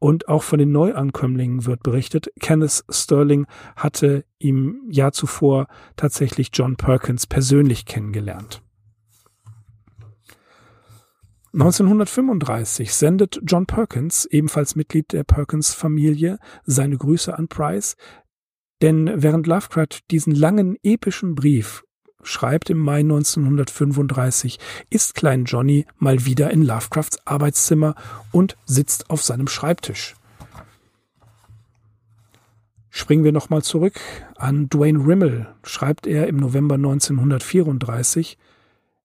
Und 0.00 0.28
auch 0.28 0.42
von 0.42 0.58
den 0.58 0.72
Neuankömmlingen 0.72 1.66
wird 1.66 1.84
berichtet, 1.84 2.32
Kenneth 2.40 2.84
Sterling 2.90 3.46
hatte 3.76 4.24
im 4.40 4.82
Jahr 4.90 5.12
zuvor 5.12 5.68
tatsächlich 5.94 6.50
John 6.52 6.74
Perkins 6.74 7.28
persönlich 7.28 7.86
kennengelernt. 7.86 8.63
1935 11.54 12.92
sendet 12.92 13.40
John 13.46 13.66
Perkins, 13.66 14.24
ebenfalls 14.24 14.74
Mitglied 14.74 15.12
der 15.12 15.22
Perkins-Familie, 15.22 16.40
seine 16.64 16.96
Grüße 16.96 17.38
an 17.38 17.46
Price, 17.46 17.94
denn 18.82 19.22
während 19.22 19.46
Lovecraft 19.46 20.00
diesen 20.10 20.34
langen 20.34 20.76
epischen 20.82 21.36
Brief 21.36 21.84
schreibt 22.24 22.70
im 22.70 22.78
Mai 22.78 23.00
1935, 23.00 24.58
ist 24.90 25.14
Klein 25.14 25.44
Johnny 25.44 25.86
mal 25.96 26.26
wieder 26.26 26.50
in 26.50 26.62
Lovecrafts 26.62 27.24
Arbeitszimmer 27.24 27.94
und 28.32 28.56
sitzt 28.64 29.08
auf 29.08 29.22
seinem 29.22 29.46
Schreibtisch. 29.46 30.16
Springen 32.90 33.22
wir 33.22 33.32
nochmal 33.32 33.62
zurück 33.62 34.00
an 34.34 34.68
Dwayne 34.70 35.06
Rimmel, 35.06 35.54
schreibt 35.62 36.08
er 36.08 36.26
im 36.26 36.36
November 36.36 36.74
1934, 36.74 38.38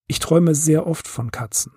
ich 0.08 0.18
träume 0.18 0.56
sehr 0.56 0.88
oft 0.88 1.08
von 1.08 1.30
Katzen. 1.30 1.74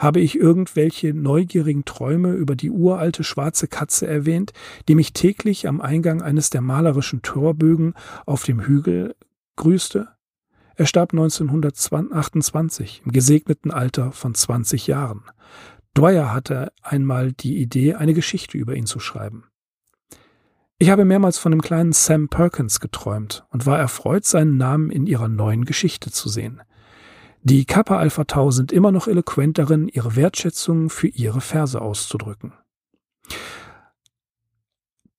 Habe 0.00 0.20
ich 0.20 0.40
irgendwelche 0.40 1.12
neugierigen 1.12 1.84
Träume 1.84 2.32
über 2.32 2.56
die 2.56 2.70
uralte 2.70 3.22
schwarze 3.22 3.68
Katze 3.68 4.06
erwähnt, 4.06 4.54
die 4.88 4.94
mich 4.94 5.12
täglich 5.12 5.68
am 5.68 5.82
Eingang 5.82 6.22
eines 6.22 6.48
der 6.48 6.62
malerischen 6.62 7.20
Torbögen 7.20 7.92
auf 8.24 8.44
dem 8.44 8.60
Hügel 8.60 9.14
grüßte? 9.56 10.08
Er 10.74 10.86
starb 10.86 11.12
1928 11.12 13.02
im 13.04 13.12
gesegneten 13.12 13.70
Alter 13.70 14.10
von 14.12 14.34
20 14.34 14.86
Jahren. 14.86 15.22
Dwyer 15.94 16.32
hatte 16.32 16.72
einmal 16.80 17.32
die 17.32 17.58
Idee, 17.58 17.92
eine 17.92 18.14
Geschichte 18.14 18.56
über 18.56 18.74
ihn 18.76 18.86
zu 18.86 19.00
schreiben. 19.00 19.44
Ich 20.78 20.88
habe 20.88 21.04
mehrmals 21.04 21.36
von 21.36 21.52
dem 21.52 21.60
kleinen 21.60 21.92
Sam 21.92 22.30
Perkins 22.30 22.80
geträumt 22.80 23.44
und 23.50 23.66
war 23.66 23.78
erfreut, 23.78 24.24
seinen 24.24 24.56
Namen 24.56 24.88
in 24.88 25.06
ihrer 25.06 25.28
neuen 25.28 25.66
Geschichte 25.66 26.10
zu 26.10 26.30
sehen. 26.30 26.62
Die 27.42 27.64
Kappa 27.64 27.96
Alpha 27.96 28.24
Tau 28.24 28.50
sind 28.50 28.70
immer 28.70 28.92
noch 28.92 29.08
eloquent 29.08 29.56
darin, 29.56 29.88
ihre 29.88 30.14
Wertschätzung 30.14 30.90
für 30.90 31.08
ihre 31.08 31.40
Verse 31.40 31.80
auszudrücken. 31.80 32.52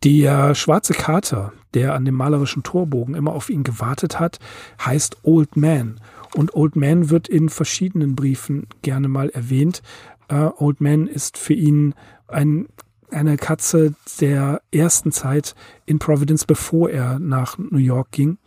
Der 0.03 0.53
schwarze 0.53 0.93
Kater, 0.93 1.51
der 1.73 1.95
an 1.95 2.05
dem 2.05 2.15
malerischen 2.15 2.61
Torbogen 2.61 3.15
immer 3.15 3.33
auf 3.33 3.49
ihn 3.49 3.63
gewartet 3.63 4.19
hat, 4.19 4.37
heißt 4.83 5.17
Old 5.23 5.55
Man 5.55 5.99
Und 6.35 6.55
Old 6.55 6.75
Man 6.75 7.09
wird 7.09 7.27
in 7.27 7.49
verschiedenen 7.49 8.15
Briefen 8.15 8.67
gerne 8.83 9.07
mal 9.07 9.29
erwähnt. 9.29 9.81
Uh, 10.31 10.51
Old 10.57 10.79
Man 10.79 11.07
ist 11.07 11.37
für 11.37 11.53
ihn 11.53 11.95
ein, 12.27 12.67
eine 13.09 13.37
Katze 13.37 13.95
der 14.19 14.61
ersten 14.71 15.11
Zeit 15.11 15.55
in 15.85 15.97
Providence, 15.97 16.45
bevor 16.45 16.89
er 16.89 17.17
nach 17.19 17.57
New 17.57 17.77
York 17.77 18.11
ging. 18.11 18.37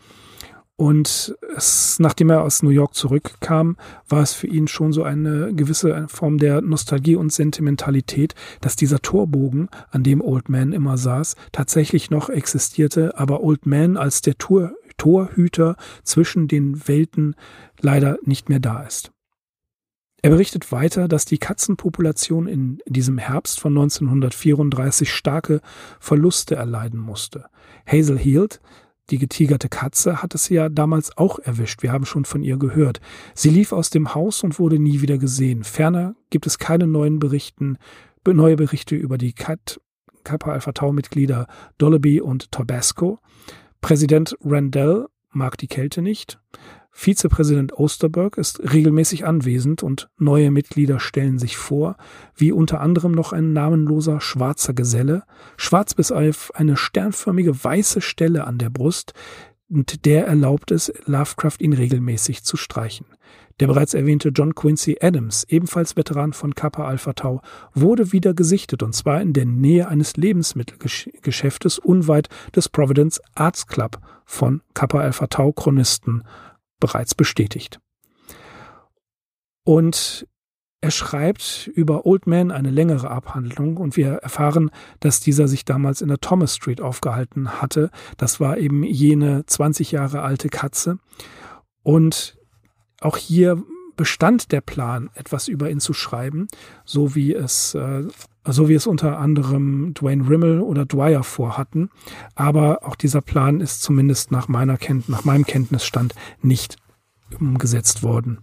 Und 0.76 1.36
es, 1.56 1.98
nachdem 2.00 2.30
er 2.30 2.42
aus 2.42 2.64
New 2.64 2.70
York 2.70 2.94
zurückkam, 2.94 3.76
war 4.08 4.22
es 4.22 4.34
für 4.34 4.48
ihn 4.48 4.66
schon 4.66 4.92
so 4.92 5.04
eine 5.04 5.54
gewisse 5.54 6.08
Form 6.08 6.38
der 6.38 6.62
Nostalgie 6.62 7.14
und 7.14 7.32
Sentimentalität, 7.32 8.34
dass 8.60 8.74
dieser 8.74 9.00
Torbogen, 9.00 9.68
an 9.90 10.02
dem 10.02 10.20
Old 10.20 10.48
Man 10.48 10.72
immer 10.72 10.98
saß, 10.98 11.36
tatsächlich 11.52 12.10
noch 12.10 12.28
existierte, 12.28 13.16
aber 13.16 13.42
Old 13.42 13.66
Man 13.66 13.96
als 13.96 14.20
der 14.20 14.36
Tor, 14.36 14.72
Torhüter 14.96 15.76
zwischen 16.02 16.48
den 16.48 16.88
Welten 16.88 17.34
leider 17.80 18.18
nicht 18.24 18.48
mehr 18.48 18.60
da 18.60 18.82
ist. 18.82 19.12
Er 20.22 20.30
berichtet 20.30 20.72
weiter, 20.72 21.06
dass 21.06 21.26
die 21.26 21.36
Katzenpopulation 21.36 22.46
in 22.46 22.78
diesem 22.86 23.18
Herbst 23.18 23.60
von 23.60 23.72
1934 23.74 25.12
starke 25.12 25.60
Verluste 26.00 26.54
erleiden 26.54 26.98
musste. 26.98 27.44
Hazel 27.86 28.18
Heald, 28.18 28.60
die 29.10 29.18
getigerte 29.18 29.68
Katze 29.68 30.22
hat 30.22 30.34
es 30.34 30.48
ja 30.48 30.68
damals 30.68 31.16
auch 31.16 31.38
erwischt. 31.38 31.82
Wir 31.82 31.92
haben 31.92 32.06
schon 32.06 32.24
von 32.24 32.42
ihr 32.42 32.56
gehört. 32.56 33.00
Sie 33.34 33.50
lief 33.50 33.72
aus 33.72 33.90
dem 33.90 34.14
Haus 34.14 34.42
und 34.42 34.58
wurde 34.58 34.78
nie 34.78 35.02
wieder 35.02 35.18
gesehen. 35.18 35.62
Ferner 35.64 36.14
gibt 36.30 36.46
es 36.46 36.58
keine 36.58 36.86
neuen 36.86 37.18
Berichten, 37.18 37.76
neue 38.26 38.56
Berichte 38.56 38.96
über 38.96 39.18
die 39.18 39.34
Kat 39.34 39.80
Kappa 40.24 40.52
Alpha 40.52 40.72
Tau 40.72 40.92
Mitglieder 40.92 41.46
Dollaby 41.76 42.22
und 42.22 42.50
Tabasco. 42.50 43.18
Präsident 43.82 44.34
Randell 44.42 45.06
mag 45.30 45.58
die 45.58 45.68
Kälte 45.68 46.00
nicht. 46.00 46.40
Vizepräsident 46.96 47.76
Osterberg 47.76 48.38
ist 48.38 48.72
regelmäßig 48.72 49.26
anwesend 49.26 49.82
und 49.82 50.08
neue 50.16 50.52
Mitglieder 50.52 51.00
stellen 51.00 51.40
sich 51.40 51.56
vor, 51.56 51.96
wie 52.36 52.52
unter 52.52 52.80
anderem 52.80 53.10
noch 53.10 53.32
ein 53.32 53.52
namenloser 53.52 54.20
schwarzer 54.20 54.74
Geselle, 54.74 55.24
schwarz 55.56 55.94
bis 55.94 56.12
auf 56.12 56.52
eine 56.54 56.76
sternförmige 56.76 57.64
weiße 57.64 58.00
Stelle 58.00 58.46
an 58.46 58.58
der 58.58 58.70
Brust, 58.70 59.12
und 59.68 60.04
der 60.04 60.26
erlaubt 60.26 60.70
es 60.70 60.92
Lovecraft 61.06 61.56
ihn 61.58 61.72
regelmäßig 61.72 62.44
zu 62.44 62.56
streichen. 62.56 63.06
Der 63.58 63.66
bereits 63.66 63.94
erwähnte 63.94 64.28
John 64.28 64.54
Quincy 64.54 64.98
Adams, 65.00 65.44
ebenfalls 65.48 65.96
Veteran 65.96 66.32
von 66.32 66.54
Kappa 66.54 66.86
Alpha 66.86 67.12
Tau, 67.14 67.40
wurde 67.72 68.12
wieder 68.12 68.34
gesichtet 68.34 68.84
und 68.84 68.94
zwar 68.94 69.20
in 69.20 69.32
der 69.32 69.46
Nähe 69.46 69.88
eines 69.88 70.16
Lebensmittelgeschäftes 70.16 71.80
unweit 71.80 72.28
des 72.54 72.68
Providence 72.68 73.20
Arts 73.34 73.66
Club 73.66 73.98
von 74.24 74.62
Kappa 74.74 75.00
Alpha 75.00 75.26
Tau 75.26 75.52
Chronisten 75.52 76.22
bereits 76.80 77.14
bestätigt. 77.14 77.80
Und 79.64 80.26
er 80.84 80.90
schreibt 80.90 81.70
über 81.74 82.04
Old 82.04 82.26
Man 82.26 82.50
eine 82.50 82.68
längere 82.68 83.10
Abhandlung 83.10 83.78
und 83.78 83.96
wir 83.96 84.16
erfahren, 84.16 84.70
dass 85.00 85.18
dieser 85.18 85.48
sich 85.48 85.64
damals 85.64 86.02
in 86.02 86.08
der 86.08 86.20
Thomas 86.20 86.54
Street 86.54 86.82
aufgehalten 86.82 87.62
hatte. 87.62 87.90
Das 88.18 88.38
war 88.38 88.58
eben 88.58 88.82
jene 88.82 89.46
20 89.46 89.92
Jahre 89.92 90.20
alte 90.20 90.50
Katze. 90.50 90.98
Und 91.82 92.36
auch 93.00 93.16
hier 93.16 93.62
bestand 93.96 94.52
der 94.52 94.60
Plan, 94.60 95.08
etwas 95.14 95.48
über 95.48 95.70
ihn 95.70 95.80
zu 95.80 95.94
schreiben, 95.94 96.48
so 96.84 97.14
wie 97.14 97.32
es, 97.32 97.74
äh, 97.74 98.04
so 98.52 98.68
wie 98.68 98.74
es 98.74 98.86
unter 98.86 99.18
anderem 99.18 99.94
Dwayne 99.94 100.28
Rimmel 100.28 100.60
oder 100.60 100.84
Dwyer 100.84 101.22
vorhatten. 101.22 101.90
Aber 102.34 102.80
auch 102.82 102.96
dieser 102.96 103.20
Plan 103.20 103.60
ist 103.60 103.82
zumindest 103.82 104.30
nach 104.30 104.48
meiner 104.48 104.76
Kenntnis, 104.76 105.08
nach 105.08 105.24
meinem 105.24 105.46
Kenntnisstand 105.46 106.14
nicht 106.42 106.76
umgesetzt 107.40 108.02
worden. 108.02 108.38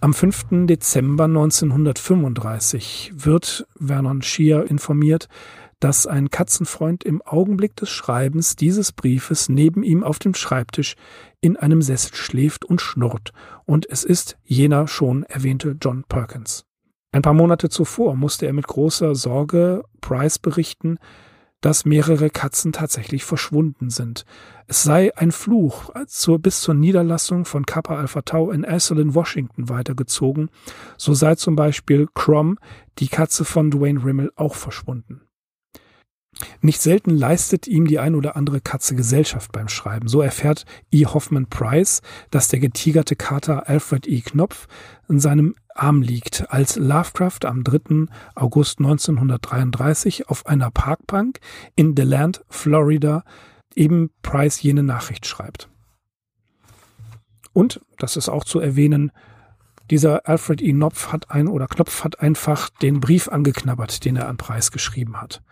Am 0.00 0.12
5. 0.12 0.66
Dezember 0.66 1.24
1935 1.24 3.12
wird 3.14 3.66
Vernon 3.78 4.20
Shear 4.20 4.64
informiert, 4.64 5.28
dass 5.80 6.06
ein 6.06 6.30
Katzenfreund 6.30 7.04
im 7.04 7.22
Augenblick 7.22 7.76
des 7.76 7.90
Schreibens 7.90 8.56
dieses 8.56 8.92
Briefes 8.92 9.48
neben 9.48 9.82
ihm 9.82 10.02
auf 10.02 10.18
dem 10.18 10.34
Schreibtisch 10.34 10.96
in 11.40 11.56
einem 11.56 11.82
Sessel 11.82 12.14
schläft 12.14 12.64
und 12.64 12.80
schnurrt, 12.80 13.32
und 13.66 13.88
es 13.88 14.04
ist 14.04 14.36
jener 14.44 14.88
schon 14.88 15.24
erwähnte 15.24 15.76
John 15.80 16.04
Perkins. 16.08 16.64
Ein 17.14 17.22
paar 17.22 17.32
Monate 17.32 17.68
zuvor 17.68 18.16
musste 18.16 18.46
er 18.46 18.52
mit 18.52 18.66
großer 18.66 19.14
Sorge 19.14 19.84
Price 20.00 20.40
berichten, 20.40 20.98
dass 21.60 21.84
mehrere 21.84 22.28
Katzen 22.28 22.72
tatsächlich 22.72 23.22
verschwunden 23.22 23.88
sind. 23.88 24.24
Es 24.66 24.82
sei 24.82 25.16
ein 25.16 25.30
Fluch 25.30 25.92
zur, 26.08 26.40
bis 26.40 26.60
zur 26.60 26.74
Niederlassung 26.74 27.44
von 27.44 27.66
Kappa 27.66 27.94
Alpha 27.94 28.22
Tau 28.22 28.50
in 28.50 28.64
Ashland, 28.64 29.14
Washington 29.14 29.68
weitergezogen. 29.68 30.50
So 30.96 31.14
sei 31.14 31.36
zum 31.36 31.54
Beispiel 31.54 32.08
Crom, 32.14 32.58
die 32.98 33.06
Katze 33.06 33.44
von 33.44 33.70
Dwayne 33.70 34.04
Rimmel, 34.04 34.32
auch 34.34 34.56
verschwunden. 34.56 35.20
Nicht 36.62 36.80
selten 36.80 37.10
leistet 37.10 37.68
ihm 37.68 37.86
die 37.86 38.00
ein 38.00 38.16
oder 38.16 38.34
andere 38.34 38.60
Katze 38.60 38.96
Gesellschaft 38.96 39.52
beim 39.52 39.68
Schreiben. 39.68 40.08
So 40.08 40.20
erfährt 40.20 40.64
E. 40.90 41.06
Hoffman 41.06 41.46
Price, 41.46 42.02
dass 42.32 42.48
der 42.48 42.58
getigerte 42.58 43.14
Kater 43.14 43.68
Alfred 43.68 44.08
E. 44.08 44.20
Knopf 44.20 44.66
in 45.08 45.20
seinem 45.20 45.54
Arm 45.74 46.02
liegt, 46.02 46.50
als 46.50 46.76
Lovecraft 46.76 47.44
am 47.44 47.64
3. 47.64 48.06
August 48.34 48.78
1933 48.78 50.28
auf 50.28 50.46
einer 50.46 50.70
Parkbank 50.70 51.40
in 51.76 51.94
DeLand, 51.94 52.44
Florida, 52.48 53.24
eben 53.74 54.10
Price 54.22 54.62
jene 54.62 54.82
Nachricht 54.82 55.26
schreibt. 55.26 55.68
Und, 57.52 57.80
das 57.98 58.16
ist 58.16 58.28
auch 58.28 58.44
zu 58.44 58.60
erwähnen, 58.60 59.12
dieser 59.90 60.28
Alfred 60.28 60.62
E. 60.62 60.72
Knopf 60.72 61.12
hat 61.12 61.30
ein 61.30 61.46
oder 61.46 61.66
Knopf 61.66 62.04
hat 62.04 62.20
einfach 62.20 62.70
den 62.70 63.00
Brief 63.00 63.28
angeknabbert, 63.28 64.04
den 64.04 64.16
er 64.16 64.28
an 64.28 64.38
Price 64.38 64.70
geschrieben 64.70 65.20
hat. 65.20 65.42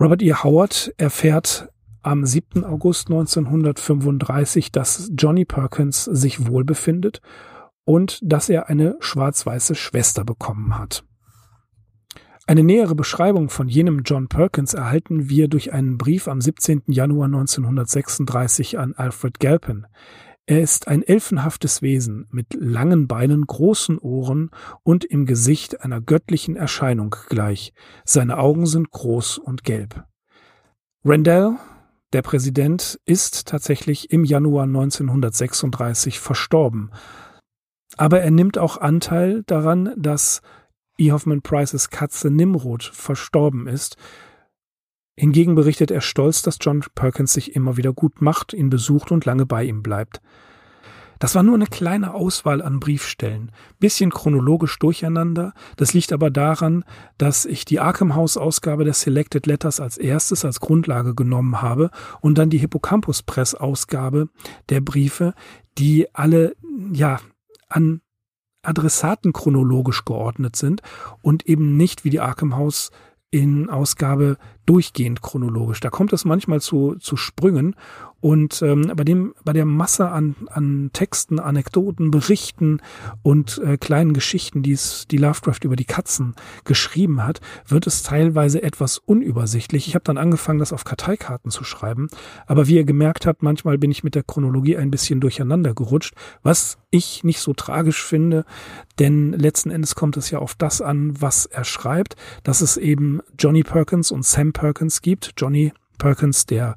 Robert 0.00 0.22
E. 0.22 0.32
Howard 0.32 0.94
erfährt 0.96 1.68
am 2.02 2.24
7. 2.24 2.64
August 2.64 3.08
1935, 3.08 4.72
dass 4.72 5.10
Johnny 5.14 5.44
Perkins 5.44 6.04
sich 6.04 6.46
wohl 6.46 6.64
befindet 6.64 7.20
und 7.84 8.20
dass 8.22 8.48
er 8.48 8.68
eine 8.68 8.96
schwarz-weiße 9.00 9.74
Schwester 9.74 10.24
bekommen 10.24 10.78
hat. 10.78 11.04
Eine 12.46 12.64
nähere 12.64 12.96
Beschreibung 12.96 13.48
von 13.48 13.68
jenem 13.68 14.02
John 14.04 14.26
Perkins 14.26 14.74
erhalten 14.74 15.28
wir 15.28 15.46
durch 15.46 15.72
einen 15.72 15.98
Brief 15.98 16.26
am 16.26 16.40
17. 16.40 16.82
Januar 16.88 17.26
1936 17.26 18.76
an 18.76 18.94
Alfred 18.96 19.38
Galpin. 19.38 19.86
Er 20.46 20.60
ist 20.60 20.88
ein 20.88 21.04
elfenhaftes 21.04 21.80
Wesen 21.80 22.26
mit 22.32 22.54
langen 22.54 23.06
Beinen, 23.06 23.46
großen 23.46 23.98
Ohren 23.98 24.50
und 24.82 25.04
im 25.04 25.26
Gesicht 25.26 25.84
einer 25.84 26.00
göttlichen 26.00 26.56
Erscheinung 26.56 27.14
gleich. 27.28 27.72
Seine 28.04 28.36
Augen 28.38 28.66
sind 28.66 28.90
groß 28.90 29.38
und 29.38 29.62
gelb. 29.62 30.02
Randall, 31.04 31.56
der 32.12 32.22
Präsident, 32.22 32.98
ist 33.04 33.46
tatsächlich 33.46 34.10
im 34.10 34.24
Januar 34.24 34.64
1936 34.64 36.18
verstorben. 36.18 36.90
Aber 37.96 38.20
er 38.20 38.30
nimmt 38.30 38.58
auch 38.58 38.76
Anteil 38.76 39.42
daran, 39.46 39.92
dass 39.96 40.42
E. 40.98 41.12
Hoffman 41.12 41.42
Prices 41.42 41.90
Katze 41.90 42.30
Nimrod 42.30 42.84
verstorben 42.84 43.66
ist, 43.66 43.96
Hingegen 45.20 45.54
berichtet 45.54 45.90
er 45.90 46.00
stolz, 46.00 46.40
dass 46.40 46.56
John 46.62 46.82
Perkins 46.94 47.34
sich 47.34 47.54
immer 47.54 47.76
wieder 47.76 47.92
gut 47.92 48.22
macht, 48.22 48.54
ihn 48.54 48.70
besucht 48.70 49.12
und 49.12 49.26
lange 49.26 49.44
bei 49.44 49.64
ihm 49.64 49.82
bleibt. 49.82 50.22
Das 51.18 51.34
war 51.34 51.42
nur 51.42 51.56
eine 51.56 51.66
kleine 51.66 52.14
Auswahl 52.14 52.62
an 52.62 52.80
Briefstellen. 52.80 53.52
Bisschen 53.78 54.08
chronologisch 54.08 54.78
durcheinander. 54.78 55.52
Das 55.76 55.92
liegt 55.92 56.14
aber 56.14 56.30
daran, 56.30 56.84
dass 57.18 57.44
ich 57.44 57.66
die 57.66 57.80
Arkham 57.80 58.14
House 58.14 58.38
Ausgabe 58.38 58.84
der 58.84 58.94
Selected 58.94 59.44
Letters 59.44 59.78
als 59.78 59.98
erstes 59.98 60.46
als 60.46 60.60
Grundlage 60.60 61.14
genommen 61.14 61.60
habe 61.60 61.90
und 62.22 62.38
dann 62.38 62.48
die 62.48 62.56
Hippocampus 62.56 63.22
Press 63.22 63.54
Ausgabe 63.54 64.30
der 64.70 64.80
Briefe, 64.80 65.34
die 65.76 66.06
alle, 66.14 66.56
ja, 66.94 67.20
an 67.70 68.02
Adressaten 68.62 69.32
chronologisch 69.32 70.04
geordnet 70.04 70.54
sind 70.56 70.82
und 71.22 71.46
eben 71.46 71.76
nicht 71.76 72.04
wie 72.04 72.10
die 72.10 72.20
Arkham 72.20 72.56
House 72.56 72.90
in 73.30 73.70
Ausgabe 73.70 74.36
durchgehend 74.66 75.22
chronologisch. 75.22 75.80
Da 75.80 75.88
kommt 75.88 76.12
es 76.12 76.24
manchmal 76.24 76.60
zu, 76.60 76.96
zu 76.96 77.16
Sprüngen 77.16 77.76
und 78.20 78.62
ähm, 78.62 78.92
bei 78.94 79.04
dem, 79.04 79.34
bei 79.44 79.52
der 79.52 79.64
Masse 79.64 80.10
an, 80.10 80.36
an 80.48 80.90
Texten, 80.92 81.38
Anekdoten, 81.38 82.10
Berichten 82.10 82.80
und 83.22 83.58
äh, 83.64 83.76
kleinen 83.78 84.12
Geschichten, 84.12 84.62
die 84.62 84.72
es, 84.72 85.06
die 85.10 85.16
Lovecraft 85.16 85.60
über 85.62 85.76
die 85.76 85.84
Katzen 85.84 86.34
geschrieben 86.64 87.24
hat, 87.24 87.40
wird 87.66 87.86
es 87.86 88.02
teilweise 88.02 88.62
etwas 88.62 88.98
unübersichtlich. 88.98 89.88
Ich 89.88 89.94
habe 89.94 90.04
dann 90.04 90.18
angefangen, 90.18 90.58
das 90.58 90.72
auf 90.72 90.84
Karteikarten 90.84 91.50
zu 91.50 91.64
schreiben, 91.64 92.08
aber 92.46 92.66
wie 92.66 92.76
ihr 92.76 92.84
gemerkt 92.84 93.26
habt, 93.26 93.42
manchmal 93.42 93.78
bin 93.78 93.90
ich 93.90 94.04
mit 94.04 94.14
der 94.14 94.22
Chronologie 94.22 94.76
ein 94.76 94.90
bisschen 94.90 95.20
durcheinander 95.20 95.74
gerutscht, 95.74 96.14
was 96.42 96.78
ich 96.90 97.24
nicht 97.24 97.40
so 97.40 97.54
tragisch 97.54 98.04
finde, 98.04 98.44
denn 98.98 99.32
letzten 99.32 99.70
Endes 99.70 99.94
kommt 99.94 100.16
es 100.16 100.30
ja 100.30 100.40
auf 100.40 100.54
das 100.54 100.82
an, 100.82 101.20
was 101.20 101.46
er 101.46 101.64
schreibt, 101.64 102.16
dass 102.42 102.60
es 102.60 102.76
eben 102.76 103.20
Johnny 103.38 103.62
Perkins 103.62 104.10
und 104.10 104.24
Sam 104.24 104.52
Perkins 104.52 105.00
gibt. 105.00 105.32
Johnny 105.36 105.72
Perkins, 105.98 106.46
der 106.46 106.76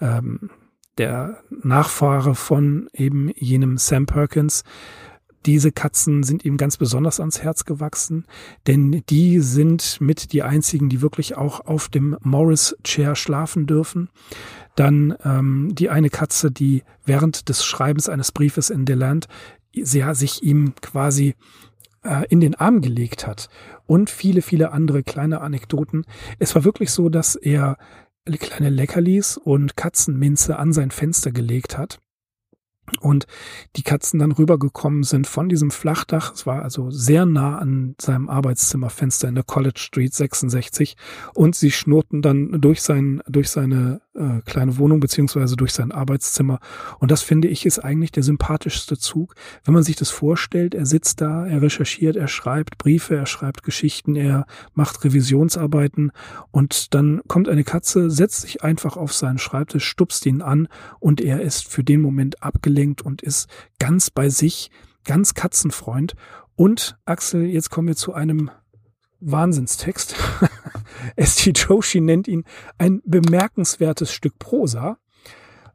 ähm, 0.00 0.50
der 0.98 1.38
Nachfahre 1.50 2.34
von 2.34 2.88
eben 2.92 3.30
jenem 3.36 3.78
Sam 3.78 4.06
Perkins, 4.06 4.64
diese 5.46 5.72
Katzen 5.72 6.22
sind 6.22 6.44
ihm 6.44 6.56
ganz 6.56 6.78
besonders 6.78 7.20
ans 7.20 7.42
Herz 7.42 7.64
gewachsen, 7.64 8.24
denn 8.66 9.02
die 9.10 9.40
sind 9.40 10.00
mit 10.00 10.32
die 10.32 10.42
einzigen, 10.42 10.88
die 10.88 11.02
wirklich 11.02 11.36
auch 11.36 11.66
auf 11.66 11.88
dem 11.88 12.16
Morris 12.22 12.76
Chair 12.82 13.14
schlafen 13.14 13.66
dürfen. 13.66 14.08
Dann 14.74 15.14
ähm, 15.22 15.74
die 15.74 15.90
eine 15.90 16.08
Katze, 16.08 16.50
die 16.50 16.82
während 17.04 17.48
des 17.48 17.64
Schreibens 17.64 18.08
eines 18.08 18.32
Briefes 18.32 18.70
in 18.70 18.86
Deland 18.86 19.28
ja, 19.72 20.14
sich 20.14 20.42
ihm 20.42 20.74
quasi 20.80 21.34
äh, 22.04 22.26
in 22.28 22.40
den 22.40 22.54
Arm 22.54 22.80
gelegt 22.80 23.26
hat 23.26 23.48
und 23.86 24.08
viele, 24.08 24.40
viele 24.40 24.72
andere 24.72 25.02
kleine 25.02 25.40
Anekdoten. 25.40 26.04
Es 26.38 26.54
war 26.54 26.64
wirklich 26.64 26.90
so, 26.90 27.08
dass 27.08 27.34
er 27.36 27.76
kleine 28.26 28.70
Leckerlis 28.70 29.36
und 29.36 29.76
Katzenminze 29.76 30.58
an 30.58 30.72
sein 30.72 30.90
Fenster 30.90 31.30
gelegt 31.30 31.76
hat 31.76 32.00
und 33.00 33.26
die 33.76 33.82
Katzen 33.82 34.20
dann 34.20 34.32
rübergekommen 34.32 35.02
sind 35.02 35.26
von 35.26 35.48
diesem 35.48 35.70
Flachdach. 35.70 36.32
Es 36.32 36.46
war 36.46 36.62
also 36.62 36.90
sehr 36.90 37.26
nah 37.26 37.58
an 37.58 37.94
seinem 38.00 38.28
Arbeitszimmerfenster 38.28 39.28
in 39.28 39.34
der 39.34 39.44
College 39.44 39.78
Street 39.78 40.14
66 40.14 40.96
und 41.34 41.54
sie 41.54 41.70
schnurrten 41.70 42.22
dann 42.22 42.60
durch 42.60 42.82
sein, 42.82 43.22
durch 43.26 43.50
seine 43.50 44.00
äh, 44.14 44.40
kleine 44.44 44.78
Wohnung 44.78 45.00
beziehungsweise 45.00 45.56
durch 45.56 45.72
sein 45.72 45.92
Arbeitszimmer. 45.92 46.60
Und 46.98 47.10
das 47.10 47.22
finde 47.22 47.48
ich 47.48 47.66
ist 47.66 47.78
eigentlich 47.78 48.12
der 48.12 48.22
sympathischste 48.22 48.98
Zug. 48.98 49.34
Wenn 49.64 49.74
man 49.74 49.82
sich 49.82 49.96
das 49.96 50.10
vorstellt, 50.10 50.74
er 50.74 50.86
sitzt 50.86 51.20
da, 51.20 51.46
er 51.46 51.62
recherchiert, 51.62 52.16
er 52.16 52.28
schreibt 52.28 52.78
Briefe, 52.78 53.16
er 53.16 53.26
schreibt 53.26 53.62
Geschichten, 53.62 54.16
er 54.16 54.46
macht 54.72 55.04
Revisionsarbeiten 55.04 56.12
und 56.50 56.94
dann 56.94 57.22
kommt 57.28 57.48
eine 57.48 57.64
Katze, 57.64 58.10
setzt 58.10 58.42
sich 58.42 58.62
einfach 58.62 58.96
auf 58.96 59.12
seinen 59.12 59.38
Schreibtisch, 59.38 59.86
stupst 59.86 60.26
ihn 60.26 60.42
an 60.42 60.68
und 61.00 61.20
er 61.20 61.40
ist 61.42 61.68
für 61.68 61.84
den 61.84 62.00
Moment 62.00 62.42
abgelenkt 62.42 63.02
und 63.02 63.22
ist 63.22 63.48
ganz 63.78 64.10
bei 64.10 64.28
sich, 64.28 64.70
ganz 65.04 65.34
Katzenfreund. 65.34 66.14
Und 66.56 66.96
Axel, 67.04 67.44
jetzt 67.46 67.70
kommen 67.70 67.88
wir 67.88 67.96
zu 67.96 68.14
einem 68.14 68.50
Wahnsinnstext. 69.20 70.14
S.T. 71.16 71.50
Joshi 71.56 72.00
nennt 72.00 72.28
ihn 72.28 72.44
ein 72.78 73.02
bemerkenswertes 73.04 74.12
Stück 74.12 74.38
Prosa. 74.38 74.98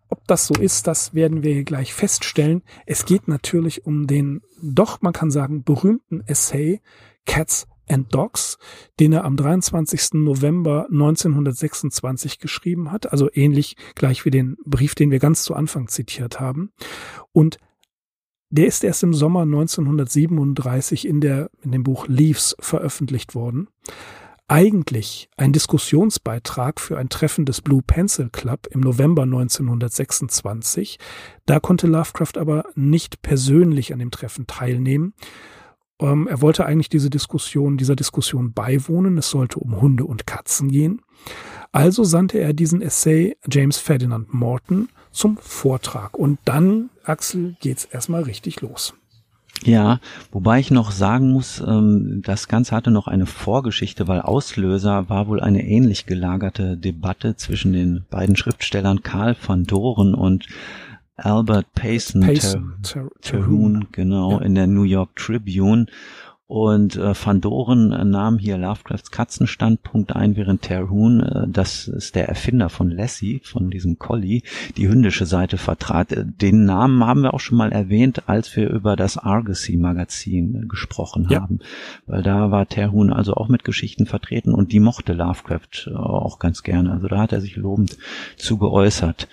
Ob 0.10 0.26
das 0.28 0.48
so 0.48 0.56
ist, 0.56 0.88
das 0.88 1.14
werden 1.14 1.44
wir 1.44 1.64
gleich 1.64 1.94
feststellen. 1.94 2.64
Es 2.88 3.06
geht 3.06 3.28
natürlich 3.28 3.86
um 3.86 4.08
den, 4.08 4.42
doch 4.62 5.02
man 5.02 5.14
kann 5.14 5.30
sagen, 5.30 5.64
berühmten 5.64 6.22
Essay 6.26 6.82
Cats 7.26 7.68
and 7.88 8.14
Dogs, 8.14 8.58
den 9.00 9.14
er 9.14 9.24
am 9.24 9.36
23. 9.36 10.14
November 10.14 10.88
1926 10.92 12.40
geschrieben 12.40 12.92
hat, 12.92 13.12
also 13.12 13.30
ähnlich 13.34 13.76
gleich 13.96 14.26
wie 14.26 14.32
den 14.32 14.58
Brief, 14.66 14.96
den 14.96 15.12
wir 15.12 15.20
ganz 15.20 15.44
zu 15.44 15.54
Anfang 15.56 15.88
zitiert 15.88 16.40
haben. 16.40 16.72
Und 17.32 17.58
der 18.52 18.66
ist 18.66 18.84
erst 18.84 19.04
im 19.04 19.14
Sommer 19.14 19.42
1937 19.42 21.08
in, 21.08 21.22
der, 21.22 21.52
in 21.62 21.72
dem 21.72 21.84
Buch 21.84 22.08
Leaves 22.08 22.56
veröffentlicht 22.60 23.36
worden. 23.36 23.68
Eigentlich 24.52 25.30
ein 25.38 25.54
Diskussionsbeitrag 25.54 26.80
für 26.80 26.98
ein 26.98 27.10
Treffen 27.10 27.46
des 27.46 27.62
Blue 27.62 27.84
Pencil 27.84 28.32
Club 28.32 28.66
im 28.72 28.80
November 28.80 29.22
1926. 29.22 30.98
Da 31.46 31.60
konnte 31.60 31.86
Lovecraft 31.86 32.36
aber 32.36 32.64
nicht 32.74 33.22
persönlich 33.22 33.94
an 33.94 34.00
dem 34.00 34.10
Treffen 34.10 34.48
teilnehmen. 34.48 35.14
Ähm, 36.02 36.28
er 36.28 36.42
wollte 36.42 36.66
eigentlich 36.66 36.90
diese 36.90 37.12
Diskussion, 37.12 37.78
dieser 37.78 37.96
Diskussion 37.96 38.52
beiwohnen. 38.52 39.20
Es 39.20 39.30
sollte 39.30 39.60
um 39.60 39.80
Hunde 39.82 40.06
und 40.06 40.26
Katzen 40.26 40.70
gehen. 40.70 41.04
Also 41.72 42.04
sandte 42.04 42.40
er 42.40 42.54
diesen 42.54 42.82
Essay 42.82 43.38
James 43.48 43.78
Ferdinand 43.78 44.34
Morton 44.34 44.90
zum 45.12 45.38
Vortrag. 45.38 46.18
Und 46.18 46.40
dann, 46.46 46.90
Axel, 47.04 47.56
geht's 47.60 47.86
erstmal 47.86 48.24
richtig 48.24 48.62
los. 48.62 48.96
Ja, 49.66 50.00
wobei 50.32 50.60
ich 50.60 50.72
noch 50.72 50.92
sagen 50.92 51.32
muss, 51.32 51.62
ähm, 51.66 52.22
das 52.24 52.48
Ganze 52.48 52.76
hatte 52.76 52.92
noch 52.92 53.08
eine 53.08 53.26
Vorgeschichte, 53.26 54.08
weil 54.08 54.22
Auslöser 54.22 55.10
war 55.10 55.28
wohl 55.28 55.42
eine 55.42 55.66
ähnlich 55.66 56.06
gelagerte 56.06 56.78
Debatte 56.78 57.36
zwischen 57.36 57.74
den 57.74 58.06
beiden 58.10 58.38
Schriftstellern 58.38 59.04
Karl 59.04 59.36
van 59.46 59.66
Doren 59.66 60.14
und 60.14 60.48
Albert 61.18 61.74
Payson, 61.74 62.22
Payson 62.22 62.76
Terhune, 63.22 63.88
genau, 63.92 64.40
ja. 64.40 64.46
in 64.46 64.56
der 64.56 64.68
New 64.68 64.84
York 64.84 65.16
Tribune. 65.16 65.88
Und 66.50 66.96
äh, 66.96 67.14
Van 67.14 67.42
Doren 67.42 67.92
äh, 67.92 68.04
nahm 68.04 68.40
hier 68.40 68.58
Lovecrafts 68.58 69.12
Katzenstandpunkt 69.12 70.16
ein, 70.16 70.36
während 70.36 70.64
Terhune, 70.64 71.44
äh, 71.46 71.48
das 71.48 71.88
ist 71.88 72.16
der 72.16 72.28
Erfinder 72.28 72.70
von 72.70 72.90
Lassie, 72.90 73.40
von 73.44 73.70
diesem 73.70 74.00
Collie, 74.00 74.42
die 74.76 74.88
hündische 74.88 75.28
Seite 75.28 75.60
vertrat. 75.60 76.12
Äh, 76.12 76.26
den 76.26 76.66
Namen 76.66 77.06
haben 77.06 77.22
wir 77.22 77.36
auch 77.36 77.40
schon 77.40 77.60
mal 77.60 77.72
erwähnt, 77.72 78.28
als 78.28 78.56
wir 78.56 78.68
über 78.68 78.96
das 78.96 79.20
Argosy-Magazin 79.20 80.64
äh, 80.64 80.66
gesprochen 80.66 81.28
ja. 81.30 81.42
haben. 81.42 81.60
Weil 82.08 82.24
da 82.24 82.50
war 82.50 82.68
Terhune 82.68 83.16
also 83.16 83.36
auch 83.36 83.48
mit 83.48 83.64
Geschichten 83.64 84.08
vertreten 84.08 84.52
und 84.52 84.72
die 84.72 84.80
mochte 84.80 85.14
Lovecraft 85.14 85.86
äh, 85.86 85.94
auch 85.94 86.40
ganz 86.40 86.64
gerne. 86.64 86.92
Also 86.92 87.08
da 87.10 87.20
hat 87.20 87.32
er 87.32 87.42
sich 87.42 87.58
lobend 87.58 87.96
zu 88.38 88.58
geäußert. 88.58 89.28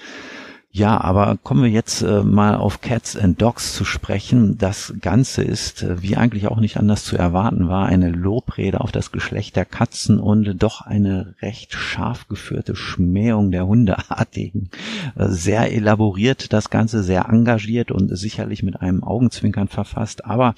Ja, 0.76 1.00
aber 1.00 1.38
kommen 1.42 1.62
wir 1.62 1.70
jetzt 1.70 2.02
äh, 2.02 2.22
mal 2.22 2.54
auf 2.54 2.82
Cats 2.82 3.16
and 3.16 3.40
Dogs 3.40 3.74
zu 3.74 3.86
sprechen. 3.86 4.58
Das 4.58 4.92
Ganze 5.00 5.42
ist, 5.42 5.82
äh, 5.82 6.02
wie 6.02 6.18
eigentlich 6.18 6.48
auch 6.48 6.60
nicht 6.60 6.76
anders 6.76 7.02
zu 7.02 7.16
erwarten 7.16 7.68
war, 7.68 7.86
eine 7.86 8.10
Lobrede 8.10 8.82
auf 8.82 8.92
das 8.92 9.10
Geschlecht 9.10 9.56
der 9.56 9.64
Katzen 9.64 10.20
und 10.20 10.62
doch 10.62 10.82
eine 10.82 11.34
recht 11.40 11.72
scharf 11.72 12.28
geführte 12.28 12.76
Schmähung 12.76 13.50
der 13.52 13.66
Hundeartigen. 13.66 14.68
Äh, 15.14 15.28
sehr 15.28 15.72
elaboriert 15.72 16.52
das 16.52 16.68
Ganze, 16.68 17.02
sehr 17.02 17.26
engagiert 17.30 17.90
und 17.90 18.14
sicherlich 18.14 18.62
mit 18.62 18.78
einem 18.78 19.02
Augenzwinkern 19.02 19.68
verfasst, 19.68 20.26
aber 20.26 20.54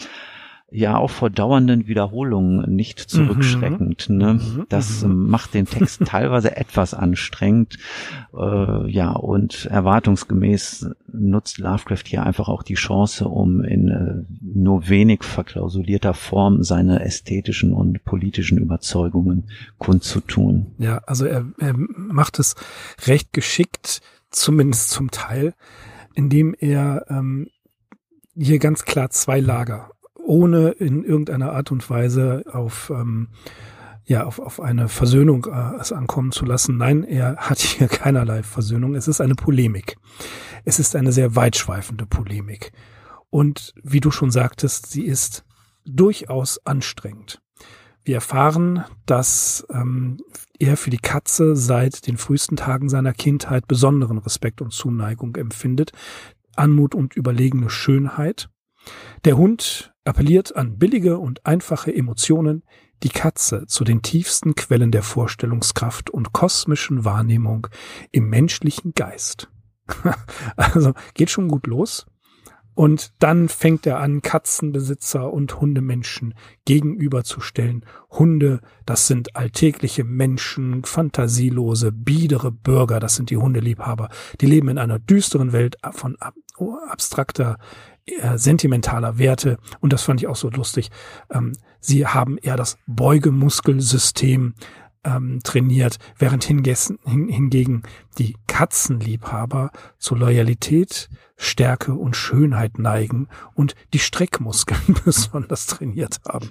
ja 0.70 0.98
auch 0.98 1.10
vor 1.10 1.30
dauernden 1.30 1.86
Wiederholungen 1.86 2.74
nicht 2.74 3.00
zurückschreckend. 3.00 4.10
Mhm. 4.10 4.16
Ne? 4.16 4.34
Mhm. 4.34 4.66
Das 4.68 5.02
mhm. 5.02 5.28
macht 5.28 5.54
den 5.54 5.66
Text 5.66 6.02
teilweise 6.04 6.56
etwas 6.56 6.92
anstrengend. 6.92 7.78
Äh, 8.34 8.90
ja, 8.90 9.12
und 9.12 9.66
erwartungsgemäß 9.66 10.90
nutzt 11.10 11.58
Lovecraft 11.58 12.04
hier 12.04 12.22
einfach 12.24 12.48
auch 12.48 12.62
die 12.62 12.74
Chance, 12.74 13.26
um 13.28 13.62
in 13.62 13.88
äh, 13.88 14.24
nur 14.42 14.88
wenig 14.88 15.24
verklausulierter 15.24 16.12
Form 16.12 16.62
seine 16.62 17.00
ästhetischen 17.00 17.72
und 17.72 18.04
politischen 18.04 18.58
Überzeugungen 18.58 19.48
kundzutun. 19.78 20.74
Ja, 20.78 20.98
also 21.06 21.24
er, 21.24 21.46
er 21.58 21.74
macht 21.76 22.38
es 22.38 22.56
recht 23.06 23.32
geschickt, 23.32 24.02
zumindest 24.30 24.90
zum 24.90 25.10
Teil, 25.10 25.54
indem 26.14 26.54
er 26.58 27.06
ähm, 27.08 27.48
hier 28.34 28.58
ganz 28.58 28.84
klar 28.84 29.08
zwei 29.08 29.40
Lager 29.40 29.90
ohne 30.28 30.72
in 30.72 31.04
irgendeiner 31.04 31.52
Art 31.52 31.72
und 31.72 31.88
Weise 31.88 32.44
auf 32.52 32.90
ähm, 32.94 33.28
ja, 34.04 34.24
auf, 34.24 34.38
auf 34.38 34.60
eine 34.60 34.88
Versöhnung 34.88 35.46
äh, 35.46 35.80
es 35.80 35.92
ankommen 35.92 36.32
zu 36.32 36.44
lassen. 36.44 36.76
Nein, 36.76 37.02
er 37.02 37.36
hat 37.36 37.58
hier 37.58 37.88
keinerlei 37.88 38.42
Versöhnung. 38.42 38.94
Es 38.94 39.08
ist 39.08 39.20
eine 39.20 39.34
Polemik. 39.34 39.96
Es 40.64 40.78
ist 40.78 40.96
eine 40.96 41.12
sehr 41.12 41.34
weitschweifende 41.34 42.06
Polemik. 42.06 42.72
Und 43.30 43.74
wie 43.82 44.00
du 44.00 44.10
schon 44.10 44.30
sagtest, 44.30 44.86
sie 44.86 45.04
ist 45.04 45.44
durchaus 45.86 46.64
anstrengend. 46.66 47.40
Wir 48.04 48.16
erfahren, 48.16 48.84
dass 49.06 49.66
ähm, 49.70 50.18
er 50.58 50.76
für 50.76 50.90
die 50.90 50.98
Katze 50.98 51.56
seit 51.56 52.06
den 52.06 52.18
frühesten 52.18 52.56
Tagen 52.56 52.88
seiner 52.88 53.12
Kindheit 53.12 53.66
besonderen 53.66 54.18
Respekt 54.18 54.60
und 54.60 54.72
Zuneigung 54.72 55.36
empfindet, 55.36 55.92
Anmut 56.56 56.94
und 56.94 57.14
überlegene 57.14 57.70
Schönheit. 57.70 58.48
Der 59.24 59.36
Hund 59.36 59.92
appelliert 60.08 60.56
an 60.56 60.78
billige 60.78 61.18
und 61.18 61.46
einfache 61.46 61.94
Emotionen, 61.94 62.62
die 63.02 63.10
Katze 63.10 63.66
zu 63.66 63.84
den 63.84 64.02
tiefsten 64.02 64.54
Quellen 64.54 64.90
der 64.90 65.02
Vorstellungskraft 65.02 66.10
und 66.10 66.32
kosmischen 66.32 67.04
Wahrnehmung 67.04 67.68
im 68.10 68.28
menschlichen 68.28 68.92
Geist. 68.94 69.50
also 70.56 70.94
geht 71.14 71.30
schon 71.30 71.48
gut 71.48 71.66
los. 71.66 72.06
Und 72.74 73.12
dann 73.18 73.48
fängt 73.48 73.86
er 73.86 73.98
an, 73.98 74.22
Katzenbesitzer 74.22 75.32
und 75.32 75.60
Hundemenschen 75.60 76.34
gegenüberzustellen. 76.64 77.84
Hunde, 78.08 78.60
das 78.86 79.08
sind 79.08 79.34
alltägliche 79.34 80.04
Menschen, 80.04 80.84
fantasielose, 80.84 81.90
biedere 81.90 82.52
Bürger, 82.52 83.00
das 83.00 83.16
sind 83.16 83.30
die 83.30 83.36
Hundeliebhaber. 83.36 84.10
Die 84.40 84.46
leben 84.46 84.68
in 84.68 84.78
einer 84.78 85.00
düsteren 85.00 85.52
Welt 85.52 85.76
von 85.90 86.16
abstrakter 86.88 87.58
sentimentaler 88.36 89.18
Werte 89.18 89.58
und 89.80 89.92
das 89.92 90.02
fand 90.02 90.20
ich 90.20 90.26
auch 90.26 90.36
so 90.36 90.50
lustig. 90.50 90.90
Ähm, 91.30 91.52
sie 91.80 92.06
haben 92.06 92.38
eher 92.38 92.56
das 92.56 92.78
Beugemuskelsystem 92.86 94.54
ähm, 95.04 95.40
trainiert, 95.44 95.98
während 96.18 96.44
hingegen 96.44 97.82
die 98.18 98.36
Katzenliebhaber 98.46 99.70
zu 99.98 100.14
Loyalität, 100.14 101.08
Stärke 101.36 101.94
und 101.94 102.16
Schönheit 102.16 102.78
neigen 102.78 103.28
und 103.54 103.74
die 103.92 104.00
Streckmuskeln 104.00 104.96
besonders 105.04 105.66
trainiert 105.66 106.18
haben. 106.26 106.50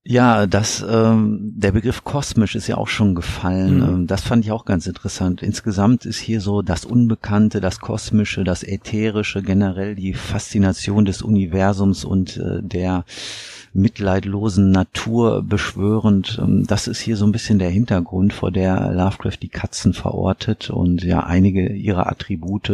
Ja, 0.10 0.48
das, 0.48 0.86
ähm, 0.90 1.52
der 1.58 1.74
Begriff 1.74 2.06
kosmisch 2.06 2.56
ist 2.56 2.68
ja 2.68 2.78
auch 2.78 2.88
schon 2.88 3.14
gefallen. 3.14 3.80
Mhm. 3.80 3.84
Ähm, 3.84 4.08
das 4.08 4.22
fand 4.22 4.46
ich 4.46 4.54
auch 4.54 4.64
ganz 4.64 4.88
interessant. 4.88 5.44
Insgesamt 5.44 6.06
ist 6.06 6.18
hier 6.18 6.40
so 6.40 6.62
das 6.62 6.86
Unbekannte, 6.86 7.60
das 7.60 7.82
Kosmische, 7.82 8.46
das 8.46 8.64
Ätherische, 8.64 9.42
generell 9.42 9.96
die 9.96 10.14
Faszination 10.14 11.04
des 11.04 11.22
Universums 11.22 12.06
und 12.06 12.38
äh, 12.38 12.64
der 12.64 13.04
mitleidlosen 13.78 14.72
Natur 14.72 15.44
beschwörend. 15.44 16.40
Ähm, 16.42 16.66
das 16.68 16.88
ist 16.88 17.00
hier 17.00 17.16
so 17.16 17.26
ein 17.26 17.32
bisschen 17.32 17.60
der 17.60 17.70
Hintergrund, 17.70 18.34
vor 18.34 18.52
der 18.52 18.92
Lovecraft 18.92 19.38
die 19.42 19.50
Katzen 19.50 19.94
verortet. 19.94 20.70
Und 20.70 21.04
ja, 21.04 21.22
einige 21.22 21.72
ihrer 21.72 22.08
Attribute 22.08 22.72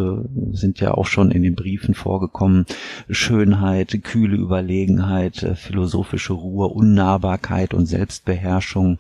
sind 0.51 0.79
ja 0.79 0.93
auch 0.93 1.05
schon 1.05 1.31
in 1.31 1.43
den 1.43 1.55
Briefen 1.55 1.93
vorgekommen. 1.93 2.65
Schönheit, 3.09 3.99
kühle 4.03 4.37
Überlegenheit, 4.37 5.43
äh, 5.43 5.55
philosophische 5.55 6.33
Ruhe, 6.33 6.67
Unnahbarkeit 6.67 7.73
und 7.73 7.85
Selbstbeherrschung. 7.85 8.97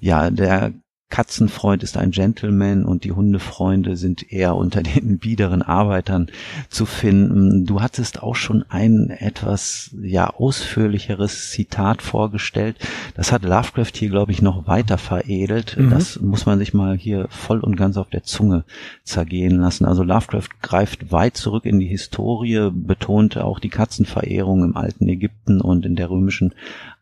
Ja, 0.00 0.30
der 0.30 0.72
Katzenfreund 1.10 1.82
ist 1.84 1.96
ein 1.96 2.10
Gentleman 2.10 2.84
und 2.84 3.04
die 3.04 3.12
Hundefreunde 3.12 3.96
sind 3.96 4.32
eher 4.32 4.56
unter 4.56 4.82
den 4.82 5.18
biederen 5.20 5.62
Arbeitern 5.62 6.28
zu 6.68 6.86
finden. 6.86 7.66
Du 7.66 7.82
hattest 7.82 8.22
auch 8.22 8.34
schon 8.34 8.64
ein 8.68 9.10
etwas 9.10 9.94
ja 10.02 10.28
ausführlicheres 10.28 11.50
Zitat 11.50 12.02
vorgestellt. 12.02 12.76
Das 13.14 13.30
hat 13.30 13.44
Lovecraft 13.44 13.92
hier 13.94 14.08
glaube 14.08 14.32
ich 14.32 14.42
noch 14.42 14.66
weiter 14.66 14.98
veredelt. 14.98 15.76
Mhm. 15.78 15.90
Das 15.90 16.20
muss 16.20 16.46
man 16.46 16.58
sich 16.58 16.74
mal 16.74 16.96
hier 16.96 17.28
voll 17.28 17.60
und 17.60 17.76
ganz 17.76 17.96
auf 17.96 18.10
der 18.10 18.24
Zunge 18.24 18.64
zergehen 19.04 19.60
lassen. 19.60 19.84
Also 19.84 20.02
Lovecraft 20.02 20.48
greift 20.62 21.12
weit 21.12 21.36
zurück 21.36 21.64
in 21.64 21.78
die 21.78 21.86
Historie, 21.86 22.70
betonte 22.72 23.44
auch 23.44 23.60
die 23.60 23.68
Katzenverehrung 23.68 24.64
im 24.64 24.76
alten 24.76 25.08
Ägypten 25.08 25.60
und 25.60 25.86
in 25.86 25.94
der 25.94 26.10
römischen 26.10 26.54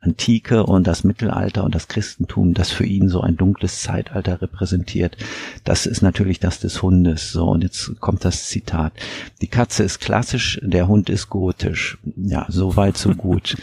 Antike 0.02 0.66
und 0.66 0.86
das 0.86 1.04
Mittelalter 1.04 1.62
und 1.62 1.74
das 1.74 1.86
Christentum, 1.86 2.54
das 2.54 2.70
für 2.70 2.84
ihn 2.84 3.08
so 3.08 3.20
ein 3.20 3.36
dunkles 3.36 3.82
Zeitalter 3.82 4.42
repräsentiert. 4.42 5.16
Das 5.64 5.86
ist 5.86 6.02
natürlich 6.02 6.40
das 6.40 6.58
des 6.58 6.82
Hundes. 6.82 7.30
So, 7.30 7.46
und 7.46 7.62
jetzt 7.62 8.00
kommt 8.00 8.24
das 8.24 8.48
Zitat. 8.48 8.92
Die 9.40 9.46
Katze 9.46 9.84
ist 9.84 10.00
klassisch, 10.00 10.60
der 10.62 10.88
Hund 10.88 11.08
ist 11.08 11.28
gotisch. 11.28 11.98
Ja, 12.16 12.46
so 12.48 12.76
weit, 12.76 12.96
so 12.96 13.14
gut. 13.14 13.56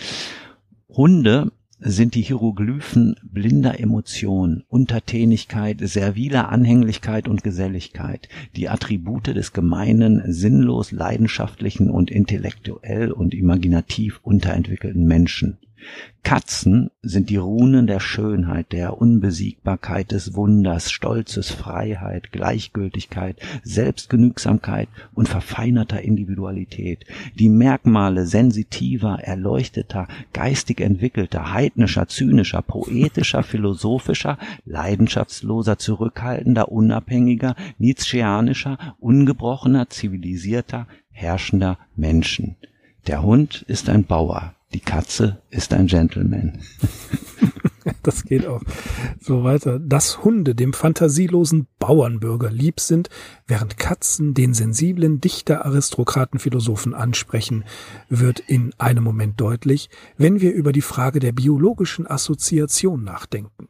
Hunde 0.89 1.51
sind 1.81 2.15
die 2.15 2.21
Hieroglyphen 2.21 3.15
blinder 3.23 3.79
Emotion, 3.79 4.63
Untertänigkeit, 4.67 5.77
serviler 5.81 6.49
Anhänglichkeit 6.49 7.27
und 7.27 7.43
Geselligkeit, 7.43 8.27
die 8.55 8.67
Attribute 8.67 9.27
des 9.27 9.53
gemeinen, 9.53 10.21
sinnlos 10.31 10.91
leidenschaftlichen 10.91 11.89
und 11.89 12.11
intellektuell 12.11 13.11
und 13.11 13.33
imaginativ 13.33 14.19
unterentwickelten 14.23 15.05
Menschen. 15.05 15.57
Katzen 16.23 16.91
sind 17.01 17.29
die 17.29 17.37
Runen 17.37 17.87
der 17.87 17.99
Schönheit, 17.99 18.71
der 18.71 19.01
Unbesiegbarkeit 19.01 20.11
des 20.11 20.35
Wunders, 20.35 20.91
Stolzes, 20.91 21.49
Freiheit, 21.49 22.31
Gleichgültigkeit, 22.31 23.37
Selbstgenügsamkeit 23.63 24.89
und 25.13 25.29
verfeinerter 25.29 26.01
Individualität, 26.01 27.05
die 27.35 27.49
Merkmale 27.49 28.25
sensitiver, 28.25 29.19
erleuchteter, 29.21 30.07
geistig 30.33 30.81
entwickelter, 30.81 31.53
heidnischer, 31.53 32.07
zynischer, 32.07 32.61
poetischer, 32.61 33.43
philosophischer, 33.43 34.37
leidenschaftsloser, 34.65 35.79
zurückhaltender, 35.79 36.71
unabhängiger, 36.71 37.55
nietzscheanischer, 37.77 38.77
ungebrochener, 38.99 39.89
zivilisierter, 39.89 40.87
herrschender 41.11 41.77
Menschen. 41.95 42.55
Der 43.07 43.23
Hund 43.23 43.63
ist 43.67 43.89
ein 43.89 44.03
Bauer, 44.03 44.53
die 44.73 44.79
Katze 44.79 45.41
ist 45.49 45.73
ein 45.73 45.87
Gentleman. 45.87 46.59
das 48.03 48.23
geht 48.23 48.45
auch 48.45 48.61
so 49.19 49.43
weiter. 49.43 49.79
Dass 49.79 50.23
Hunde 50.23 50.53
dem 50.53 50.73
fantasielosen 50.73 51.67
Bauernbürger 51.79 52.51
lieb 52.51 52.79
sind, 52.79 53.09
während 53.47 53.77
Katzen 53.77 54.33
den 54.33 54.53
sensiblen 54.53 55.21
Dichter, 55.21 55.65
Aristokraten, 55.65 56.39
Philosophen 56.39 56.93
ansprechen, 56.93 57.63
wird 58.09 58.39
in 58.39 58.73
einem 58.77 59.03
Moment 59.03 59.41
deutlich, 59.41 59.89
wenn 60.17 60.39
wir 60.39 60.53
über 60.53 60.71
die 60.71 60.81
Frage 60.81 61.19
der 61.19 61.31
biologischen 61.31 62.05
Assoziation 62.05 63.03
nachdenken. 63.03 63.67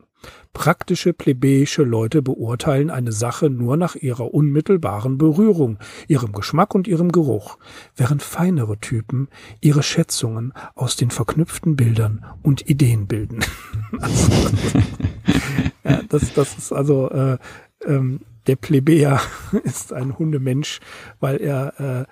Praktische 0.53 1.13
plebejische 1.13 1.83
Leute 1.83 2.21
beurteilen 2.21 2.89
eine 2.89 3.11
Sache 3.11 3.49
nur 3.49 3.77
nach 3.77 3.95
ihrer 3.95 4.33
unmittelbaren 4.33 5.17
Berührung, 5.17 5.77
ihrem 6.07 6.33
Geschmack 6.33 6.75
und 6.75 6.87
ihrem 6.87 7.11
Geruch, 7.11 7.57
während 7.95 8.23
feinere 8.23 8.79
Typen 8.79 9.29
ihre 9.61 9.83
Schätzungen 9.83 10.53
aus 10.75 10.95
den 10.95 11.11
verknüpften 11.11 11.75
Bildern 11.75 12.25
und 12.41 12.69
Ideen 12.69 13.07
bilden. 13.07 13.39
also, 13.99 14.31
ja, 15.83 16.01
das, 16.09 16.33
das 16.33 16.57
ist 16.57 16.73
also 16.73 17.09
äh, 17.09 17.37
ähm, 17.85 18.21
der 18.47 18.55
Plebejer 18.55 19.21
ist 19.63 19.93
ein 19.93 20.17
Hundemensch, 20.17 20.79
weil 21.19 21.37
er 21.37 21.79
äh, 21.79 22.05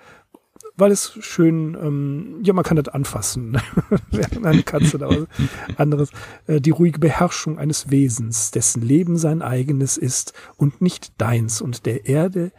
weil 0.78 0.92
es 0.92 1.12
schön, 1.20 1.76
ähm, 1.80 2.40
ja, 2.42 2.52
man 2.52 2.64
kann 2.64 2.76
das 2.76 2.88
anfassen, 2.88 3.60
eine 4.42 4.62
Katze 4.62 5.00
was 5.00 5.26
anderes, 5.76 6.10
äh, 6.46 6.60
die 6.60 6.70
ruhige 6.70 7.00
Beherrschung 7.00 7.58
eines 7.58 7.90
Wesens, 7.90 8.52
dessen 8.52 8.80
Leben 8.82 9.18
sein 9.18 9.42
eigenes 9.42 9.96
ist 9.96 10.32
und 10.56 10.80
nicht 10.80 11.20
deins 11.20 11.60
und 11.60 11.84
der 11.84 12.06
Erde, 12.06 12.52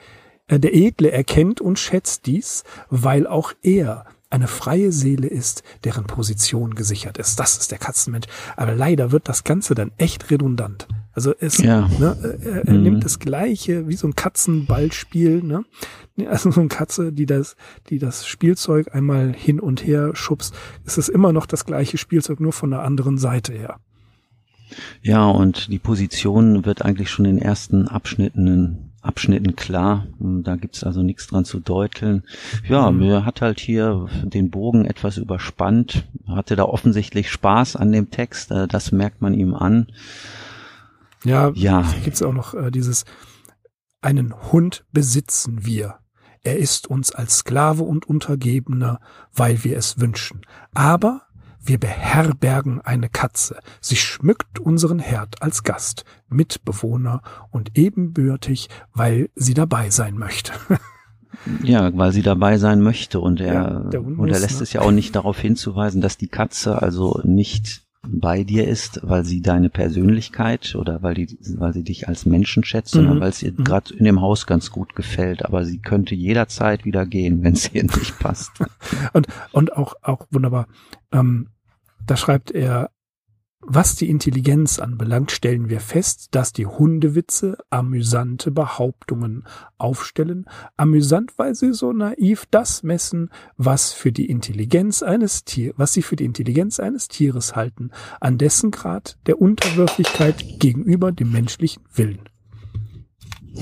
äh, 0.48 0.60
der 0.60 0.76
Edle 0.76 1.12
erkennt 1.12 1.62
und 1.62 1.80
schätzt 1.80 2.26
dies, 2.26 2.66
weil 2.90 3.26
auch 3.26 3.54
er 3.64 4.06
eine 4.30 4.48
freie 4.48 4.92
Seele 4.92 5.28
ist, 5.28 5.64
deren 5.86 6.06
Position 6.06 6.76
gesichert 6.76 7.18
ist. 7.18 7.40
Das 7.40 7.58
ist 7.58 7.72
der 7.72 7.80
Katzenmensch. 7.80 8.28
Aber 8.58 8.76
leider 8.76 9.12
wird 9.12 9.28
das 9.28 9.44
Ganze 9.44 9.74
dann 9.74 9.92
echt 9.98 10.30
redundant. 10.30 10.88
Also 11.20 11.34
es, 11.38 11.58
ja. 11.58 11.90
ne, 12.00 12.16
er, 12.46 12.66
er 12.66 12.74
mhm. 12.74 12.84
nimmt 12.84 13.04
das 13.04 13.20
Gleiche 13.20 13.90
wie 13.90 13.98
so 13.98 14.08
ein 14.08 14.16
Katzenballspiel, 14.16 15.44
ne? 15.44 15.66
Also 16.30 16.50
so 16.50 16.62
eine 16.62 16.70
Katze, 16.70 17.12
die 17.12 17.26
das, 17.26 17.58
die 17.90 18.00
das 18.00 18.26
Spielzeug 18.26 18.96
einmal 18.96 19.34
hin 19.34 19.60
und 19.60 19.86
her 19.86 20.12
schubst, 20.16 20.56
ist 20.86 20.98
es 20.98 21.10
immer 21.10 21.34
noch 21.34 21.46
das 21.46 21.66
gleiche 21.66 21.98
Spielzeug, 21.98 22.40
nur 22.40 22.54
von 22.54 22.72
der 22.72 22.84
anderen 22.84 23.18
Seite 23.18 23.52
her. 23.52 23.82
Ja, 25.02 25.30
und 25.30 25.68
die 25.68 25.80
Position 25.80 26.66
wird 26.66 26.84
eigentlich 26.86 27.10
schon 27.10 27.26
in 27.26 27.36
den 27.36 27.42
ersten 27.42 27.90
Abschnitten, 27.90 28.94
Abschnitten 29.02 29.58
klar. 29.58 30.08
Da 30.20 30.56
gibt's 30.56 30.86
also 30.86 31.04
nichts 31.04 31.28
dran 31.28 31.44
zu 31.44 31.60
deuteln. 31.60 32.24
Ja, 32.70 32.92
mhm. 32.92 33.00
mir 33.00 33.26
hat 33.26 33.42
halt 33.42 33.60
hier 33.60 34.08
den 34.24 34.52
Bogen 34.52 34.86
etwas 34.86 35.18
überspannt, 35.18 36.06
hatte 36.28 36.56
da 36.56 36.64
offensichtlich 36.64 37.30
Spaß 37.30 37.76
an 37.76 37.92
dem 37.92 38.10
Text, 38.10 38.52
äh, 38.52 38.70
das 38.70 38.94
merkt 38.94 39.22
man 39.22 39.34
ihm 39.34 39.54
an. 39.54 39.88
Ja, 41.24 41.52
ja. 41.54 41.90
hier 41.92 42.02
gibt's 42.02 42.22
auch 42.22 42.34
noch 42.34 42.54
äh, 42.54 42.72
dieses, 42.72 43.06
einen 44.02 44.34
Hund 44.52 44.86
besitzen 44.92 45.66
wir. 45.66 45.96
Er 46.42 46.58
ist 46.58 46.88
uns 46.88 47.12
als 47.12 47.40
Sklave 47.40 47.84
und 47.84 48.08
Untergebener, 48.08 49.00
weil 49.34 49.64
wir 49.64 49.78
es 49.78 50.00
wünschen. 50.00 50.42
Aber 50.74 51.24
wir 51.62 51.78
beherbergen 51.78 52.80
eine 52.82 53.10
Katze. 53.10 53.60
Sie 53.82 53.98
schmückt 53.98 54.60
unseren 54.60 55.00
Herd 55.00 55.42
als 55.42 55.64
Gast, 55.64 56.06
Mitbewohner 56.30 57.22
und 57.52 57.78
ebenbürtig, 57.78 58.70
weil 58.94 59.30
sie 59.36 59.54
dabei 59.54 59.90
sein 59.90 60.18
möchte. 60.18 60.54
Ja, 61.64 61.96
weil 61.96 62.12
sie 62.12 62.24
dabei 62.24 62.58
sein 62.58 62.82
möchte 62.82 63.20
und 63.20 63.40
er, 63.40 63.88
ja, 63.94 64.00
und 64.00 64.30
er 64.30 64.40
lässt 64.40 64.58
ne? 64.58 64.64
es 64.64 64.74
ja 64.74 64.82
auch 64.82 64.92
nicht 64.92 65.16
darauf 65.16 65.40
hinzuweisen, 65.40 66.02
dass 66.02 66.18
die 66.18 66.28
Katze 66.28 66.82
also 66.82 67.22
nicht 67.24 67.88
bei 68.08 68.44
dir 68.44 68.68
ist, 68.68 69.02
weil 69.04 69.26
sie 69.26 69.42
deine 69.42 69.70
Persönlichkeit 69.70 70.76
oder 70.76 71.04
weil 71.04 71.16
die, 71.16 71.38
weil 71.58 71.74
sie 71.74 71.84
dich 71.84 72.08
als 72.08 72.26
Menschen 72.26 72.64
schätzt, 72.64 72.92
sondern 72.92 73.18
mhm. 73.18 73.22
weil 73.22 73.30
es 73.30 73.44
ihr 73.44 73.52
mhm. 73.52 73.64
gerade 73.64 73.94
in 73.94 74.06
dem 74.06 74.22
Haus 74.22 74.48
ganz 74.48 74.72
gut 74.72 74.96
gefällt. 74.96 75.46
Aber 75.46 75.66
sie 75.66 75.80
könnte 75.80 76.16
jederzeit 76.16 76.86
wieder 76.86 77.06
gehen, 77.06 77.44
wenn 77.44 77.54
es 77.54 77.74
ihr 77.74 77.84
nicht 77.84 78.18
passt. 78.20 78.52
und 79.14 79.28
und 79.52 79.74
auch 79.74 79.96
auch 80.02 80.26
wunderbar. 80.32 80.68
Ähm, 81.12 81.50
da 82.06 82.16
schreibt 82.18 82.52
er 82.52 82.90
was 83.62 83.96
die 83.96 84.10
Intelligenz 84.10 84.80
anbelangt, 84.80 85.32
stellen 85.32 85.70
wir 85.70 85.82
fest, 85.82 86.30
dass 86.32 86.54
die 86.54 86.66
Hundewitze 86.66 87.58
amüsante 87.70 88.52
Behauptungen 88.52 89.44
aufstellen, 89.78 90.46
amüsant, 90.78 91.34
weil 91.38 91.56
sie 91.56 91.74
so 91.74 91.92
naiv 91.92 92.46
das 92.52 92.84
messen, 92.84 93.30
was 93.58 93.92
für 93.92 94.14
die 94.14 94.30
Intelligenz 94.30 95.04
eines 95.04 95.44
Tier, 95.44 95.74
was 95.76 95.92
sie 95.92 96.02
für 96.02 96.16
die 96.16 96.26
Intelligenz 96.26 96.80
eines 96.80 97.10
Tieres 97.10 97.56
halten, 97.56 97.92
an 98.22 98.38
dessen 98.38 98.72
Grad 98.72 99.18
der 99.26 99.42
Unterwürfigkeit 99.42 100.60
gegenüber 100.60 101.12
dem 101.12 101.32
menschlichen 101.32 101.84
Willen. 101.94 102.30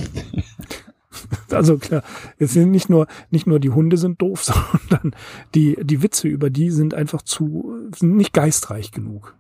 Also 1.50 1.78
klar, 1.78 2.04
es 2.38 2.54
sind 2.54 2.70
nicht 2.72 2.90
nur 2.90 3.08
nicht 3.32 3.48
nur 3.48 3.60
die 3.60 3.72
Hunde 3.72 3.98
sind 3.98 4.22
doof, 4.22 4.44
sondern 4.90 5.16
die 5.56 5.76
die 5.82 6.04
Witze 6.04 6.28
über 6.28 6.50
die 6.50 6.70
sind 6.70 6.94
einfach 6.94 7.22
zu 7.24 7.90
sind 7.96 8.16
nicht 8.16 8.34
geistreich 8.34 8.92
genug. 8.92 9.36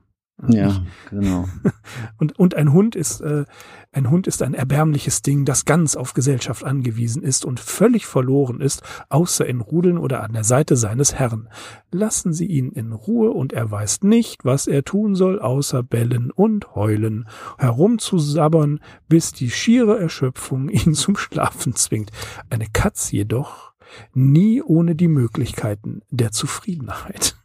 Ja, 0.47 0.83
genau. 1.09 1.47
Und, 2.17 2.38
und 2.38 2.53
ein 2.53 2.71
Hund 2.71 2.95
ist, 2.95 3.21
äh, 3.21 3.45
ein 3.91 4.11
Hund 4.11 4.27
ist 4.27 4.43
ein 4.43 4.53
erbärmliches 4.53 5.23
Ding, 5.23 5.45
das 5.45 5.65
ganz 5.65 5.95
auf 5.95 6.13
Gesellschaft 6.13 6.63
angewiesen 6.63 7.23
ist 7.23 7.43
und 7.45 7.59
völlig 7.59 8.05
verloren 8.05 8.61
ist, 8.61 8.83
außer 9.09 9.47
in 9.47 9.61
Rudeln 9.61 9.97
oder 9.97 10.21
an 10.21 10.33
der 10.33 10.43
Seite 10.43 10.75
seines 10.75 11.15
Herrn. 11.15 11.49
Lassen 11.91 12.33
Sie 12.33 12.45
ihn 12.45 12.71
in 12.71 12.91
Ruhe 12.91 13.31
und 13.31 13.53
er 13.53 13.71
weiß 13.71 14.03
nicht, 14.03 14.45
was 14.45 14.67
er 14.67 14.83
tun 14.83 15.15
soll, 15.15 15.39
außer 15.39 15.81
bellen 15.81 16.29
und 16.29 16.75
heulen, 16.75 17.27
herumzusabbern, 17.57 18.79
bis 19.07 19.31
die 19.31 19.49
schiere 19.49 19.99
Erschöpfung 19.99 20.69
ihn 20.69 20.93
zum 20.93 21.17
Schlafen 21.17 21.75
zwingt. 21.75 22.11
Eine 22.51 22.67
Katz 22.71 23.11
jedoch 23.11 23.73
nie 24.13 24.61
ohne 24.61 24.95
die 24.95 25.07
Möglichkeiten 25.07 26.01
der 26.11 26.31
Zufriedenheit. 26.31 27.36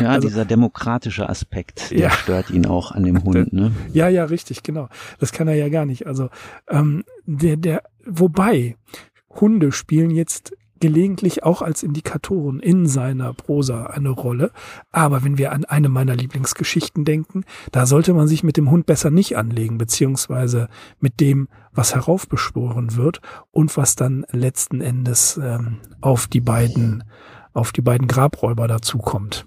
Ja, 0.00 0.10
also, 0.10 0.28
dieser 0.28 0.44
demokratische 0.44 1.28
Aspekt, 1.28 1.90
der 1.90 1.98
ja, 1.98 2.10
stört 2.10 2.50
ihn 2.50 2.66
auch 2.66 2.92
an 2.92 3.04
dem 3.04 3.22
Hund, 3.22 3.52
ne? 3.52 3.72
Ja, 3.92 4.08
ja, 4.08 4.24
richtig, 4.24 4.62
genau. 4.62 4.88
Das 5.18 5.32
kann 5.32 5.48
er 5.48 5.54
ja 5.54 5.68
gar 5.68 5.86
nicht. 5.86 6.06
Also, 6.06 6.28
ähm, 6.68 7.04
der, 7.26 7.56
der, 7.56 7.82
wobei, 8.04 8.76
Hunde 9.40 9.72
spielen 9.72 10.10
jetzt 10.10 10.52
gelegentlich 10.80 11.44
auch 11.44 11.62
als 11.62 11.82
Indikatoren 11.82 12.60
in 12.60 12.86
seiner 12.86 13.32
Prosa 13.32 13.86
eine 13.86 14.10
Rolle. 14.10 14.50
Aber 14.90 15.24
wenn 15.24 15.38
wir 15.38 15.52
an 15.52 15.64
eine 15.64 15.88
meiner 15.88 16.14
Lieblingsgeschichten 16.14 17.06
denken, 17.06 17.44
da 17.72 17.86
sollte 17.86 18.12
man 18.12 18.28
sich 18.28 18.42
mit 18.42 18.58
dem 18.58 18.70
Hund 18.70 18.84
besser 18.84 19.10
nicht 19.10 19.36
anlegen, 19.36 19.78
beziehungsweise 19.78 20.68
mit 21.00 21.20
dem, 21.20 21.48
was 21.72 21.94
heraufbeschworen 21.94 22.96
wird 22.96 23.20
und 23.50 23.76
was 23.78 23.96
dann 23.96 24.26
letzten 24.30 24.82
Endes 24.82 25.40
ähm, 25.42 25.78
auf 26.02 26.26
die 26.26 26.42
beiden, 26.42 27.04
auf 27.54 27.72
die 27.72 27.82
beiden 27.82 28.06
Grabräuber 28.06 28.68
dazukommt. 28.68 29.46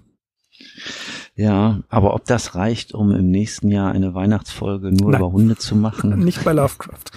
Ja, 1.38 1.84
aber 1.88 2.14
ob 2.14 2.24
das 2.24 2.56
reicht, 2.56 2.92
um 2.94 3.12
im 3.12 3.30
nächsten 3.30 3.70
Jahr 3.70 3.92
eine 3.92 4.12
Weihnachtsfolge 4.12 4.90
nur 4.90 5.12
Nein. 5.12 5.20
über 5.20 5.30
Hunde 5.30 5.56
zu 5.56 5.76
machen? 5.76 6.18
Nicht 6.24 6.42
bei 6.42 6.52
Lovecraft. 6.52 7.12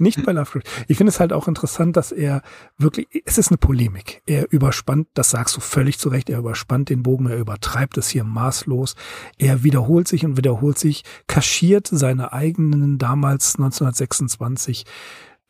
Nicht 0.00 0.26
bei 0.26 0.32
Lovecraft. 0.32 0.64
Ich 0.88 0.96
finde 0.96 1.10
es 1.10 1.20
halt 1.20 1.32
auch 1.32 1.46
interessant, 1.46 1.96
dass 1.96 2.10
er 2.10 2.42
wirklich, 2.78 3.06
es 3.24 3.38
ist 3.38 3.52
eine 3.52 3.58
Polemik. 3.58 4.22
Er 4.26 4.50
überspannt, 4.50 5.06
das 5.14 5.30
sagst 5.30 5.56
du 5.56 5.60
völlig 5.60 6.00
zu 6.00 6.08
Recht, 6.08 6.28
er 6.30 6.40
überspannt 6.40 6.88
den 6.88 7.04
Bogen, 7.04 7.28
er 7.28 7.38
übertreibt 7.38 7.96
es 7.96 8.08
hier 8.08 8.24
maßlos. 8.24 8.96
Er 9.38 9.62
wiederholt 9.62 10.08
sich 10.08 10.24
und 10.24 10.36
wiederholt 10.36 10.76
sich, 10.76 11.04
kaschiert 11.28 11.86
seine 11.86 12.32
eigenen 12.32 12.98
damals 12.98 13.54
1926 13.54 14.84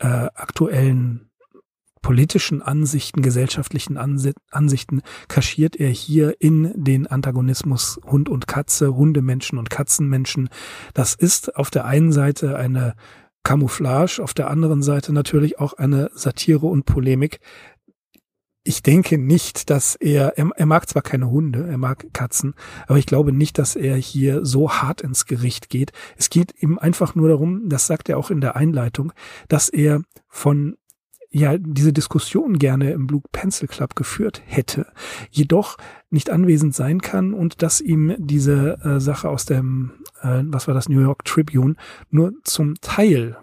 äh, 0.01 0.07
aktuellen 0.35 1.30
politischen 2.03 2.63
Ansichten, 2.63 3.23
gesellschaftlichen 3.23 3.97
Ansichten 3.97 5.03
kaschiert 5.29 5.77
er 5.77 5.91
hier 5.91 6.41
in 6.41 6.73
den 6.75 7.07
Antagonismus 7.07 8.01
Hund 8.05 8.29
und 8.29 8.47
Katze, 8.47 8.95
Hundemenschen 8.95 9.59
und 9.59 9.71
Katzenmenschen. 9.71 10.49
Das 10.95 11.15
ist 11.15 11.57
auf 11.57 11.71
der 11.71 11.85
einen 11.85 12.13
Seite 12.13 12.57
eine 12.57 12.95
Camouflage, 13.43 14.23
auf 14.23 14.35
der 14.35 14.51
anderen 14.51 14.83
Seite 14.83 15.13
natürlich 15.13 15.59
auch 15.59 15.75
eine 15.75 16.11
Satire 16.15 16.67
und 16.67 16.85
Polemik. 16.85 17.41
Ich 18.63 18.83
denke 18.83 19.17
nicht, 19.17 19.71
dass 19.71 19.97
er, 19.97 20.37
er, 20.37 20.51
er 20.55 20.67
mag 20.67 20.87
zwar 20.89 21.01
keine 21.01 21.31
Hunde, 21.31 21.67
er 21.67 21.79
mag 21.79 22.13
Katzen, 22.13 22.55
aber 22.87 22.99
ich 22.99 23.07
glaube 23.07 23.33
nicht, 23.33 23.59
dass 23.59 23.75
er 23.75 23.97
hier 23.97 24.45
so 24.45 24.71
hart 24.71 25.01
ins 25.01 25.25
Gericht 25.25 25.71
geht. 25.71 25.93
Es 26.17 26.29
geht 26.29 26.63
ihm 26.63 26.79
einfach 26.79 27.15
nur 27.15 27.29
darum, 27.29 27.71
das 27.71 27.87
sagt 27.87 28.11
er 28.11 28.19
auch 28.19 28.31
in 28.31 28.43
der 28.43 28.57
Einleitung, 28.57 29.13
dass 29.49 29.71
er 29.71 30.03
von 30.29 30.77
ja 31.31 31.57
diese 31.59 31.93
Diskussion 31.93 32.59
gerne 32.59 32.93
im 32.93 33.07
Blue 33.07 33.23
Pencil 33.33 33.69
Club 33.69 33.95
geführt 33.95 34.43
hätte, 34.45 34.87
jedoch 35.31 35.77
nicht 36.11 36.31
anwesend 36.31 36.75
sein 36.75 37.01
kann 37.01 37.35
und 37.35 37.63
dass 37.63 37.81
ihm 37.81 38.15
diese 38.19 38.79
äh, 38.85 39.01
Sache 39.01 39.29
aus 39.29 39.45
dem, 39.45 39.93
äh, 40.23 40.43
was 40.45 40.67
war 40.67 40.75
das, 40.75 40.89
New 40.89 41.01
York 41.01 41.25
Tribune, 41.25 41.77
nur 42.11 42.33
zum 42.43 42.75
Teil 42.81 43.37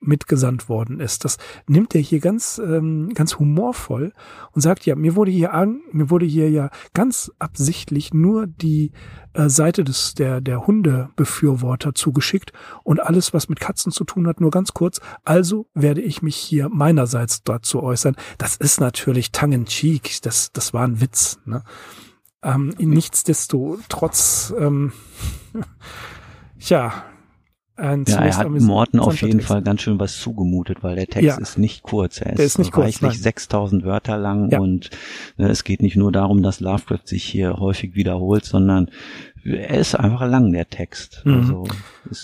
mitgesandt 0.00 0.68
worden 0.68 1.00
ist. 1.00 1.24
Das 1.24 1.38
nimmt 1.66 1.94
er 1.94 2.00
hier 2.00 2.20
ganz, 2.20 2.60
ähm, 2.62 3.12
ganz 3.14 3.38
humorvoll 3.38 4.12
und 4.52 4.60
sagt, 4.60 4.86
ja, 4.86 4.94
mir 4.94 5.16
wurde 5.16 5.30
hier 5.30 5.52
an, 5.52 5.80
mir 5.92 6.10
wurde 6.10 6.26
hier 6.26 6.50
ja 6.50 6.70
ganz 6.94 7.32
absichtlich 7.38 8.12
nur 8.12 8.46
die 8.46 8.92
äh, 9.32 9.48
Seite 9.48 9.84
des, 9.84 10.14
der, 10.14 10.40
der 10.40 10.66
Hundebefürworter 10.66 11.94
zugeschickt 11.94 12.52
und 12.84 13.00
alles, 13.00 13.34
was 13.34 13.48
mit 13.48 13.60
Katzen 13.60 13.92
zu 13.92 14.04
tun 14.04 14.26
hat, 14.26 14.40
nur 14.40 14.50
ganz 14.50 14.74
kurz. 14.74 15.00
Also 15.24 15.66
werde 15.74 16.02
ich 16.02 16.22
mich 16.22 16.36
hier 16.36 16.68
meinerseits 16.68 17.42
dazu 17.42 17.82
äußern. 17.82 18.16
Das 18.38 18.56
ist 18.56 18.80
natürlich 18.80 19.32
tongue 19.32 19.54
in 19.54 19.66
cheek. 19.66 20.20
Das, 20.22 20.52
das 20.52 20.74
war 20.74 20.86
ein 20.86 21.00
Witz, 21.00 21.38
ne? 21.44 21.62
Ähm, 22.42 22.74
nichtsdestotrotz, 22.78 24.54
ähm, 24.58 24.92
ja, 26.58 27.04
ein 27.76 28.04
ja, 28.06 28.18
er 28.20 28.36
hat 28.36 28.48
Morten 28.48 28.98
auf 29.00 29.20
jeden 29.20 29.40
Fall 29.40 29.62
ganz 29.62 29.82
schön 29.82 29.98
was 29.98 30.18
zugemutet, 30.18 30.82
weil 30.82 30.96
der 30.96 31.06
Text 31.06 31.28
ja. 31.28 31.36
ist 31.36 31.58
nicht 31.58 31.82
kurz. 31.82 32.20
Er 32.20 32.32
ist, 32.32 32.40
ist 32.40 32.58
nicht 32.58 32.76
reichlich 32.76 33.20
6000 33.20 33.84
Wörter 33.84 34.16
lang 34.16 34.50
ja. 34.50 34.60
und 34.60 34.90
ne, 35.36 35.48
es 35.48 35.62
geht 35.62 35.82
nicht 35.82 35.96
nur 35.96 36.10
darum, 36.10 36.42
dass 36.42 36.60
Lovecraft 36.60 37.06
sich 37.06 37.24
hier 37.24 37.58
häufig 37.58 37.94
wiederholt, 37.94 38.44
sondern 38.44 38.90
er 39.44 39.78
ist 39.78 39.94
einfach 39.94 40.26
lang, 40.26 40.52
der 40.52 40.68
Text. 40.68 41.22
Mhm. 41.24 41.34
Also, 41.34 41.68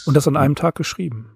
und 0.07 0.17
das 0.17 0.27
an 0.27 0.37
einem 0.37 0.55
Tag 0.55 0.75
geschrieben. 0.75 1.33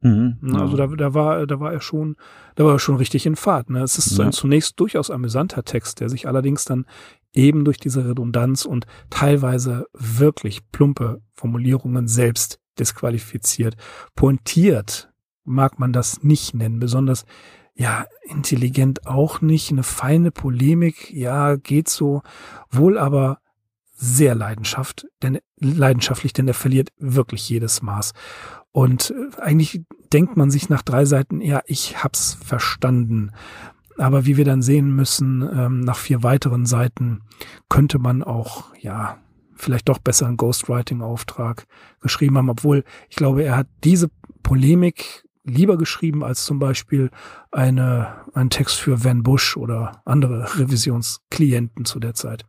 Mhm, 0.00 0.38
ne, 0.40 0.60
also 0.60 0.76
da, 0.76 0.86
da 0.86 1.12
war, 1.14 1.44
da 1.46 1.58
war 1.58 1.72
er 1.72 1.80
schon, 1.80 2.16
da 2.54 2.64
war 2.64 2.74
er 2.74 2.78
schon 2.78 2.96
richtig 2.96 3.26
in 3.26 3.34
Fahrt. 3.34 3.68
Ne? 3.70 3.82
Es 3.82 3.98
ist 3.98 4.16
ja. 4.16 4.24
ein 4.24 4.32
zunächst 4.32 4.78
durchaus 4.78 5.10
amüsanter 5.10 5.64
Text, 5.64 5.98
der 5.98 6.08
sich 6.08 6.28
allerdings 6.28 6.64
dann 6.64 6.86
eben 7.32 7.64
durch 7.64 7.78
diese 7.78 8.08
Redundanz 8.08 8.64
und 8.64 8.86
teilweise 9.10 9.86
wirklich 9.92 10.70
plumpe 10.70 11.20
Formulierungen 11.34 12.06
selbst 12.06 12.60
disqualifiziert. 12.78 13.76
Pointiert 14.14 15.12
mag 15.44 15.78
man 15.78 15.92
das 15.92 16.22
nicht 16.22 16.54
nennen, 16.54 16.78
besonders 16.78 17.24
ja, 17.74 18.06
intelligent 18.24 19.06
auch 19.06 19.40
nicht, 19.40 19.70
eine 19.70 19.84
feine 19.84 20.32
Polemik, 20.32 21.12
ja, 21.12 21.54
geht 21.54 21.88
so, 21.88 22.22
wohl 22.70 22.98
aber 22.98 23.38
sehr 23.94 24.34
Leidenschaft, 24.34 25.06
denn, 25.22 25.38
leidenschaftlich, 25.58 26.32
denn 26.32 26.48
er 26.48 26.54
verliert 26.54 26.90
wirklich 26.98 27.48
jedes 27.48 27.80
Maß. 27.80 28.14
Und 28.72 29.10
äh, 29.10 29.40
eigentlich 29.40 29.82
denkt 30.12 30.36
man 30.36 30.50
sich 30.50 30.68
nach 30.68 30.82
drei 30.82 31.04
Seiten, 31.04 31.40
ja, 31.40 31.62
ich 31.66 32.02
hab's 32.02 32.36
verstanden. 32.42 33.32
Aber 33.96 34.26
wie 34.26 34.36
wir 34.36 34.44
dann 34.44 34.62
sehen 34.62 34.94
müssen, 34.94 35.42
ähm, 35.42 35.80
nach 35.80 35.98
vier 35.98 36.22
weiteren 36.22 36.66
Seiten 36.66 37.22
könnte 37.68 37.98
man 37.98 38.24
auch, 38.24 38.74
ja, 38.76 39.18
vielleicht 39.58 39.88
doch 39.88 39.98
besser 39.98 40.26
einen 40.26 40.36
Ghostwriting-Auftrag 40.36 41.66
geschrieben 42.00 42.38
haben, 42.38 42.50
obwohl 42.50 42.84
ich 43.08 43.16
glaube, 43.16 43.42
er 43.42 43.56
hat 43.56 43.68
diese 43.84 44.10
Polemik 44.42 45.24
lieber 45.44 45.78
geschrieben 45.78 46.22
als 46.22 46.44
zum 46.44 46.58
Beispiel 46.58 47.10
eine, 47.50 48.24
ein 48.34 48.50
Text 48.50 48.76
für 48.76 49.04
Van 49.04 49.22
Bush 49.22 49.56
oder 49.56 50.02
andere 50.04 50.58
Revisionsklienten 50.58 51.84
zu 51.84 51.98
der 51.98 52.14
Zeit. 52.14 52.46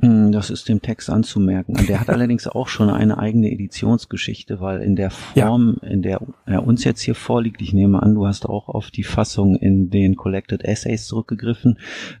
Hm, 0.00 0.32
das 0.32 0.50
ist 0.50 0.68
dem 0.68 0.82
Text 0.82 1.08
anzumerken. 1.08 1.86
Der 1.86 2.00
hat 2.00 2.10
allerdings 2.10 2.48
auch 2.48 2.66
schon 2.66 2.90
eine 2.90 3.18
eigene 3.18 3.50
Editionsgeschichte, 3.50 4.60
weil 4.60 4.82
in 4.82 4.96
der 4.96 5.10
Form, 5.10 5.76
ja. 5.82 5.88
in 5.88 6.02
der 6.02 6.20
er 6.46 6.66
uns 6.66 6.84
jetzt 6.84 7.00
hier 7.00 7.14
vorliegt, 7.14 7.62
ich 7.62 7.72
nehme 7.72 8.02
an, 8.02 8.14
du 8.14 8.26
hast 8.26 8.46
auch 8.46 8.68
auf 8.68 8.90
die 8.90 9.04
Fassung 9.04 9.56
in 9.56 9.90
den 9.90 10.16
Collected 10.16 10.64
Essays 10.64 11.06
zurückgegriffen. 11.06 11.78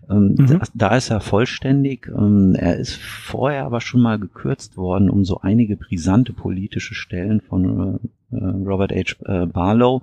Ähm, 0.08 0.36
mhm. 0.38 0.46
da, 0.46 0.60
da, 0.74 0.96
ist 0.96 1.10
er 1.10 1.20
vollständig. 1.20 2.08
Ähm, 2.16 2.54
er 2.54 2.76
ist 2.76 2.94
vorher 2.96 3.64
aber 3.64 3.80
schon 3.80 4.02
mal 4.02 4.18
gekürzt 4.18 4.76
worden, 4.76 5.10
um 5.10 5.24
so 5.24 5.40
einige 5.40 5.76
brisante 5.76 6.32
politische 6.32 6.94
Stellen 6.94 7.40
von 7.40 7.94
äh, 7.96 8.08
Robert 8.36 8.92
H. 8.92 9.16
Äh, 9.24 9.46
Barlow 9.46 10.02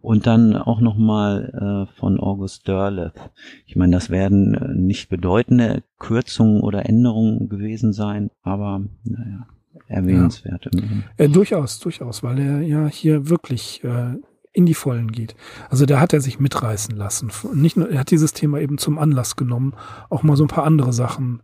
und 0.00 0.26
dann 0.26 0.56
auch 0.56 0.80
nochmal 0.80 1.88
äh, 1.88 1.98
von 1.98 2.20
August 2.20 2.68
Derleth. 2.68 3.30
Ich 3.66 3.76
meine, 3.76 3.96
das 3.96 4.10
werden 4.10 4.54
äh, 4.54 4.74
nicht 4.74 5.08
bedeutende 5.08 5.82
Kürzungen 5.98 6.60
oder 6.60 6.86
Änderungen 6.86 7.48
gewesen 7.48 7.92
sein, 7.92 8.30
aber 8.42 8.82
naja, 9.04 9.46
erwähnenswert. 9.86 10.68
Ja. 10.72 10.80
Äh, 11.16 11.28
durchaus, 11.28 11.78
durchaus, 11.78 12.22
weil 12.22 12.38
er 12.38 12.60
ja 12.60 12.86
hier 12.86 13.28
wirklich 13.28 13.82
äh, 13.84 14.14
in 14.52 14.66
die 14.66 14.74
Vollen 14.74 15.10
geht. 15.10 15.34
Also 15.68 15.84
da 15.84 16.00
hat 16.00 16.12
er 16.12 16.20
sich 16.20 16.38
mitreißen 16.38 16.96
lassen. 16.96 17.30
Nicht 17.54 17.76
nur, 17.76 17.90
er 17.90 18.00
hat 18.00 18.10
dieses 18.10 18.32
Thema 18.32 18.60
eben 18.60 18.78
zum 18.78 18.98
Anlass 18.98 19.36
genommen, 19.36 19.74
auch 20.08 20.22
mal 20.22 20.36
so 20.36 20.44
ein 20.44 20.48
paar 20.48 20.64
andere 20.64 20.92
Sachen, 20.92 21.42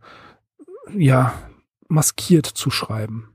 ja, 0.96 1.34
maskiert 1.88 2.46
zu 2.46 2.70
schreiben. 2.70 3.30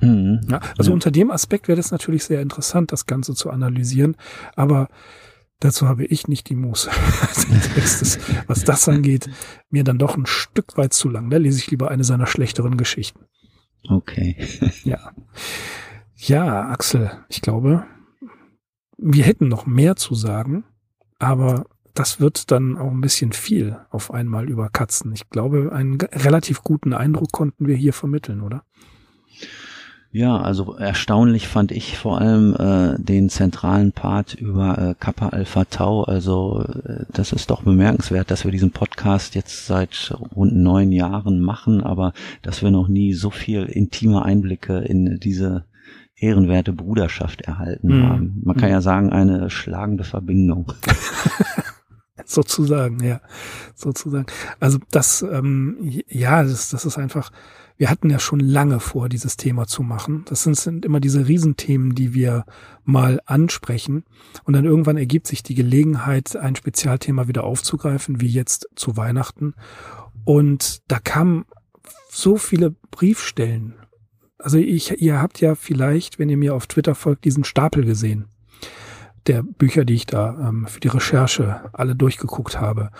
Mhm. 0.00 0.40
Ja, 0.48 0.60
also 0.78 0.90
ja. 0.90 0.94
unter 0.94 1.10
dem 1.10 1.30
Aspekt 1.30 1.68
wäre 1.68 1.76
das 1.76 1.90
natürlich 1.90 2.24
sehr 2.24 2.40
interessant, 2.40 2.92
das 2.92 3.06
Ganze 3.06 3.34
zu 3.34 3.50
analysieren, 3.50 4.16
aber 4.56 4.88
dazu 5.60 5.88
habe 5.88 6.04
ich 6.04 6.28
nicht 6.28 6.48
die 6.48 6.56
Muße. 6.56 6.90
was 8.46 8.64
das 8.64 8.88
angeht, 8.88 9.28
mir 9.70 9.84
dann 9.84 9.98
doch 9.98 10.16
ein 10.16 10.26
Stück 10.26 10.76
weit 10.76 10.92
zu 10.92 11.08
lang. 11.08 11.30
Da 11.30 11.36
lese 11.38 11.58
ich 11.58 11.70
lieber 11.70 11.90
eine 11.90 12.04
seiner 12.04 12.26
schlechteren 12.26 12.76
Geschichten. 12.76 13.20
Okay. 13.88 14.36
ja. 14.84 15.12
Ja, 16.16 16.68
Axel, 16.68 17.10
ich 17.28 17.42
glaube, 17.42 17.84
wir 18.96 19.24
hätten 19.24 19.48
noch 19.48 19.66
mehr 19.66 19.96
zu 19.96 20.14
sagen, 20.14 20.64
aber 21.18 21.66
das 21.94 22.20
wird 22.20 22.50
dann 22.50 22.76
auch 22.76 22.90
ein 22.90 23.00
bisschen 23.00 23.32
viel 23.32 23.78
auf 23.90 24.12
einmal 24.12 24.48
über 24.48 24.68
Katzen. 24.68 25.12
Ich 25.12 25.30
glaube, 25.30 25.70
einen 25.72 26.00
relativ 26.00 26.62
guten 26.62 26.92
Eindruck 26.92 27.30
konnten 27.30 27.66
wir 27.66 27.76
hier 27.76 27.92
vermitteln, 27.92 28.40
oder? 28.40 28.64
Ja, 30.14 30.40
also 30.40 30.76
erstaunlich 30.76 31.48
fand 31.48 31.72
ich 31.72 31.98
vor 31.98 32.20
allem 32.20 32.54
äh, 32.54 33.02
den 33.02 33.28
zentralen 33.28 33.90
Part 33.90 34.34
über 34.34 34.78
äh, 34.78 34.94
Kappa 34.96 35.30
Alpha 35.30 35.64
Tau. 35.64 36.04
Also 36.04 36.62
äh, 36.62 37.04
das 37.12 37.32
ist 37.32 37.50
doch 37.50 37.64
bemerkenswert, 37.64 38.30
dass 38.30 38.44
wir 38.44 38.52
diesen 38.52 38.70
Podcast 38.70 39.34
jetzt 39.34 39.66
seit 39.66 40.16
rund 40.36 40.54
neun 40.54 40.92
Jahren 40.92 41.40
machen, 41.40 41.82
aber 41.82 42.12
dass 42.42 42.62
wir 42.62 42.70
noch 42.70 42.86
nie 42.86 43.12
so 43.12 43.30
viel 43.30 43.64
intime 43.64 44.24
Einblicke 44.24 44.78
in 44.78 45.18
diese 45.18 45.64
ehrenwerte 46.14 46.72
Bruderschaft 46.72 47.40
erhalten 47.40 47.88
mhm. 47.88 48.08
haben. 48.08 48.40
Man 48.44 48.56
kann 48.56 48.70
ja 48.70 48.80
sagen, 48.80 49.10
eine 49.10 49.50
schlagende 49.50 50.04
Verbindung. 50.04 50.72
sozusagen, 52.24 53.02
ja, 53.02 53.20
sozusagen. 53.74 54.26
Also 54.60 54.78
das, 54.92 55.22
ähm, 55.22 56.02
ja, 56.06 56.44
das, 56.44 56.68
das 56.70 56.84
ist 56.84 56.98
einfach 56.98 57.32
wir 57.76 57.90
hatten 57.90 58.08
ja 58.08 58.18
schon 58.18 58.40
lange 58.40 58.80
vor, 58.80 59.08
dieses 59.08 59.36
Thema 59.36 59.66
zu 59.66 59.82
machen. 59.82 60.24
Das 60.28 60.44
sind, 60.44 60.56
sind 60.56 60.84
immer 60.84 61.00
diese 61.00 61.26
Riesenthemen, 61.26 61.94
die 61.94 62.14
wir 62.14 62.44
mal 62.84 63.20
ansprechen. 63.26 64.04
Und 64.44 64.54
dann 64.54 64.64
irgendwann 64.64 64.96
ergibt 64.96 65.26
sich 65.26 65.42
die 65.42 65.54
Gelegenheit, 65.54 66.36
ein 66.36 66.56
Spezialthema 66.56 67.26
wieder 67.26 67.44
aufzugreifen, 67.44 68.20
wie 68.20 68.28
jetzt 68.28 68.68
zu 68.76 68.96
Weihnachten. 68.96 69.54
Und 70.24 70.82
da 70.88 70.98
kamen 71.00 71.44
so 72.08 72.36
viele 72.36 72.70
Briefstellen. 72.90 73.74
Also 74.38 74.58
ich, 74.58 75.00
ihr 75.02 75.20
habt 75.20 75.40
ja 75.40 75.54
vielleicht, 75.54 76.18
wenn 76.18 76.28
ihr 76.28 76.36
mir 76.36 76.54
auf 76.54 76.66
Twitter 76.66 76.94
folgt, 76.94 77.24
diesen 77.24 77.44
Stapel 77.44 77.84
gesehen 77.84 78.26
der 79.26 79.42
Bücher, 79.42 79.84
die 79.84 79.94
ich 79.94 80.06
da 80.06 80.48
ähm, 80.48 80.66
für 80.66 80.80
die 80.80 80.88
Recherche 80.88 81.70
alle 81.72 81.96
durchgeguckt 81.96 82.60
habe. 82.60 82.90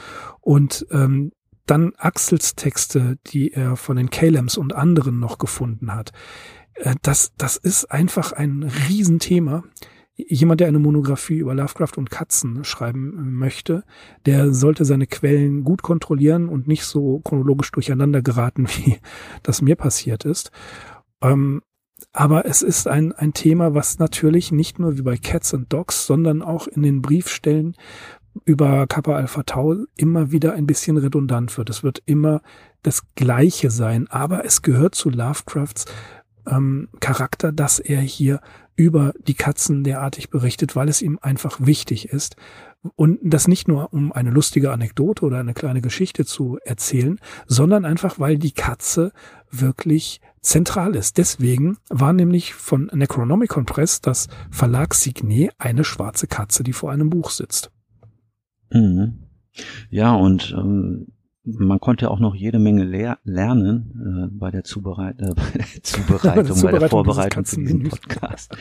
Und 0.41 0.87
ähm, 0.91 1.33
dann 1.67 1.93
Axels 1.97 2.55
Texte, 2.55 3.19
die 3.27 3.53
er 3.53 3.77
von 3.77 3.97
den 3.97 4.11
Calems 4.11 4.57
und 4.57 4.75
anderen 4.75 5.19
noch 5.19 5.39
gefunden 5.39 5.95
hat. 5.95 6.13
Äh, 6.75 6.95
das, 7.03 7.33
das 7.37 7.57
ist 7.57 7.87
einfach 7.87 8.33
ein 8.33 8.71
Riesenthema. 8.89 9.65
Jemand, 10.17 10.61
der 10.61 10.69
eine 10.69 10.79
Monographie 10.79 11.39
über 11.39 11.55
Lovecraft 11.55 11.97
und 11.97 12.11
Katzen 12.11 12.63
schreiben 12.63 13.35
möchte, 13.35 13.83
der 14.27 14.53
sollte 14.55 14.85
seine 14.85 15.09
Quellen 15.09 15.65
gut 15.65 15.83
kontrollieren 15.83 16.49
und 16.49 16.69
nicht 16.69 16.85
so 16.85 17.19
chronologisch 17.21 17.73
durcheinander 17.73 18.23
geraten, 18.23 18.69
wie 18.77 18.99
das 19.43 19.63
mir 19.63 19.77
passiert 19.77 20.25
ist. 20.25 20.53
Ähm, 21.21 21.63
aber 22.13 22.45
es 22.45 22.63
ist 22.63 22.87
ein, 22.87 23.13
ein 23.13 23.33
Thema, 23.33 23.75
was 23.75 23.99
natürlich 23.99 24.53
nicht 24.53 24.79
nur 24.79 24.99
wie 24.99 25.03
bei 25.03 25.17
Cats 25.17 25.55
and 25.55 25.73
Dogs, 25.73 26.07
sondern 26.07 26.43
auch 26.43 26.67
in 26.67 26.83
den 26.83 27.03
Briefstellen 27.03 27.77
über 28.45 28.87
Kappa 28.87 29.15
Alpha 29.17 29.43
Tau 29.45 29.77
immer 29.97 30.31
wieder 30.31 30.55
ein 30.55 30.67
bisschen 30.67 30.97
redundant 30.97 31.57
wird. 31.57 31.71
Es 31.71 31.83
wird 31.83 32.03
immer 32.07 32.43
das 32.83 33.03
Gleiche 33.15 33.71
sein, 33.71 34.09
aber 34.09 34.45
es 34.45 34.63
gehört 34.63 34.95
zu 34.95 35.11
Lovecrafts 35.11 35.87
ähm, 36.47 36.89
Charakter, 37.01 37.53
dass 37.53 37.79
er 37.79 38.01
hier 38.01 38.41
über 38.77 39.13
die 39.27 39.35
Katzen 39.35 39.85
derartig 39.85 40.31
berichtet, 40.31 40.75
weil 40.75 40.89
es 40.89 41.01
ihm 41.01 41.19
einfach 41.23 41.59
wichtig 41.61 42.09
ist. 42.09 42.37
Und 42.97 43.19
das 43.23 43.49
nicht 43.49 43.67
nur, 43.67 43.95
um 43.95 44.13
eine 44.13 44.31
lustige 44.31 44.73
Anekdote 44.73 45.25
oder 45.25 45.39
eine 45.39 45.55
kleine 45.55 45.81
Geschichte 45.81 46.27
zu 46.27 46.59
erzählen, 46.65 47.19
sondern 47.47 47.85
einfach, 47.87 48.19
weil 48.19 48.37
die 48.37 48.53
Katze 48.53 49.13
wirklich 49.51 50.21
zentral 50.43 50.95
ist. 50.95 51.17
Deswegen 51.17 51.79
war 51.89 52.13
nämlich 52.13 52.53
von 52.53 52.91
Necronomicon 52.93 53.65
Press 53.65 54.03
das 54.03 54.29
Verlagssignet 54.51 55.53
eine 55.59 55.85
schwarze 55.85 56.27
Katze, 56.27 56.63
die 56.63 56.75
vor 56.75 56.91
einem 56.91 57.09
Buch 57.09 57.31
sitzt. 57.31 57.71
Mhm. 58.73 59.19
Ja, 59.91 60.15
und 60.15 60.55
ähm, 60.57 61.09
man 61.45 61.79
konnte 61.79 62.11
auch 62.11 62.21
noch 62.21 62.35
jede 62.35 62.59
Menge 62.59 62.85
lehr 62.85 63.19
lernen 63.25 64.31
äh, 64.33 64.35
bei 64.35 64.51
der, 64.51 64.65
Zubereit 64.65 65.21
äh, 65.21 65.35
bei 65.35 65.59
der 65.59 65.83
Zubereitung, 65.83 66.63
bei 66.63 66.79
der 66.79 66.89
Vorbereitung 66.89 67.45
für 67.45 67.61
diesen 67.61 67.83
Podcast. 67.89 68.57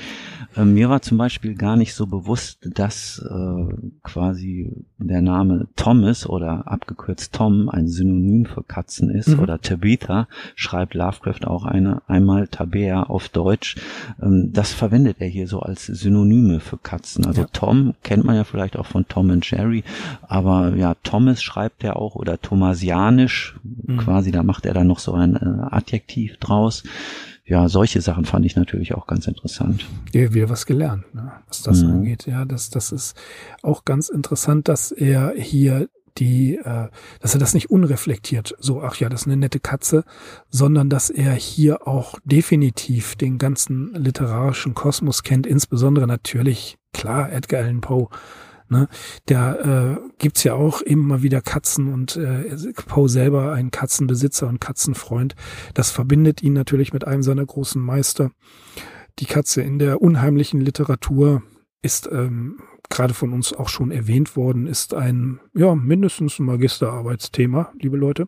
Äh, 0.58 0.66
mir 0.66 0.90
war 0.90 1.02
zum 1.02 1.18
Beispiel 1.18 1.56
gar 1.56 1.78
nicht 1.78 1.94
so 1.94 2.08
bewusst, 2.08 2.68
dass 2.76 3.24
äh, 3.24 3.74
quasi 4.04 4.86
der 4.98 5.22
Name 5.22 5.68
Thomas 5.78 6.28
oder 6.28 6.68
abgekürzt 6.68 7.34
Tom 7.34 7.70
ein 7.70 7.88
Synonym 7.88 8.46
für 8.46 8.64
Katzen 8.64 9.10
ist 9.10 9.30
mhm. 9.30 9.40
oder 9.40 9.62
Tabitha 9.62 10.28
schreibt 10.56 10.94
Lovecraft 10.94 11.48
auch 11.48 11.64
eine 11.64 12.02
einmal 12.08 12.48
Tabea 12.50 13.04
auf 13.04 13.30
Deutsch. 13.30 13.78
Ähm, 14.22 14.52
das 14.52 14.74
verwendet 14.74 15.18
er 15.20 15.28
hier 15.28 15.48
so 15.48 15.62
als 15.62 15.86
Synonyme 15.86 16.60
für 16.60 16.78
Katzen. 16.78 17.26
Also 17.26 17.42
ja. 17.42 17.48
Tom 17.54 17.94
kennt 18.04 18.26
man 18.26 18.36
ja 18.36 18.44
vielleicht 18.44 18.76
auch 18.76 18.88
von 18.88 19.08
Tom 19.08 19.30
und 19.30 19.50
Jerry, 19.50 19.86
aber 20.24 20.76
ja, 20.76 20.96
Thomas 21.04 21.42
schreibt 21.42 21.86
er 21.86 21.96
auch 21.96 22.16
oder 22.16 22.42
Thomas 22.42 22.73
Thomasianisch, 22.74 23.56
mhm. 23.64 23.98
quasi, 23.98 24.32
da 24.32 24.44
macht 24.44 24.66
er 24.66 24.74
dann 24.74 24.88
noch 24.88 25.00
so 25.00 25.14
ein 25.14 25.36
äh, 25.36 25.76
Adjektiv 25.76 26.38
draus. 26.38 26.84
Ja, 27.46 27.68
solche 27.68 28.02
Sachen 28.02 28.26
fand 28.26 28.46
ich 28.46 28.56
natürlich 28.56 28.96
auch 28.96 29.06
ganz 29.06 29.28
interessant. 29.28 29.86
Ja, 30.14 30.34
wir 30.34 30.50
was 30.50 30.66
gelernt, 30.66 31.14
ne, 31.14 31.34
was 31.48 31.62
das 31.62 31.84
mhm. 31.84 31.92
angeht. 31.92 32.26
Ja, 32.26 32.46
das, 32.46 32.70
das 32.70 32.92
ist 32.92 33.18
auch 33.62 33.86
ganz 33.86 34.10
interessant, 34.10 34.70
dass 34.70 34.92
er 34.92 35.34
hier 35.36 35.88
die, 36.18 36.56
äh, 36.56 36.88
dass 37.20 37.34
er 37.34 37.40
das 37.40 37.54
nicht 37.54 37.70
unreflektiert, 37.70 38.56
so, 38.60 38.82
ach 38.82 38.96
ja, 38.96 39.10
das 39.10 39.22
ist 39.22 39.28
eine 39.28 39.38
nette 39.38 39.60
Katze, 39.60 40.04
sondern 40.50 40.90
dass 40.90 41.10
er 41.10 41.34
hier 41.34 41.88
auch 41.88 42.20
definitiv 42.24 43.16
den 43.16 43.40
ganzen 43.40 43.94
literarischen 43.94 44.74
Kosmos 44.74 45.24
kennt, 45.24 45.48
insbesondere 45.48 46.08
natürlich, 46.08 46.78
klar, 46.94 47.32
Edgar 47.32 47.64
Allan 47.64 47.82
Poe, 47.82 48.10
Ne? 48.70 48.88
Da 49.26 49.94
äh, 49.94 49.98
gibt's 50.18 50.44
ja 50.44 50.54
auch 50.54 50.82
immer 50.82 51.22
wieder 51.22 51.42
Katzen 51.42 51.94
und 51.94 52.16
äh, 52.16 52.56
Poe 52.88 53.10
selber 53.10 53.54
ein 53.54 53.72
Katzenbesitzer 53.72 54.48
und 54.48 54.60
Katzenfreund. 54.60 55.36
Das 55.74 55.92
verbindet 55.92 56.42
ihn 56.42 56.54
natürlich 56.54 56.94
mit 56.94 57.06
einem 57.06 57.24
seiner 57.24 57.46
großen 57.46 57.82
Meister. 57.82 58.32
Die 59.20 59.26
Katze 59.26 59.62
in 59.62 59.80
der 59.80 60.02
unheimlichen 60.02 60.62
Literatur 60.62 61.44
ist 61.82 62.10
ähm, 62.12 62.60
gerade 62.90 63.14
von 63.14 63.34
uns 63.34 63.54
auch 63.54 63.70
schon 63.70 63.92
erwähnt 63.92 64.36
worden, 64.36 64.68
ist 64.68 64.94
ein, 64.94 65.40
ja, 65.54 65.76
mindestens 65.76 66.40
ein 66.40 66.46
Magisterarbeitsthema, 66.46 67.72
liebe 67.80 67.98
Leute. 67.98 68.28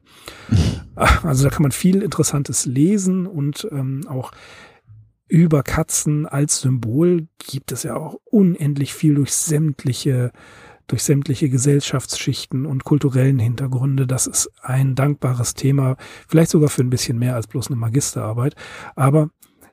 Also 1.23 1.43
da 1.43 1.49
kann 1.49 1.63
man 1.63 1.73
viel 1.73 2.01
Interessantes 2.01 2.65
lesen 2.65 3.27
und 3.27 3.67
ähm, 3.69 4.07
auch 4.07 4.31
über 5.27 5.63
Katzen 5.63 6.25
als 6.25 6.61
Symbol 6.61 7.27
gibt 7.37 7.71
es 7.71 7.83
ja 7.83 7.95
auch 7.95 8.19
unendlich 8.25 8.93
viel 8.93 9.15
durch 9.15 9.33
sämtliche 9.33 10.31
durch 10.87 11.03
sämtliche 11.03 11.49
Gesellschaftsschichten 11.49 12.67
und 12.67 12.83
kulturellen 12.83 13.39
Hintergründe. 13.39 14.05
Das 14.05 14.27
ist 14.27 14.51
ein 14.61 14.93
dankbares 14.93 15.55
Thema, 15.55 15.97
vielleicht 16.27 16.51
sogar 16.51 16.69
für 16.69 16.83
ein 16.83 16.91
bisschen 16.91 17.17
mehr 17.17 17.33
als 17.33 17.47
bloß 17.47 17.67
eine 17.67 17.75
Magisterarbeit. 17.75 18.53
Aber 18.95 19.31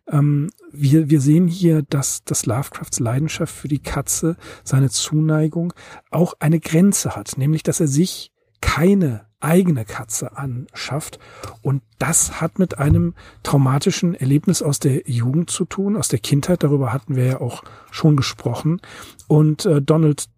ähm, 0.08 0.48
wir, 0.72 1.10
wir 1.10 1.20
sehen 1.20 1.48
hier, 1.48 1.82
dass 1.82 2.24
das 2.24 2.46
Lovecrafts 2.46 2.98
Leidenschaft 2.98 3.54
für 3.54 3.68
die 3.68 3.82
Katze, 3.82 4.36
seine 4.64 4.88
Zuneigung 4.88 5.74
auch 6.10 6.34
eine 6.40 6.60
Grenze 6.60 7.14
hat, 7.14 7.36
nämlich 7.36 7.62
dass 7.62 7.80
er 7.80 7.88
sich 7.88 8.32
keine 8.60 9.26
eigene 9.42 9.84
Katze 9.84 10.36
anschafft. 10.36 11.18
Und 11.62 11.82
das 11.98 12.40
hat 12.40 12.58
mit 12.58 12.78
einem 12.78 13.14
traumatischen 13.42 14.14
Erlebnis 14.14 14.62
aus 14.62 14.78
der 14.78 15.08
Jugend 15.08 15.50
zu 15.50 15.64
tun, 15.64 15.96
aus 15.96 16.08
der 16.08 16.18
Kindheit. 16.18 16.62
Darüber 16.62 16.92
hatten 16.92 17.16
wir 17.16 17.24
ja 17.24 17.40
auch 17.40 17.62
schon 17.90 18.16
gesprochen. 18.16 18.80
Und 19.28 19.66
äh, 19.66 19.82
Donald 19.82 20.28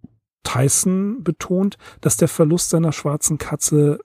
Tyson 0.42 1.22
betont, 1.22 1.78
dass 2.00 2.16
der 2.16 2.28
Verlust 2.28 2.70
seiner 2.70 2.92
schwarzen 2.92 3.38
Katze 3.38 3.98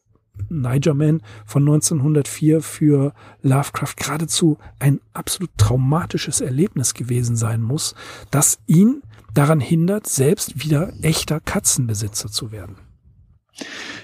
Niger 0.48 0.94
Man 0.94 1.22
von 1.46 1.64
1904 1.64 2.62
für 2.62 3.14
Lovecraft 3.42 3.96
geradezu 3.98 4.58
ein 4.80 5.02
absolut 5.14 5.52
traumatisches 5.58 6.40
Erlebnis 6.40 6.94
gewesen 6.94 7.36
sein 7.36 7.62
muss, 7.62 7.94
das 8.32 8.60
ihn 8.66 9.02
daran 9.34 9.60
hindert, 9.60 10.08
selbst 10.08 10.64
wieder 10.64 10.94
echter 11.02 11.40
Katzenbesitzer 11.40 12.30
zu 12.30 12.52
werden. 12.52 12.78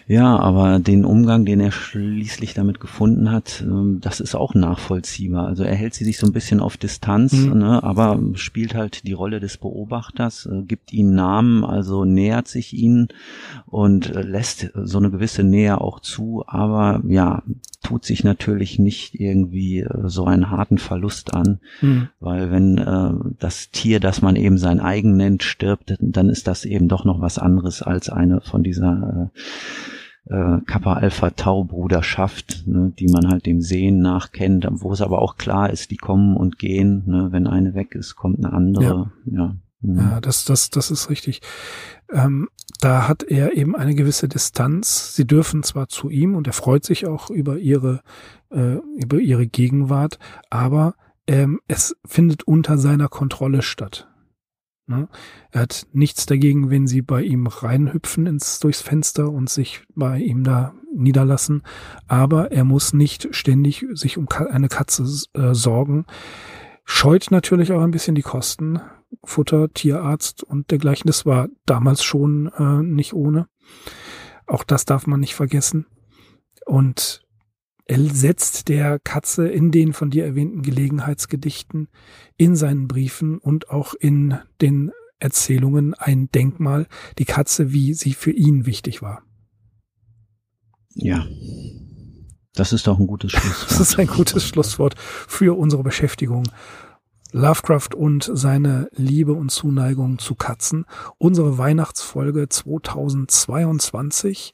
Ja, 0.07 0.37
aber 0.37 0.77
den 0.77 1.03
Umgang, 1.03 1.45
den 1.45 1.59
er 1.59 1.71
schließlich 1.71 2.53
damit 2.53 2.79
gefunden 2.79 3.31
hat, 3.31 3.63
ähm, 3.65 3.99
das 4.01 4.19
ist 4.19 4.35
auch 4.35 4.53
nachvollziehbar. 4.53 5.47
Also 5.47 5.63
er 5.63 5.73
hält 5.73 5.95
sie 5.95 6.03
sich 6.03 6.19
so 6.19 6.27
ein 6.27 6.33
bisschen 6.33 6.59
auf 6.59 6.77
Distanz, 6.77 7.33
mhm. 7.33 7.57
ne, 7.57 7.83
aber 7.83 8.19
spielt 8.35 8.75
halt 8.75 9.07
die 9.07 9.13
Rolle 9.13 9.39
des 9.39 9.57
Beobachters, 9.57 10.45
äh, 10.45 10.61
gibt 10.61 10.93
ihnen 10.93 11.15
Namen, 11.15 11.65
also 11.65 12.05
nähert 12.05 12.47
sich 12.47 12.73
ihnen 12.73 13.07
und 13.65 14.15
äh, 14.15 14.21
lässt 14.21 14.69
so 14.75 14.99
eine 14.99 15.09
gewisse 15.09 15.43
Nähe 15.43 15.81
auch 15.81 15.99
zu, 15.99 16.43
aber 16.45 17.01
ja, 17.07 17.41
tut 17.81 18.05
sich 18.05 18.23
natürlich 18.23 18.77
nicht 18.77 19.19
irgendwie 19.19 19.79
äh, 19.79 19.89
so 20.03 20.25
einen 20.25 20.51
harten 20.51 20.77
Verlust 20.77 21.33
an, 21.33 21.59
mhm. 21.81 22.09
weil 22.19 22.51
wenn 22.51 22.77
äh, 22.77 23.11
das 23.39 23.71
Tier, 23.71 23.99
das 23.99 24.21
man 24.21 24.35
eben 24.35 24.59
sein 24.59 24.79
eigen 24.79 25.17
nennt, 25.17 25.41
stirbt, 25.41 25.95
dann 25.99 26.29
ist 26.29 26.47
das 26.47 26.63
eben 26.63 26.87
doch 26.89 27.05
noch 27.05 27.21
was 27.21 27.39
anderes 27.39 27.81
als 27.81 28.09
eine 28.09 28.41
von 28.41 28.61
dieser 28.61 29.31
äh, 29.33 29.39
äh, 30.28 30.57
Kappa 30.65 30.93
Alpha 30.93 31.30
Tau 31.32 31.63
Bruderschaft, 31.63 32.63
ne, 32.67 32.91
die 32.97 33.07
man 33.07 33.28
halt 33.28 33.45
dem 33.45 33.61
Sehen 33.61 33.99
nachkennt, 33.99 34.67
wo 34.71 34.91
es 34.91 35.01
aber 35.01 35.21
auch 35.21 35.38
klar 35.38 35.69
ist, 35.69 35.91
die 35.91 35.97
kommen 35.97 36.36
und 36.36 36.57
gehen. 36.57 37.03
Ne, 37.05 37.28
wenn 37.32 37.47
eine 37.47 37.76
weg 37.76 37.95
ist, 37.95 38.15
kommt 38.15 38.39
eine 38.39 38.53
andere. 38.53 39.11
Ja, 39.26 39.38
ja. 39.38 39.55
Mhm. 39.82 39.97
ja 39.99 40.21
das, 40.21 40.45
das, 40.45 40.69
das 40.69 40.91
ist 40.91 41.09
richtig. 41.09 41.41
Ähm, 42.11 42.49
da 42.82 43.07
hat 43.07 43.23
er 43.23 43.55
eben 43.55 43.76
eine 43.76 43.95
gewisse 43.95 44.28
Distanz. 44.28 45.15
Sie 45.15 45.26
dürfen 45.26 45.63
zwar 45.63 45.88
zu 45.88 46.09
ihm 46.09 46.36
und 46.36 46.47
er 46.47 46.53
freut 46.53 46.84
sich 46.84 47.05
auch 47.05 47.30
über 47.30 47.57
ihre, 47.57 48.01
äh, 48.51 48.78
über 48.97 49.19
ihre 49.19 49.47
Gegenwart, 49.47 50.19
aber 50.49 50.95
ähm, 51.28 51.59
es 51.67 51.95
findet 52.05 52.43
unter 52.43 52.78
seiner 52.78 53.07
Kontrolle 53.07 53.61
statt. 53.61 54.07
Ne? 54.88 55.07
Er 55.51 55.61
hat 55.61 55.88
nichts 55.93 56.25
dagegen, 56.25 56.69
wenn 56.69 56.86
sie 56.86 57.01
bei 57.01 57.23
ihm 57.23 57.47
reinhüpfen 57.47 58.27
ins, 58.27 58.59
durchs 58.59 58.81
Fenster 58.81 59.31
und 59.31 59.49
sich 59.49 59.83
bei 59.95 60.19
ihm 60.19 60.43
da 60.43 60.73
niederlassen. 60.93 61.63
Aber 62.07 62.51
er 62.51 62.63
muss 62.63 62.93
nicht 62.93 63.29
ständig 63.31 63.86
sich 63.93 64.17
um 64.17 64.27
eine 64.29 64.67
Katze 64.67 65.03
äh, 65.33 65.53
sorgen. 65.53 66.05
Scheut 66.83 67.31
natürlich 67.31 67.71
auch 67.71 67.81
ein 67.81 67.91
bisschen 67.91 68.15
die 68.15 68.21
Kosten. 68.21 68.79
Futter, 69.23 69.73
Tierarzt 69.73 70.43
und 70.43 70.69
dergleichen. 70.69 71.07
Das 71.07 71.25
war 71.25 71.47
damals 71.65 72.03
schon 72.03 72.51
äh, 72.57 72.83
nicht 72.83 73.13
ohne. 73.13 73.47
Auch 74.45 74.63
das 74.63 74.86
darf 74.86 75.07
man 75.07 75.19
nicht 75.19 75.33
vergessen. 75.33 75.88
Und 76.65 77.24
setzt 77.88 78.67
der 78.67 78.99
Katze 78.99 79.47
in 79.47 79.71
den 79.71 79.93
von 79.93 80.09
dir 80.09 80.25
erwähnten 80.25 80.61
Gelegenheitsgedichten, 80.61 81.88
in 82.38 82.55
seinen 82.55 82.88
Briefen 82.88 83.38
und 83.38 83.69
auch 83.69 83.93
in 83.93 84.38
den 84.61 84.91
Erzählungen 85.19 85.93
ein 85.93 86.29
Denkmal, 86.31 86.88
die 87.17 87.25
Katze, 87.25 87.71
wie 87.71 87.93
sie 87.93 88.13
für 88.13 88.31
ihn 88.31 88.65
wichtig 88.65 89.01
war. 89.01 89.23
Ja. 90.93 91.25
Das 92.53 92.73
ist 92.73 92.88
doch 92.88 92.99
ein 92.99 93.07
gutes 93.07 93.31
Schlusswort. 93.33 93.71
Das 93.71 93.79
ist 93.79 93.99
ein 93.99 94.07
gutes 94.07 94.47
Schlusswort 94.47 94.95
für 94.97 95.57
unsere 95.57 95.83
Beschäftigung 95.83 96.43
Lovecraft 97.36 97.93
und 97.93 98.31
seine 98.33 98.89
Liebe 98.95 99.33
und 99.33 99.51
Zuneigung 99.51 100.17
zu 100.19 100.36
Katzen. 100.36 100.86
Unsere 101.17 101.57
Weihnachtsfolge 101.57 102.47
2022. 102.47 104.53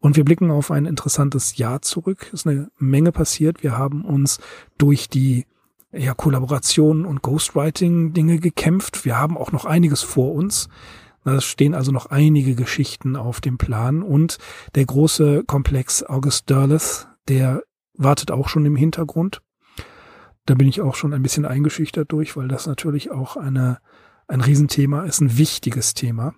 Und 0.00 0.16
wir 0.16 0.24
blicken 0.24 0.50
auf 0.50 0.72
ein 0.72 0.86
interessantes 0.86 1.56
Jahr 1.56 1.82
zurück. 1.82 2.30
Es 2.32 2.40
ist 2.40 2.48
eine 2.48 2.68
Menge 2.78 3.12
passiert. 3.12 3.62
Wir 3.62 3.78
haben 3.78 4.04
uns 4.04 4.40
durch 4.76 5.08
die 5.08 5.46
ja, 5.92 6.14
Kollaborationen 6.14 7.06
und 7.06 7.22
Ghostwriting-Dinge 7.22 8.40
gekämpft. 8.40 9.04
Wir 9.04 9.20
haben 9.20 9.38
auch 9.38 9.52
noch 9.52 9.64
einiges 9.64 10.02
vor 10.02 10.32
uns. 10.32 10.68
Da 11.24 11.40
stehen 11.40 11.74
also 11.74 11.92
noch 11.92 12.06
einige 12.06 12.56
Geschichten 12.56 13.14
auf 13.14 13.40
dem 13.40 13.56
Plan. 13.56 14.02
Und 14.02 14.38
der 14.74 14.84
große 14.84 15.44
Komplex 15.44 16.02
August 16.02 16.50
Derleth, 16.50 17.06
der 17.28 17.62
wartet 17.94 18.32
auch 18.32 18.48
schon 18.48 18.66
im 18.66 18.74
Hintergrund. 18.74 19.42
Da 20.46 20.54
bin 20.54 20.68
ich 20.68 20.80
auch 20.80 20.94
schon 20.94 21.12
ein 21.12 21.22
bisschen 21.22 21.44
eingeschüchtert 21.44 22.10
durch, 22.12 22.36
weil 22.36 22.48
das 22.48 22.66
natürlich 22.66 23.10
auch 23.10 23.36
eine, 23.36 23.78
ein 24.28 24.40
Riesenthema 24.40 25.02
ist, 25.02 25.20
ein 25.20 25.36
wichtiges 25.36 25.94
Thema. 25.94 26.34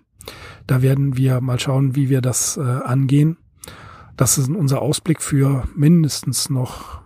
Da 0.67 0.81
werden 0.81 1.15
wir 1.15 1.41
mal 1.41 1.59
schauen, 1.59 1.95
wie 1.95 2.09
wir 2.09 2.21
das 2.21 2.57
äh, 2.57 2.61
angehen. 2.61 3.37
Das 4.17 4.37
ist 4.37 4.49
unser 4.49 4.81
Ausblick 4.81 5.21
für 5.21 5.63
mindestens 5.75 6.49
noch, 6.49 7.01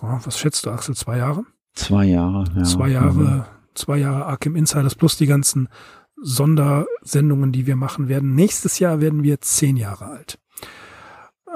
was 0.00 0.38
schätzt 0.38 0.64
du, 0.64 0.70
Axel, 0.70 0.94
zwei 0.96 1.18
Jahre? 1.18 1.44
Zwei 1.74 2.06
Jahre, 2.06 2.44
ja. 2.56 2.62
Zwei 2.62 2.88
Jahre, 2.88 3.12
mhm. 3.12 3.42
zwei 3.74 3.98
Jahre 3.98 4.26
Arkham 4.26 4.56
Insiders 4.56 4.94
plus 4.94 5.16
die 5.16 5.26
ganzen 5.26 5.68
Sondersendungen, 6.16 7.52
die 7.52 7.66
wir 7.66 7.76
machen 7.76 8.08
werden. 8.08 8.34
Nächstes 8.34 8.78
Jahr 8.78 9.00
werden 9.00 9.24
wir 9.24 9.40
zehn 9.40 9.76
Jahre 9.76 10.06
alt. 10.06 10.38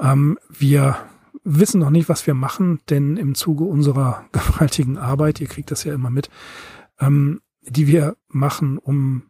Ähm, 0.01 0.37
wir 0.49 0.97
wissen 1.43 1.79
noch 1.79 1.89
nicht, 1.89 2.09
was 2.09 2.25
wir 2.27 2.33
machen, 2.33 2.79
denn 2.89 3.17
im 3.17 3.35
Zuge 3.35 3.63
unserer 3.63 4.25
gewaltigen 4.31 4.97
Arbeit, 4.97 5.41
ihr 5.41 5.47
kriegt 5.47 5.71
das 5.71 5.83
ja 5.83 5.93
immer 5.93 6.09
mit, 6.09 6.29
ähm, 6.99 7.41
die 7.61 7.87
wir 7.87 8.15
machen, 8.27 8.77
um 8.77 9.23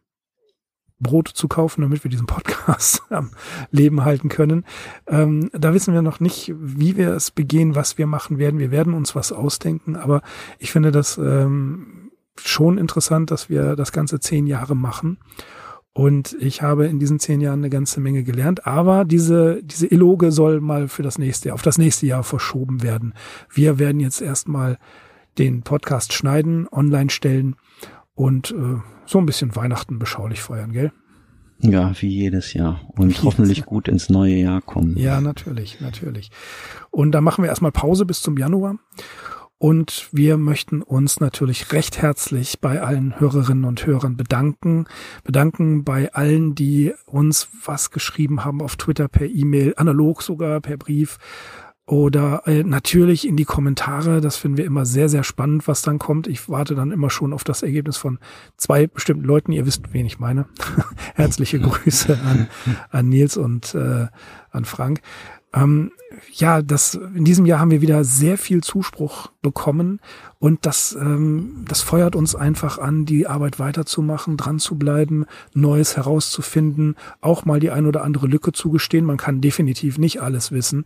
Brot 1.00 1.30
zu 1.30 1.48
kaufen, 1.48 1.82
damit 1.82 2.04
wir 2.04 2.12
diesen 2.12 2.28
Podcast 2.28 3.04
am 3.10 3.32
Leben 3.72 4.04
halten 4.04 4.30
können. 4.30 4.66
Ähm, 5.08 5.50
da 5.54 5.74
wissen 5.74 5.94
wir 5.94 6.02
noch 6.02 6.20
nicht, 6.20 6.54
wie 6.58 6.98
wir 6.98 7.14
es 7.14 7.32
begehen, 7.32 7.76
was 7.76 7.98
wir 7.98 8.06
machen 8.08 8.38
werden. 8.38 8.60
Wir 8.60 8.72
werden 8.72 8.94
uns 8.94 9.16
was 9.16 9.32
ausdenken, 9.32 9.96
aber 9.96 10.22
ich 10.58 10.72
finde 10.72 10.92
das 10.92 11.18
ähm, 11.18 12.12
schon 12.38 12.78
interessant, 12.78 13.32
dass 13.32 13.50
wir 13.50 13.76
das 13.76 13.92
Ganze 13.92 14.20
zehn 14.20 14.46
Jahre 14.46 14.76
machen 14.76 15.18
und 15.94 16.38
ich 16.40 16.62
habe 16.62 16.86
in 16.88 17.00
diesen 17.00 17.20
zehn 17.20 17.42
Jahren 17.42 17.60
eine 17.60 17.70
ganze 17.70 18.00
Menge 18.00 18.24
gelernt. 18.24 18.66
Aber 18.68 19.06
diese, 19.06 19.62
diese 19.64 19.88
Illoge 19.88 20.32
soll 20.32 20.62
mal 20.62 20.88
für 20.88 21.04
das 21.04 21.18
nächste, 21.18 21.54
auf 21.54 21.62
das 21.62 21.78
nächste 21.78 22.06
Jahr 22.06 22.24
verschoben 22.24 22.84
werden. 22.84 23.14
Wir 23.52 23.80
werden 23.80 24.00
jetzt 24.00 24.22
erstmal 24.22 24.78
den 25.38 25.62
Podcast 25.64 26.14
schneiden, 26.14 26.68
online 26.72 27.10
stellen 27.10 27.56
und 28.14 28.52
äh, 28.52 28.78
so 29.06 29.18
ein 29.18 29.26
bisschen 29.26 29.56
Weihnachten 29.56 30.00
beschaulich 30.00 30.42
feiern, 30.42 30.72
gell? 30.72 30.92
Ja, 31.62 31.92
wie 32.00 32.08
jedes 32.08 32.54
Jahr. 32.54 32.82
Und 32.96 33.22
wie 33.22 33.26
hoffentlich 33.26 33.66
gut 33.66 33.88
ins 33.88 34.10
neue 34.10 34.36
Jahr 34.36 34.62
kommen. 34.62 34.98
Ja, 34.98 35.20
natürlich, 35.20 35.82
natürlich. 35.82 36.32
Und 36.92 37.12
dann 37.12 37.24
machen 37.24 37.44
wir 37.44 37.50
erstmal 37.50 37.72
Pause 37.72 38.06
bis 38.06 38.22
zum 38.22 38.38
Januar. 38.38 38.78
Und 39.60 40.08
wir 40.14 40.38
möchten 40.38 40.82
uns 40.82 41.20
natürlich 41.20 41.74
recht 41.74 42.02
herzlich 42.02 42.62
bei 42.62 42.82
allen 42.82 43.20
Hörerinnen 43.20 43.66
und 43.66 43.86
Hörern 43.86 44.16
bedanken. 44.16 44.86
Bedanken 45.26 45.84
bei 45.84 46.14
allen, 46.14 46.56
die 46.56 46.94
uns 47.06 47.50
was 47.66 47.92
geschrieben 47.92 48.46
haben 48.46 48.62
auf 48.62 48.78
Twitter, 48.78 49.10
per 49.10 49.28
E-Mail, 49.28 49.74
analog 49.76 50.24
sogar, 50.24 50.62
per 50.62 50.78
Brief 50.78 51.18
oder 51.90 52.44
äh, 52.46 52.64
natürlich 52.64 53.28
in 53.28 53.36
die 53.36 53.46
Kommentare. 53.46 54.22
Das 54.22 54.38
finden 54.38 54.58
wir 54.58 54.66
immer 54.66 54.86
sehr, 54.86 55.10
sehr 55.10 55.24
spannend, 55.24 55.68
was 55.68 55.82
dann 55.82 56.00
kommt. 56.00 56.28
Ich 56.28 56.48
warte 56.48 56.76
dann 56.76 56.92
immer 56.92 57.10
schon 57.10 57.34
auf 57.34 57.44
das 57.44 57.62
Ergebnis 57.62 57.98
von 57.98 58.20
zwei 58.56 58.88
bestimmten 58.88 59.26
Leuten. 59.26 59.52
Ihr 59.52 59.66
wisst, 59.66 59.92
wen 59.92 60.06
ich 60.06 60.20
meine. 60.20 60.46
Herzliche 61.16 61.60
Grüße 61.60 62.18
an, 62.24 62.48
an 62.92 63.10
Nils 63.10 63.36
und 63.36 63.76
äh, 63.76 64.08
an 64.52 64.66
Frank. 64.66 65.02
Ähm, 65.54 65.92
ja, 66.34 66.62
das, 66.62 66.96
in 66.96 67.24
diesem 67.26 67.46
Jahr 67.46 67.60
haben 67.60 67.72
wir 67.72 67.82
wieder 67.82 68.04
sehr 68.04 68.38
viel 68.38 68.62
Zuspruch 68.62 69.32
bekommen 69.42 70.00
und 70.40 70.66
das, 70.66 70.98
ähm, 71.00 71.66
das 71.68 71.82
feuert 71.82 72.16
uns 72.16 72.36
einfach 72.36 72.78
an, 72.78 73.06
die 73.06 73.28
Arbeit 73.28 73.60
weiterzumachen, 73.60 74.38
dran 74.38 74.60
zu 74.60 74.78
bleiben, 74.78 75.26
Neues 75.54 75.98
herauszufinden, 75.98 76.96
auch 77.22 77.46
mal 77.46 77.60
die 77.60 77.72
ein 77.72 77.86
oder 77.86 78.04
andere 78.04 78.28
Lücke 78.28 78.52
zugestehen. 78.52 79.06
Man 79.06 79.18
kann 79.18 79.42
definitiv 79.42 79.98
nicht 79.98 80.22
alles 80.22 80.52
wissen, 80.52 80.86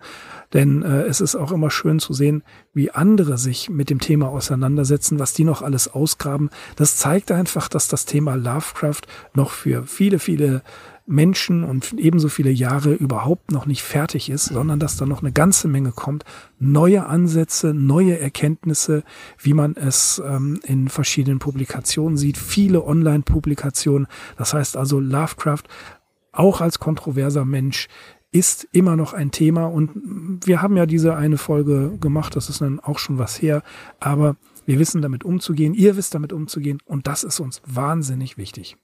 denn 0.53 0.81
äh, 0.81 1.03
es 1.03 1.21
ist 1.21 1.35
auch 1.35 1.51
immer 1.51 1.69
schön 1.69 1.99
zu 1.99 2.13
sehen, 2.13 2.43
wie 2.73 2.91
andere 2.91 3.37
sich 3.37 3.69
mit 3.69 3.89
dem 3.89 3.99
Thema 3.99 4.29
auseinandersetzen, 4.29 5.19
was 5.19 5.33
die 5.33 5.43
noch 5.43 5.61
alles 5.61 5.87
ausgraben. 5.87 6.49
Das 6.75 6.97
zeigt 6.97 7.31
einfach, 7.31 7.69
dass 7.69 7.87
das 7.87 8.05
Thema 8.05 8.35
Lovecraft 8.35 9.01
noch 9.33 9.51
für 9.51 9.85
viele, 9.85 10.19
viele 10.19 10.63
Menschen 11.05 11.63
und 11.63 11.93
ebenso 11.93 12.29
viele 12.29 12.51
Jahre 12.51 12.93
überhaupt 12.93 13.51
noch 13.51 13.65
nicht 13.65 13.83
fertig 13.83 14.29
ist, 14.29 14.45
sondern 14.45 14.79
dass 14.79 14.97
da 14.97 15.05
noch 15.05 15.21
eine 15.21 15.31
ganze 15.31 15.67
Menge 15.67 15.91
kommt. 15.91 16.23
Neue 16.59 17.05
Ansätze, 17.05 17.73
neue 17.73 18.17
Erkenntnisse, 18.19 19.03
wie 19.37 19.53
man 19.53 19.75
es 19.75 20.21
ähm, 20.25 20.59
in 20.63 20.87
verschiedenen 20.87 21.39
Publikationen 21.39 22.17
sieht, 22.17 22.37
viele 22.37 22.85
Online-Publikationen. 22.85 24.07
Das 24.37 24.53
heißt 24.53 24.77
also 24.77 24.99
Lovecraft 24.99 25.63
auch 26.33 26.61
als 26.61 26.79
kontroverser 26.79 27.45
Mensch 27.45 27.87
ist 28.31 28.67
immer 28.71 28.95
noch 28.95 29.13
ein 29.13 29.29
Thema 29.29 29.67
und 29.67 29.91
wir 30.47 30.61
haben 30.61 30.75
ja 30.75 30.87
diese 30.87 31.15
eine 31.15 31.37
Folge 31.37 31.97
gemacht, 31.99 32.35
das 32.35 32.49
ist 32.49 32.61
dann 32.61 32.79
auch 32.79 32.97
schon 32.97 33.19
was 33.19 33.39
her, 33.39 33.61
aber 33.99 34.35
wir 34.65 34.79
wissen 34.79 35.03
damit 35.03 35.23
umzugehen, 35.23 35.75
ihr 35.75 35.95
wisst 35.95 36.15
damit 36.15 36.33
umzugehen 36.33 36.79
und 36.85 37.05
das 37.05 37.23
ist 37.23 37.39
uns 37.39 37.61
wahnsinnig 37.65 38.37
wichtig. 38.37 38.75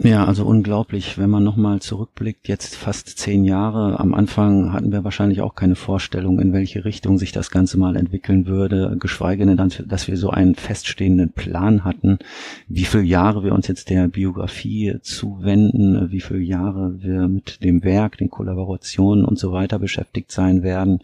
Ja, 0.00 0.24
also 0.26 0.44
unglaublich, 0.44 1.18
wenn 1.18 1.28
man 1.28 1.42
nochmal 1.42 1.80
zurückblickt, 1.80 2.46
jetzt 2.46 2.76
fast 2.76 3.18
zehn 3.18 3.44
Jahre. 3.44 3.98
Am 3.98 4.14
Anfang 4.14 4.72
hatten 4.72 4.92
wir 4.92 5.02
wahrscheinlich 5.02 5.40
auch 5.40 5.56
keine 5.56 5.74
Vorstellung, 5.74 6.38
in 6.38 6.52
welche 6.52 6.84
Richtung 6.84 7.18
sich 7.18 7.32
das 7.32 7.50
Ganze 7.50 7.80
mal 7.80 7.96
entwickeln 7.96 8.46
würde, 8.46 8.96
geschweige 9.00 9.44
denn, 9.44 9.56
dass 9.56 10.06
wir 10.06 10.16
so 10.16 10.30
einen 10.30 10.54
feststehenden 10.54 11.32
Plan 11.32 11.82
hatten, 11.82 12.20
wie 12.68 12.84
viele 12.84 13.02
Jahre 13.02 13.42
wir 13.42 13.52
uns 13.52 13.66
jetzt 13.66 13.90
der 13.90 14.06
Biografie 14.06 14.98
zuwenden, 15.02 16.12
wie 16.12 16.20
viele 16.20 16.42
Jahre 16.42 17.02
wir 17.02 17.26
mit 17.26 17.64
dem 17.64 17.82
Werk, 17.82 18.18
den 18.18 18.30
Kollaborationen 18.30 19.24
und 19.24 19.36
so 19.36 19.50
weiter 19.50 19.80
beschäftigt 19.80 20.30
sein 20.30 20.62
werden. 20.62 21.00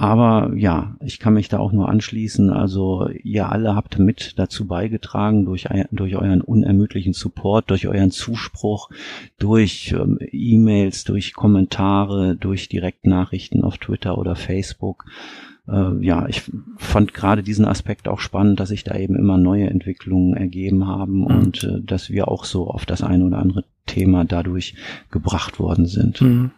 Aber 0.00 0.52
ja, 0.54 0.94
ich 1.00 1.18
kann 1.18 1.34
mich 1.34 1.48
da 1.48 1.58
auch 1.58 1.72
nur 1.72 1.88
anschließen. 1.88 2.50
Also 2.50 3.08
ihr 3.24 3.50
alle 3.50 3.74
habt 3.74 3.98
mit 3.98 4.38
dazu 4.38 4.68
beigetragen 4.68 5.44
durch, 5.44 5.66
durch 5.90 6.14
euren 6.14 6.40
unermüdlichen 6.40 7.14
Support, 7.14 7.68
durch 7.68 7.88
euren 7.88 8.12
Zuspruch, 8.12 8.90
durch 9.40 9.92
ähm, 9.98 10.20
E-Mails, 10.30 11.02
durch 11.02 11.34
Kommentare, 11.34 12.36
durch 12.36 12.68
Direktnachrichten 12.68 13.64
auf 13.64 13.78
Twitter 13.78 14.18
oder 14.18 14.36
Facebook 14.36 15.04
äh, 15.68 16.04
ja, 16.04 16.26
ich 16.28 16.50
fand 16.76 17.14
gerade 17.14 17.42
diesen 17.42 17.64
Aspekt 17.64 18.08
auch 18.08 18.20
spannend, 18.20 18.60
dass 18.60 18.70
sich 18.70 18.84
da 18.84 18.96
eben 18.96 19.16
immer 19.16 19.38
neue 19.38 19.68
Entwicklungen 19.68 20.34
ergeben 20.34 20.86
haben 20.86 21.20
mhm. 21.20 21.26
und 21.26 21.64
äh, 21.64 21.80
dass 21.82 22.10
wir 22.10 22.28
auch 22.28 22.44
so 22.44 22.68
auf 22.68 22.86
das 22.86 23.02
eine 23.02 23.24
oder 23.24 23.38
andere 23.38 23.64
Thema 23.86 24.24
dadurch 24.24 24.74
gebracht 25.10 25.58
worden 25.58 25.86
sind. 25.86 26.20
Mhm. 26.20 26.50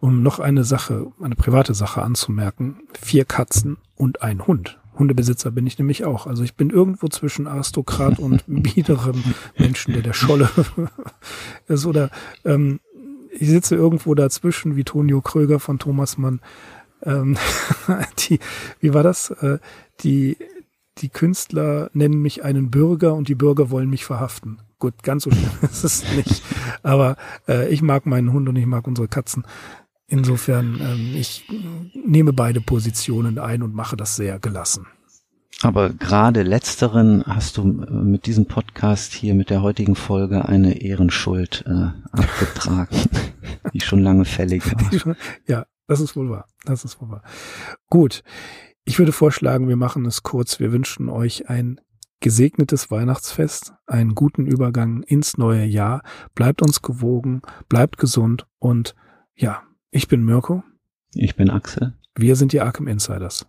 Um 0.00 0.22
noch 0.22 0.40
eine 0.40 0.64
Sache, 0.64 1.06
eine 1.20 1.36
private 1.36 1.74
Sache 1.74 2.02
anzumerken, 2.02 2.76
vier 3.00 3.24
Katzen 3.24 3.78
und 3.96 4.22
ein 4.22 4.46
Hund. 4.46 4.78
Hundebesitzer 4.98 5.50
bin 5.50 5.66
ich 5.66 5.78
nämlich 5.78 6.04
auch. 6.04 6.26
Also 6.26 6.44
ich 6.44 6.54
bin 6.54 6.70
irgendwo 6.70 7.08
zwischen 7.08 7.46
Aristokrat 7.46 8.18
und 8.18 8.44
biederem 8.46 9.22
Menschen, 9.58 9.94
der 9.94 10.02
der 10.02 10.12
Scholle 10.12 10.50
ist. 11.68 11.86
Oder 11.86 12.10
ähm, 12.44 12.80
ich 13.32 13.48
sitze 13.48 13.76
irgendwo 13.76 14.14
dazwischen 14.14 14.76
wie 14.76 14.84
Tonio 14.84 15.20
Kröger 15.20 15.58
von 15.58 15.78
Thomas 15.78 16.18
Mann 16.18 16.40
ähm, 17.02 17.36
die, 18.18 18.38
wie 18.80 18.94
war 18.94 19.02
das? 19.02 19.30
Äh, 19.30 19.58
die, 20.00 20.36
die 20.98 21.08
Künstler 21.08 21.90
nennen 21.92 22.20
mich 22.20 22.44
einen 22.44 22.70
Bürger 22.70 23.14
und 23.14 23.28
die 23.28 23.34
Bürger 23.34 23.70
wollen 23.70 23.90
mich 23.90 24.04
verhaften. 24.04 24.58
Gut, 24.78 25.02
ganz 25.02 25.24
so 25.24 25.30
schlimm 25.30 25.50
ist 25.62 25.84
es 25.84 26.04
nicht. 26.14 26.42
Aber 26.82 27.16
äh, 27.48 27.68
ich 27.68 27.82
mag 27.82 28.06
meinen 28.06 28.32
Hund 28.32 28.48
und 28.48 28.56
ich 28.56 28.66
mag 28.66 28.86
unsere 28.86 29.08
Katzen. 29.08 29.44
Insofern, 30.06 30.80
ähm, 30.80 31.14
ich 31.14 31.44
nehme 31.94 32.32
beide 32.32 32.60
Positionen 32.60 33.38
ein 33.38 33.62
und 33.62 33.74
mache 33.74 33.96
das 33.96 34.16
sehr 34.16 34.38
gelassen. 34.38 34.86
Aber 35.62 35.90
gerade 35.90 36.42
letzteren 36.42 37.22
hast 37.26 37.58
du 37.58 37.62
äh, 37.62 37.92
mit 37.92 38.26
diesem 38.26 38.46
Podcast 38.46 39.12
hier, 39.12 39.34
mit 39.34 39.50
der 39.50 39.62
heutigen 39.62 39.94
Folge, 39.94 40.48
eine 40.48 40.80
Ehrenschuld 40.80 41.64
äh, 41.66 41.90
abgetragen, 42.16 42.96
die 43.74 43.80
schon 43.80 44.00
lange 44.00 44.24
fällig 44.24 44.64
war. 44.66 45.16
Ja, 45.46 45.66
das 45.90 45.98
ist 45.98 46.14
wohl 46.14 46.30
wahr. 46.30 46.46
Das 46.64 46.84
ist 46.84 47.00
wohl 47.00 47.10
wahr. 47.10 47.24
Gut. 47.88 48.22
Ich 48.84 49.00
würde 49.00 49.10
vorschlagen, 49.10 49.68
wir 49.68 49.74
machen 49.74 50.06
es 50.06 50.22
kurz. 50.22 50.60
Wir 50.60 50.70
wünschen 50.70 51.08
euch 51.08 51.50
ein 51.50 51.80
gesegnetes 52.20 52.92
Weihnachtsfest, 52.92 53.72
einen 53.88 54.14
guten 54.14 54.46
Übergang 54.46 55.02
ins 55.02 55.36
neue 55.36 55.64
Jahr. 55.64 56.04
Bleibt 56.36 56.62
uns 56.62 56.80
gewogen, 56.80 57.42
bleibt 57.68 57.98
gesund 57.98 58.46
und 58.60 58.94
ja, 59.34 59.64
ich 59.90 60.06
bin 60.06 60.24
Mirko. 60.24 60.62
Ich 61.12 61.34
bin 61.34 61.50
Axel. 61.50 61.98
Wir 62.14 62.36
sind 62.36 62.52
die 62.52 62.60
Arkham 62.60 62.86
Insiders. 62.86 63.46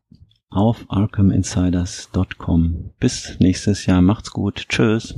Auf 0.50 0.84
arkhaminsiders.com. 0.90 2.94
Bis 3.00 3.38
nächstes 3.40 3.86
Jahr. 3.86 4.02
Macht's 4.02 4.32
gut. 4.32 4.66
Tschüss. 4.68 5.14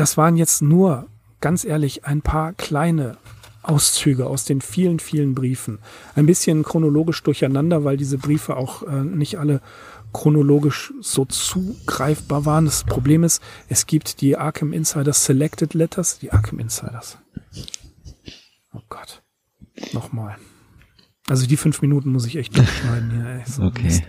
Das 0.00 0.16
waren 0.16 0.38
jetzt 0.38 0.62
nur, 0.62 1.08
ganz 1.42 1.62
ehrlich, 1.62 2.06
ein 2.06 2.22
paar 2.22 2.54
kleine 2.54 3.18
Auszüge 3.62 4.24
aus 4.24 4.46
den 4.46 4.62
vielen, 4.62 4.98
vielen 4.98 5.34
Briefen. 5.34 5.78
Ein 6.14 6.24
bisschen 6.24 6.62
chronologisch 6.62 7.22
durcheinander, 7.22 7.84
weil 7.84 7.98
diese 7.98 8.16
Briefe 8.16 8.56
auch 8.56 8.82
äh, 8.82 9.02
nicht 9.02 9.38
alle 9.38 9.60
chronologisch 10.14 10.94
so 11.02 11.26
zugreifbar 11.26 12.46
waren. 12.46 12.64
Das 12.64 12.84
Problem 12.84 13.24
ist, 13.24 13.42
es 13.68 13.86
gibt 13.86 14.22
die 14.22 14.38
Arkham 14.38 14.72
Insiders 14.72 15.26
Selected 15.26 15.74
Letters, 15.74 16.18
die 16.18 16.32
Arkham 16.32 16.60
Insiders. 16.60 17.18
Oh 18.72 18.80
Gott. 18.88 19.22
Nochmal. 19.92 20.38
Also 21.28 21.46
die 21.46 21.58
fünf 21.58 21.82
Minuten 21.82 22.10
muss 22.10 22.24
ich 22.24 22.36
echt 22.36 22.56
durchschneiden 22.56 23.10
hier. 23.10 23.26
Ey. 23.26 23.42
So 23.44 23.64
okay. 23.64 24.02